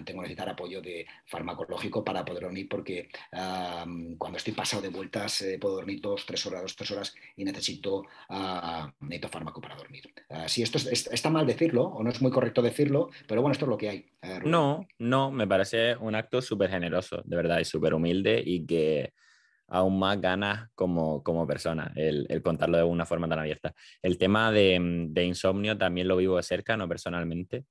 tengo 0.04 0.22
que 0.22 0.28
necesitar 0.28 0.48
apoyo 0.48 0.80
de 0.80 1.06
farmacológico 1.24 2.04
para 2.04 2.24
poder 2.24 2.44
dormir 2.44 2.68
porque 2.68 3.08
cuando 4.18 4.36
estoy 4.36 4.52
pasado 4.52 4.82
de 4.82 4.88
vueltas 4.88 5.42
eh, 5.42 5.58
puedo 5.58 5.76
dormir 5.76 6.00
dos, 6.00 6.24
tres 6.26 6.44
horas, 6.46 6.62
dos, 6.62 6.76
tres 6.76 6.90
horas 6.90 7.14
y 7.36 7.44
necesito, 7.44 8.04
uh, 8.30 8.86
necesito 9.00 9.28
fármaco 9.28 9.60
para 9.60 9.76
dormir. 9.76 10.12
Ah, 10.28 10.48
sí, 10.48 10.62
esto 10.62 10.78
está 10.90 11.30
mal 11.30 11.46
decirlo 11.46 11.84
o 11.84 12.02
no 12.02 12.10
es 12.10 12.20
muy 12.20 12.30
correcto 12.30 12.62
decirlo, 12.62 13.10
pero 13.26 13.42
bueno, 13.42 13.52
esto 13.52 13.64
es 13.64 13.68
lo 13.68 13.76
que 13.76 13.88
hay. 13.88 14.06
Eh, 14.22 14.40
no, 14.44 14.86
no, 14.98 15.30
me 15.30 15.46
parece 15.46 15.96
un 15.96 16.14
acto 16.14 16.42
súper 16.42 16.70
generoso, 16.70 17.22
de 17.24 17.36
verdad, 17.36 17.60
y 17.60 17.64
súper 17.64 17.94
humilde 17.94 18.42
y 18.44 18.66
que 18.66 18.75
aún 19.68 19.98
más 19.98 20.20
ganas 20.20 20.68
como, 20.74 21.22
como 21.22 21.46
persona, 21.46 21.92
el, 21.96 22.42
contarlo 22.42 22.78
de 22.78 22.84
una 22.84 23.06
forma 23.06 23.28
tan 23.28 23.40
abierta. 23.40 23.74
El 24.02 24.18
tema 24.18 24.52
de, 24.52 24.78
de, 25.10 25.24
insomnio 25.24 25.76
también 25.76 26.08
lo 26.08 26.16
vivo 26.16 26.36
de 26.36 26.42
cerca, 26.42 26.76
no 26.76 26.88
personalmente, 26.88 27.66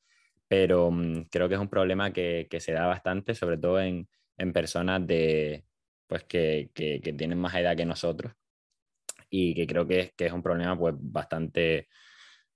pero 0.48 0.92
mm, 0.92 1.26
creo 1.32 1.48
que 1.50 1.56
es 1.56 1.62
un 1.62 1.70
problema 1.70 2.12
que, 2.14 2.48
se 2.60 2.74
da 2.74 2.88
bastante, 2.88 3.36
sobre 3.36 3.58
todo 3.58 3.80
en, 3.82 4.08
en 4.38 4.54
personas 4.54 5.06
de, 5.08 5.66
pues 6.08 6.24
que, 6.26 6.72
que, 6.74 7.02
que, 7.02 7.14
tienen 7.14 7.40
más 7.40 7.56
edad 7.56 7.76
que 7.78 7.86
nosotros 7.86 8.34
y 9.30 9.56
que 9.56 9.68
creo 9.68 9.88
que 9.88 10.00
es, 10.00 10.14
que 10.14 10.26
es 10.28 10.34
un 10.34 10.44
problema 10.44 10.78
pues 10.78 10.96
bastante, 10.98 11.90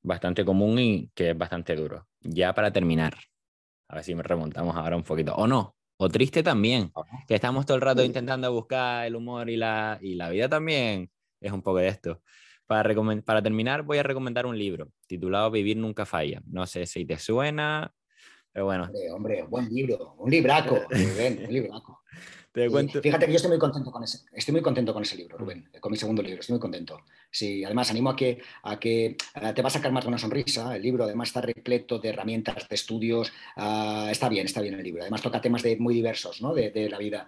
bastante 0.02 0.46
común 0.46 0.80
y 0.80 1.10
que 1.16 1.32
es 1.32 1.38
bastante 1.38 1.76
duro. 1.76 2.08
Ya 2.22 2.54
para 2.54 2.72
terminar, 2.72 3.16
a 3.88 3.96
ver 3.96 4.04
si 4.04 4.16
me 4.16 4.24
remontamos 4.24 4.76
ahora 4.76 4.96
un 4.96 5.04
poquito, 5.04 5.34
o 5.36 5.48
no, 5.48 5.76
o 6.02 6.08
triste 6.08 6.42
también, 6.42 6.94
que 7.28 7.36
estamos 7.36 7.66
todo 7.66 7.76
el 7.76 7.82
rato 7.82 8.02
intentando 8.04 8.52
buscar 8.54 9.06
el 9.06 9.18
humor 9.18 9.50
y 9.50 9.58
la, 9.58 10.00
y 10.02 10.16
la 10.16 10.30
vida 10.30 10.48
también 10.48 11.12
es 11.42 11.52
un 11.52 11.62
poco 11.62 11.80
de 11.80 11.90
esto. 11.90 12.22
Para, 12.66 12.96
para 13.26 13.42
terminar, 13.42 13.84
voy 13.84 13.98
a 13.98 14.04
recomendar 14.04 14.46
un 14.46 14.58
libro 14.58 14.94
titulado 15.08 15.52
Vivir 15.52 15.76
nunca 15.76 16.06
falla. 16.06 16.42
No 16.46 16.66
sé 16.68 16.86
si 16.86 17.04
te 17.04 17.20
suena, 17.20 17.94
pero 18.54 18.66
bueno. 18.66 18.86
Hombre, 18.86 19.12
hombre 19.12 19.44
buen 19.44 19.68
libro, 19.68 20.16
un 20.20 20.32
libraco, 20.32 20.88
un 20.90 21.54
libraco. 21.54 22.02
Fíjate 23.02 23.26
que 23.26 23.32
yo 23.32 23.36
estoy 23.38 23.50
muy 23.50 23.60
contento 23.60 23.92
con 23.92 24.04
ese, 24.04 24.20
estoy 24.34 24.52
muy 24.52 24.62
contento 24.62 24.94
con 24.94 25.04
ese 25.04 25.16
libro, 25.16 25.38
Rubén, 25.38 25.70
con 25.80 25.92
mi 25.92 25.98
segundo 25.98 26.22
libro, 26.22 26.40
estoy 26.40 26.56
muy 26.56 26.60
contento. 26.60 27.02
Sí, 27.32 27.64
además 27.64 27.92
animo 27.92 28.10
a 28.10 28.16
que, 28.16 28.42
a 28.64 28.80
que 28.80 29.06
eh, 29.06 29.54
te 29.54 29.62
vas 29.62 29.76
a 29.76 29.80
sacar 29.80 29.92
más 29.92 30.04
de 30.04 30.08
una 30.08 30.18
sonrisa. 30.18 30.76
El 30.76 30.82
libro 30.82 31.04
además 31.04 31.30
está 31.30 31.42
repleto 31.42 32.00
de 32.00 32.10
herramientas, 32.10 32.68
de 32.68 32.76
estudios. 32.76 33.32
Ah, 33.56 34.08
está 34.12 34.30
bien, 34.30 34.46
está 34.46 34.62
bien 34.62 34.74
el 34.74 34.84
libro. 34.84 35.02
Además 35.02 35.22
toca 35.22 35.40
temas 35.40 35.62
de, 35.62 35.78
muy 35.78 35.94
diversos 35.94 36.42
¿no? 36.42 36.54
de, 36.54 36.90
la 36.90 36.98
vida. 36.98 37.28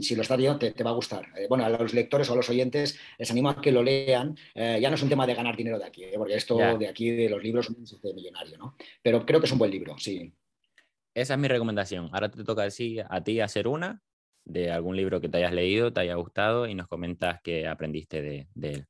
si 0.00 0.14
lo 0.14 0.22
está 0.22 0.36
viendo, 0.36 0.58
te, 0.58 0.84
va 0.84 0.90
a 0.90 0.94
gustar. 0.94 1.26
Eh, 1.36 1.46
bueno, 1.48 1.64
a 1.64 1.68
los 1.68 1.92
lectores 1.92 2.30
o 2.30 2.34
a 2.34 2.36
los 2.36 2.48
oyentes 2.48 2.98
les 3.18 3.30
animo 3.30 3.50
a 3.50 3.60
que 3.60 3.72
lo 3.72 3.82
lean. 3.82 4.36
Eh, 4.54 4.78
ya 4.80 4.88
no 4.88 4.94
es 4.94 5.02
un 5.02 5.08
tema 5.08 5.26
de 5.26 5.34
ganar 5.34 5.56
dinero 5.56 5.78
de 5.78 5.84
aquí, 5.84 6.04
porque 6.16 6.34
esto 6.34 6.56
de 6.78 6.88
aquí, 6.88 7.10
de 7.10 7.28
los 7.28 7.42
libros, 7.42 7.70
es 7.82 8.00
de 8.00 8.14
millonario, 8.14 8.56
¿no? 8.58 8.76
Pero 9.02 9.26
creo 9.26 9.40
que 9.40 9.46
es 9.46 9.52
un 9.52 9.58
buen 9.58 9.70
libro, 9.70 9.98
sí. 9.98 10.32
Esa 11.14 11.34
es 11.34 11.40
mi 11.40 11.48
recomendación. 11.48 12.10
Ahora 12.12 12.30
te 12.30 12.44
toca 12.44 12.62
decir 12.62 13.04
a 13.08 13.24
ti 13.24 13.40
hacer 13.40 13.66
una 13.66 14.00
de 14.48 14.70
algún 14.70 14.96
libro 14.96 15.20
que 15.20 15.28
te 15.28 15.38
hayas 15.38 15.52
leído, 15.52 15.92
te 15.92 16.00
haya 16.00 16.14
gustado 16.14 16.66
y 16.66 16.74
nos 16.74 16.88
comentas 16.88 17.40
qué 17.42 17.68
aprendiste 17.68 18.22
de, 18.22 18.48
él. 18.62 18.86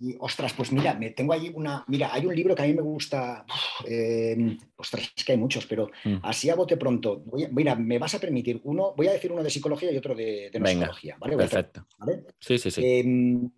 Y, 0.00 0.16
ostras, 0.18 0.52
pues 0.54 0.72
mira, 0.72 0.94
me 0.94 1.10
tengo 1.10 1.32
ahí 1.32 1.52
una. 1.54 1.84
Mira, 1.86 2.12
hay 2.12 2.26
un 2.26 2.34
libro 2.34 2.54
que 2.54 2.62
a 2.62 2.66
mí 2.66 2.74
me 2.74 2.82
gusta. 2.82 3.44
Em, 3.86 4.58
ostras, 4.76 5.12
es 5.16 5.24
que 5.24 5.32
hay 5.32 5.38
muchos, 5.38 5.66
pero 5.66 5.88
mm. 6.04 6.16
así 6.22 6.50
a 6.50 6.56
bote 6.56 6.76
pronto. 6.76 7.22
mira, 7.52 7.76
me 7.76 7.98
vas 7.98 8.14
a 8.14 8.18
permitir 8.18 8.60
uno. 8.64 8.94
Voy 8.96 9.06
a 9.06 9.12
decir 9.12 9.30
uno 9.30 9.42
de 9.42 9.50
psicología 9.50 9.92
y 9.92 9.96
otro 9.96 10.14
de, 10.14 10.50
de 10.52 10.66
psicología. 10.66 11.16
¿vale? 11.20 11.36
Perfecto. 11.36 11.86
Sí, 12.40 12.58
sí, 12.58 12.70
sí. 12.70 12.82
Em, 12.84 13.50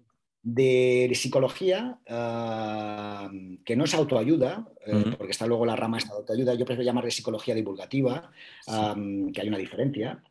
de 0.48 1.10
psicología, 1.14 1.98
ah, 2.08 3.28
que 3.64 3.74
no 3.74 3.82
es 3.82 3.94
autoayuda, 3.94 4.68
eh, 4.86 5.04
porque 5.18 5.32
está 5.32 5.44
luego 5.44 5.66
la 5.66 5.74
rama 5.74 5.98
de 5.98 6.04
autoayuda, 6.08 6.54
yo 6.54 6.64
prefiero 6.64 6.86
llamarle 6.86 7.10
psicología 7.10 7.52
divulgativa, 7.52 8.30
que 8.64 9.40
hay 9.40 9.48
una 9.48 9.58
diferencia. 9.58 10.22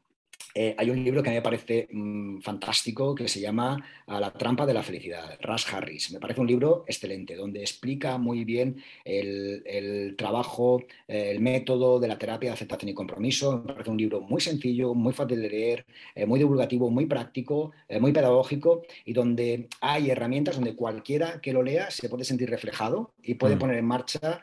Eh, 0.58 0.74
hay 0.78 0.90
un 0.90 1.04
libro 1.04 1.22
que 1.22 1.30
a 1.30 1.34
mí 1.34 1.38
me 1.38 1.42
parece 1.42 1.90
mm, 1.92 2.40
fantástico 2.40 3.14
que 3.14 3.28
se 3.28 3.42
llama 3.42 3.78
La 4.08 4.32
trampa 4.32 4.66
de 4.66 4.74
la 4.74 4.84
felicidad, 4.84 5.38
Rush 5.42 5.66
Harris. 5.74 6.12
Me 6.12 6.20
parece 6.20 6.40
un 6.40 6.48
libro 6.48 6.86
excelente, 6.88 7.36
donde 7.36 7.60
explica 7.60 8.18
muy 8.18 8.46
bien 8.46 8.78
el, 9.04 10.16
trabajo, 10.18 10.82
el 11.10 11.42
método 11.42 12.00
de 12.00 12.08
la 12.08 12.18
terapia 12.18 12.50
de 12.50 12.54
aceptación 12.54 12.90
y 12.90 12.94
compromiso. 12.94 13.64
Me 13.66 13.74
parece 13.74 13.92
un 13.92 13.98
libro 13.98 14.22
muy 14.22 14.40
sencillo, 14.40 14.94
muy 14.94 15.12
fácil 15.12 15.42
de 15.42 15.50
leer, 15.50 15.86
eh, 16.16 16.26
muy 16.26 16.40
divulgativo, 16.40 16.90
muy 16.90 17.06
práctico, 17.06 17.72
eh, 17.90 18.00
muy 18.00 18.14
pedagógico 18.14 18.84
y 19.04 19.12
donde 19.12 19.68
hay 19.82 20.10
herramientas 20.10 20.56
donde 20.56 20.76
cualquiera 20.76 21.42
que 21.42 21.52
lo 21.52 21.64
lea 21.64 21.92
se 21.92 22.08
puede 22.08 22.24
sentir 22.24 22.50
reflejado 22.50 23.12
y 23.22 23.34
puede 23.34 23.58
mm. 23.58 23.60
poner 23.60 23.78
en 23.78 23.86
marcha 23.86 24.42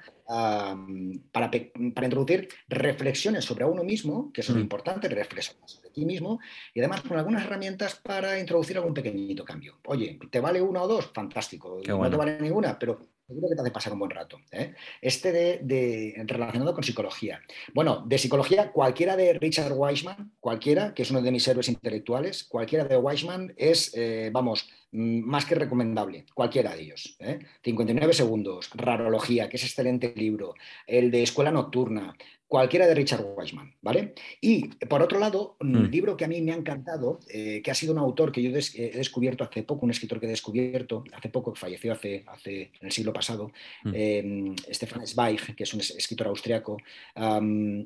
para, 1.31 1.51
para, 1.51 2.07
introducir 2.07 2.49
reflexiones 2.69 3.45
sobre 3.45 3.65
uno 3.65 3.85
mismo, 3.85 4.33
que 4.33 4.43
son 4.43 4.57
mm. 4.57 4.61
importantes, 4.61 5.13
reflexiones 5.13 5.71
sobre 5.71 5.91
ti 5.91 6.07
mismo, 6.07 6.41
y 6.73 6.81
además 6.81 7.03
con 7.03 7.19
algunas 7.19 7.45
herramientas 7.45 7.97
para 7.97 8.39
introducir 8.39 8.79
algún 8.79 8.95
pequeñito 8.95 9.45
cambio. 9.45 9.79
Oye, 9.87 10.19
¿te 10.31 10.41
vale 10.41 10.63
una 10.63 10.83
o 10.83 10.89
dos? 10.89 11.11
Fantástico. 11.13 11.81
No 11.87 12.11
te 12.11 12.17
vale 12.17 12.41
ninguna, 12.41 12.79
pero 12.79 12.99
seguro 13.27 13.49
que 13.49 13.55
te 13.55 13.61
hace 13.63 13.71
pasar 13.71 13.93
un 13.93 13.99
buen 14.01 14.11
rato. 14.11 14.39
¿eh? 14.51 14.75
Este 15.01 15.33
de, 15.33 16.15
relacionado 16.27 16.75
con 16.75 16.85
psicología. 16.85 17.41
Bueno, 17.75 18.05
de 18.07 18.19
psicología, 18.19 18.73
cualquiera 18.73 19.17
de 19.17 19.35
Richard 19.35 19.73
Weisman, 19.73 20.33
cualquiera, 20.41 20.95
que 20.95 21.03
es 21.03 21.11
uno 21.11 21.23
de 21.23 21.31
mis 21.31 21.47
héroes 21.47 21.69
intelectuales, 21.69 22.45
cualquiera 22.45 22.85
de 22.85 22.97
Weisman 22.97 23.55
es, 23.57 23.93
eh, 23.95 24.31
vamos, 24.33 24.69
mm, 24.93 25.21
más 25.21 25.45
que 25.45 25.55
recomendable, 25.55 26.27
cualquiera 26.35 26.75
de 26.75 26.83
ellos. 26.83 27.17
59 27.63 28.11
¿eh? 28.11 28.15
segundos, 28.15 28.71
Rarología, 28.75 29.49
que 29.49 29.57
es 29.57 29.65
excelente 29.65 30.13
libro, 30.17 30.55
el 30.87 31.11
de 31.11 31.23
Escuela 31.23 31.51
Nocturna, 31.51 32.15
cualquiera 32.53 32.87
de 32.87 32.95
Richard 32.95 33.25
Weisman, 33.35 33.75
¿vale? 33.81 34.13
Y 34.39 34.69
por 34.85 35.01
otro 35.01 35.19
lado, 35.19 35.57
un 35.61 35.73
mm. 35.73 35.91
libro 35.91 36.19
que 36.19 36.27
a 36.27 36.29
mí 36.29 36.43
me 36.43 36.53
ha 36.53 36.55
encantado, 36.55 37.19
eh, 37.31 37.63
que 37.65 37.71
ha 37.71 37.75
sido 37.75 37.95
un 37.95 37.99
autor 37.99 38.31
que 38.31 38.43
yo 38.43 38.51
he 38.51 38.91
descubierto 38.91 39.43
hace 39.43 39.63
poco, 39.63 39.87
un 39.87 39.91
escritor 39.91 40.21
que 40.21 40.27
he 40.27 40.29
descubierto 40.29 41.03
hace 41.15 41.31
poco, 41.31 41.55
que 41.55 41.59
falleció 41.59 41.95
hace, 41.95 42.25
hace 42.27 42.73
en 42.79 42.89
el 42.89 42.93
siglo 42.93 43.11
pasado, 43.11 43.53
mm. 43.85 43.93
eh, 43.95 44.55
Stefan 44.71 45.07
Zweig, 45.07 45.57
que 45.57 45.63
es 45.63 45.73
un 45.73 45.81
escritor 45.81 46.27
austriaco, 46.27 46.77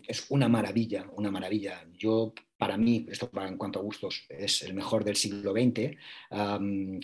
es 0.09 0.27
una 0.31 0.49
maravilla, 0.49 1.07
una 1.15 1.31
maravilla. 1.31 1.87
Yo 1.97 2.35
para 2.59 2.77
mí, 2.77 3.07
esto 3.09 3.31
en 3.47 3.59
cuanto 3.59 3.79
a 3.79 3.83
gustos, 3.83 4.25
es 4.29 4.65
el 4.65 4.75
mejor 4.75 5.05
del 5.05 5.15
siglo 5.15 5.53
XX, 5.53 5.95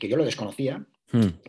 que 0.00 0.08
yo 0.08 0.16
lo 0.16 0.24
desconocía, 0.24 0.84
Hmm. 1.01 1.01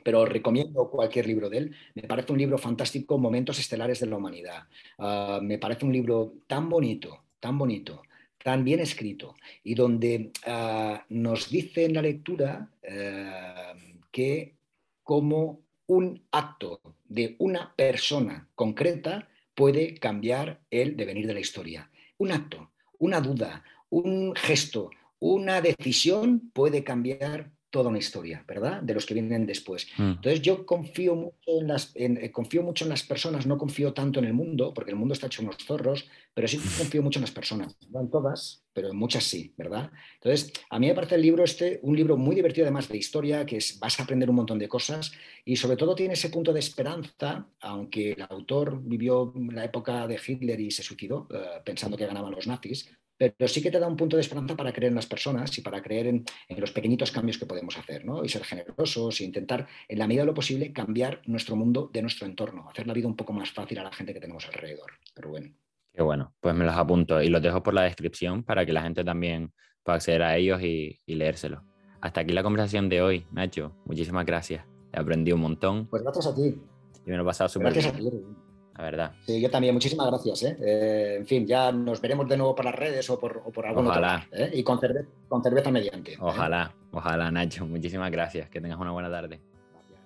Pero 0.03 0.25
recomiendo 0.25 0.89
cualquier 0.89 1.27
libro 1.27 1.49
de 1.49 1.57
él. 1.57 1.75
Me 1.95 2.03
parece 2.03 2.33
un 2.33 2.37
libro 2.37 2.57
fantástico, 2.57 3.17
Momentos 3.17 3.59
Estelares 3.59 3.99
de 3.99 4.07
la 4.07 4.17
Humanidad. 4.17 4.63
Ah, 4.97 5.39
me 5.41 5.57
parece 5.57 5.85
un 5.85 5.93
libro 5.93 6.33
tan 6.47 6.69
bonito, 6.69 7.23
tan 7.39 7.57
bonito, 7.57 8.01
tan 8.43 8.63
bien 8.63 8.79
escrito 8.81 9.35
y 9.63 9.73
donde 9.73 10.31
ah, 10.45 11.05
nos 11.09 11.49
dice 11.49 11.85
en 11.85 11.93
la 11.93 12.01
lectura 12.01 12.69
eh, 12.81 13.73
que 14.11 14.55
como 15.03 15.61
un 15.87 16.21
acto 16.31 16.81
de 17.05 17.35
una 17.39 17.73
persona 17.75 18.47
concreta 18.55 19.27
puede 19.55 19.95
cambiar 19.95 20.61
el 20.71 20.95
devenir 20.97 21.27
de 21.27 21.33
la 21.33 21.39
historia. 21.39 21.89
Un 22.17 22.31
acto, 22.31 22.71
una 22.99 23.21
duda, 23.21 23.63
un 23.89 24.33
gesto, 24.35 24.89
una 25.19 25.61
decisión 25.61 26.51
puede 26.53 26.83
cambiar 26.83 27.51
toda 27.73 27.89
una 27.89 27.97
historia, 27.97 28.45
¿verdad? 28.47 28.83
De 28.83 28.93
los 28.93 29.03
que 29.03 29.15
vienen 29.15 29.47
después. 29.47 29.87
Mm. 29.97 30.11
Entonces 30.11 30.43
yo 30.43 30.63
confío 30.63 31.15
mucho 31.15 31.35
en, 31.47 31.67
las, 31.67 31.91
eh, 31.95 32.31
confío 32.31 32.61
mucho 32.61 32.85
en 32.85 32.89
las 32.89 33.01
personas, 33.01 33.47
no 33.47 33.57
confío 33.57 33.93
tanto 33.93 34.19
en 34.19 34.25
el 34.25 34.33
mundo, 34.33 34.75
porque 34.75 34.91
el 34.91 34.95
mundo 34.95 35.15
está 35.15 35.25
hecho 35.25 35.41
unos 35.41 35.57
zorros, 35.57 36.07
pero 36.35 36.47
sí 36.47 36.57
confío 36.77 37.01
mucho 37.01 37.17
en 37.17 37.23
las 37.23 37.31
personas. 37.31 37.75
No 37.89 38.01
en 38.01 38.11
todas, 38.11 38.63
pero 38.73 38.91
en 38.91 38.95
muchas 38.95 39.23
sí, 39.23 39.55
¿verdad? 39.57 39.89
Entonces, 40.21 40.53
a 40.69 40.77
mí 40.77 40.85
me 40.85 40.93
parece 40.93 41.15
el 41.15 41.23
libro 41.23 41.43
este 41.43 41.79
un 41.81 41.95
libro 41.95 42.15
muy 42.15 42.35
divertido 42.35 42.65
además 42.65 42.87
de 42.89 42.97
historia, 42.97 43.43
que 43.43 43.57
es, 43.57 43.79
vas 43.79 43.99
a 43.99 44.03
aprender 44.03 44.29
un 44.29 44.35
montón 44.35 44.59
de 44.59 44.69
cosas 44.69 45.11
y 45.43 45.55
sobre 45.55 45.75
todo 45.75 45.95
tiene 45.95 46.13
ese 46.13 46.29
punto 46.29 46.53
de 46.53 46.59
esperanza, 46.59 47.47
aunque 47.59 48.11
el 48.11 48.21
autor 48.29 48.79
vivió 48.83 49.33
la 49.51 49.65
época 49.65 50.07
de 50.07 50.19
Hitler 50.23 50.59
y 50.59 50.69
se 50.69 50.83
suicidó 50.83 51.27
eh, 51.33 51.59
pensando 51.65 51.97
que 51.97 52.05
ganaban 52.05 52.33
los 52.33 52.45
nazis, 52.45 52.87
pero 53.31 53.47
sí 53.47 53.61
que 53.61 53.71
te 53.71 53.79
da 53.79 53.87
un 53.87 53.95
punto 53.95 54.15
de 54.15 54.21
esperanza 54.21 54.55
para 54.55 54.71
creer 54.71 54.89
en 54.89 54.95
las 54.95 55.05
personas 55.05 55.57
y 55.57 55.61
para 55.61 55.81
creer 55.81 56.07
en, 56.07 56.25
los 56.57 56.71
pequeñitos 56.71 57.11
cambios 57.11 57.37
que 57.37 57.45
podemos 57.45 57.77
hacer, 57.77 58.05
¿no? 58.05 58.23
Y 58.23 58.29
ser 58.29 58.43
generosos 58.43 59.19
e 59.21 59.23
intentar, 59.23 59.67
en 59.87 59.99
la 59.99 60.07
medida 60.07 60.23
de 60.23 60.27
lo 60.27 60.33
posible, 60.33 60.71
cambiar 60.73 61.21
nuestro 61.25 61.55
mundo 61.55 61.89
de 61.91 62.01
nuestro 62.01 62.25
entorno, 62.27 62.69
hacer 62.69 62.87
la 62.87 62.93
vida 62.93 63.07
un 63.07 63.15
poco 63.15 63.33
más 63.33 63.51
fácil 63.51 63.79
a 63.79 63.83
la 63.83 63.91
gente 63.91 64.13
que 64.13 64.19
tenemos 64.19 64.45
alrededor. 64.47 64.91
Pero 65.13 65.29
bueno. 65.29 65.49
Qué 65.93 66.01
bueno, 66.01 66.33
pues 66.39 66.55
me 66.55 66.65
los 66.65 66.75
apunto 66.75 67.21
y 67.21 67.29
los 67.29 67.41
dejo 67.41 67.61
por 67.61 67.73
la 67.73 67.83
descripción 67.83 68.43
para 68.43 68.65
que 68.65 68.73
la 68.73 68.81
gente 68.81 69.03
también 69.03 69.53
pueda 69.83 69.97
acceder 69.97 70.23
a 70.23 70.35
ellos 70.37 70.61
y, 70.61 70.99
y 71.05 71.15
leérselo. 71.15 71.63
Hasta 72.01 72.21
aquí 72.21 72.33
la 72.33 72.43
conversación 72.43 72.89
de 72.89 73.01
hoy, 73.01 73.25
Nacho. 73.31 73.75
Muchísimas 73.85 74.25
gracias. 74.25 74.65
He 74.91 74.99
aprendido 74.99 75.35
un 75.35 75.43
montón. 75.43 75.87
Pues 75.87 76.03
gracias 76.03 76.27
a 76.27 76.35
ti. 76.35 76.59
Y 77.05 77.09
me 77.09 77.17
lo 77.17 77.23
he 77.23 77.25
pasado 77.25 77.49
súper 77.49 77.73
bien. 77.73 77.83
Gracias 77.83 77.95
a 77.95 78.09
ti. 78.09 78.42
La 78.75 78.83
verdad. 78.83 79.11
Sí, 79.25 79.39
yo 79.39 79.49
también. 79.51 79.73
Muchísimas 79.73 80.07
gracias. 80.07 80.43
¿eh? 80.43 80.57
Eh, 80.59 81.15
en 81.19 81.27
fin, 81.27 81.45
ya 81.45 81.71
nos 81.71 82.01
veremos 82.01 82.27
de 82.27 82.37
nuevo 82.37 82.55
por 82.55 82.65
las 82.65 82.75
redes 82.75 83.07
o 83.09 83.19
por, 83.19 83.43
o 83.45 83.51
por 83.51 83.67
algún 83.67 83.87
ojalá. 83.87 84.25
otro 84.31 84.45
¿eh? 84.45 84.51
Y 84.53 84.63
con 84.63 84.79
cerveza, 84.79 85.07
con 85.27 85.43
cerveza 85.43 85.69
mediante. 85.71 86.17
Ojalá, 86.19 86.73
ojalá, 86.91 87.29
Nacho. 87.29 87.65
Muchísimas 87.67 88.09
gracias. 88.11 88.49
Que 88.49 88.59
tengas 88.59 88.79
una 88.79 88.91
buena 88.91 89.11
tarde. 89.11 89.39
Gracias. 89.71 89.99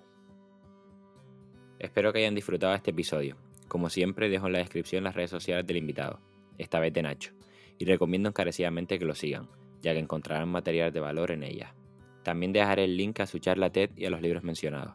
Espero 1.78 2.12
que 2.12 2.18
hayan 2.18 2.34
disfrutado 2.34 2.74
este 2.74 2.90
episodio. 2.90 3.36
Como 3.68 3.88
siempre, 3.88 4.28
dejo 4.28 4.46
en 4.46 4.54
la 4.54 4.58
descripción 4.58 5.04
las 5.04 5.14
redes 5.14 5.30
sociales 5.30 5.66
del 5.66 5.76
invitado, 5.76 6.20
esta 6.58 6.80
vez 6.80 6.92
de 6.92 7.02
Nacho, 7.02 7.32
y 7.78 7.84
recomiendo 7.84 8.28
encarecidamente 8.30 8.98
que 8.98 9.04
lo 9.04 9.14
sigan, 9.14 9.48
ya 9.82 9.92
que 9.92 9.98
encontrarán 9.98 10.48
material 10.48 10.92
de 10.92 11.00
valor 11.00 11.30
en 11.30 11.42
ella. 11.42 11.74
También 12.22 12.52
dejaré 12.52 12.84
el 12.84 12.96
link 12.96 13.20
a 13.20 13.26
su 13.26 13.38
charla 13.38 13.70
TED 13.70 13.90
y 13.96 14.06
a 14.06 14.10
los 14.10 14.22
libros 14.22 14.42
mencionados. 14.42 14.94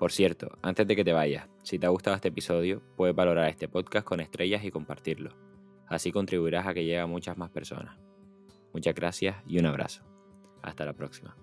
Por 0.00 0.12
cierto, 0.12 0.56
antes 0.62 0.86
de 0.86 0.96
que 0.96 1.04
te 1.04 1.12
vayas, 1.12 1.46
si 1.62 1.78
te 1.78 1.84
ha 1.84 1.90
gustado 1.90 2.16
este 2.16 2.28
episodio, 2.28 2.80
puedes 2.96 3.14
valorar 3.14 3.50
este 3.50 3.68
podcast 3.68 4.06
con 4.06 4.20
estrellas 4.20 4.64
y 4.64 4.70
compartirlo. 4.70 5.36
Así 5.88 6.10
contribuirás 6.10 6.66
a 6.66 6.72
que 6.72 6.84
llegue 6.84 7.00
a 7.00 7.06
muchas 7.06 7.36
más 7.36 7.50
personas. 7.50 7.98
Muchas 8.72 8.94
gracias 8.94 9.36
y 9.46 9.58
un 9.58 9.66
abrazo. 9.66 10.02
Hasta 10.62 10.86
la 10.86 10.94
próxima. 10.94 11.36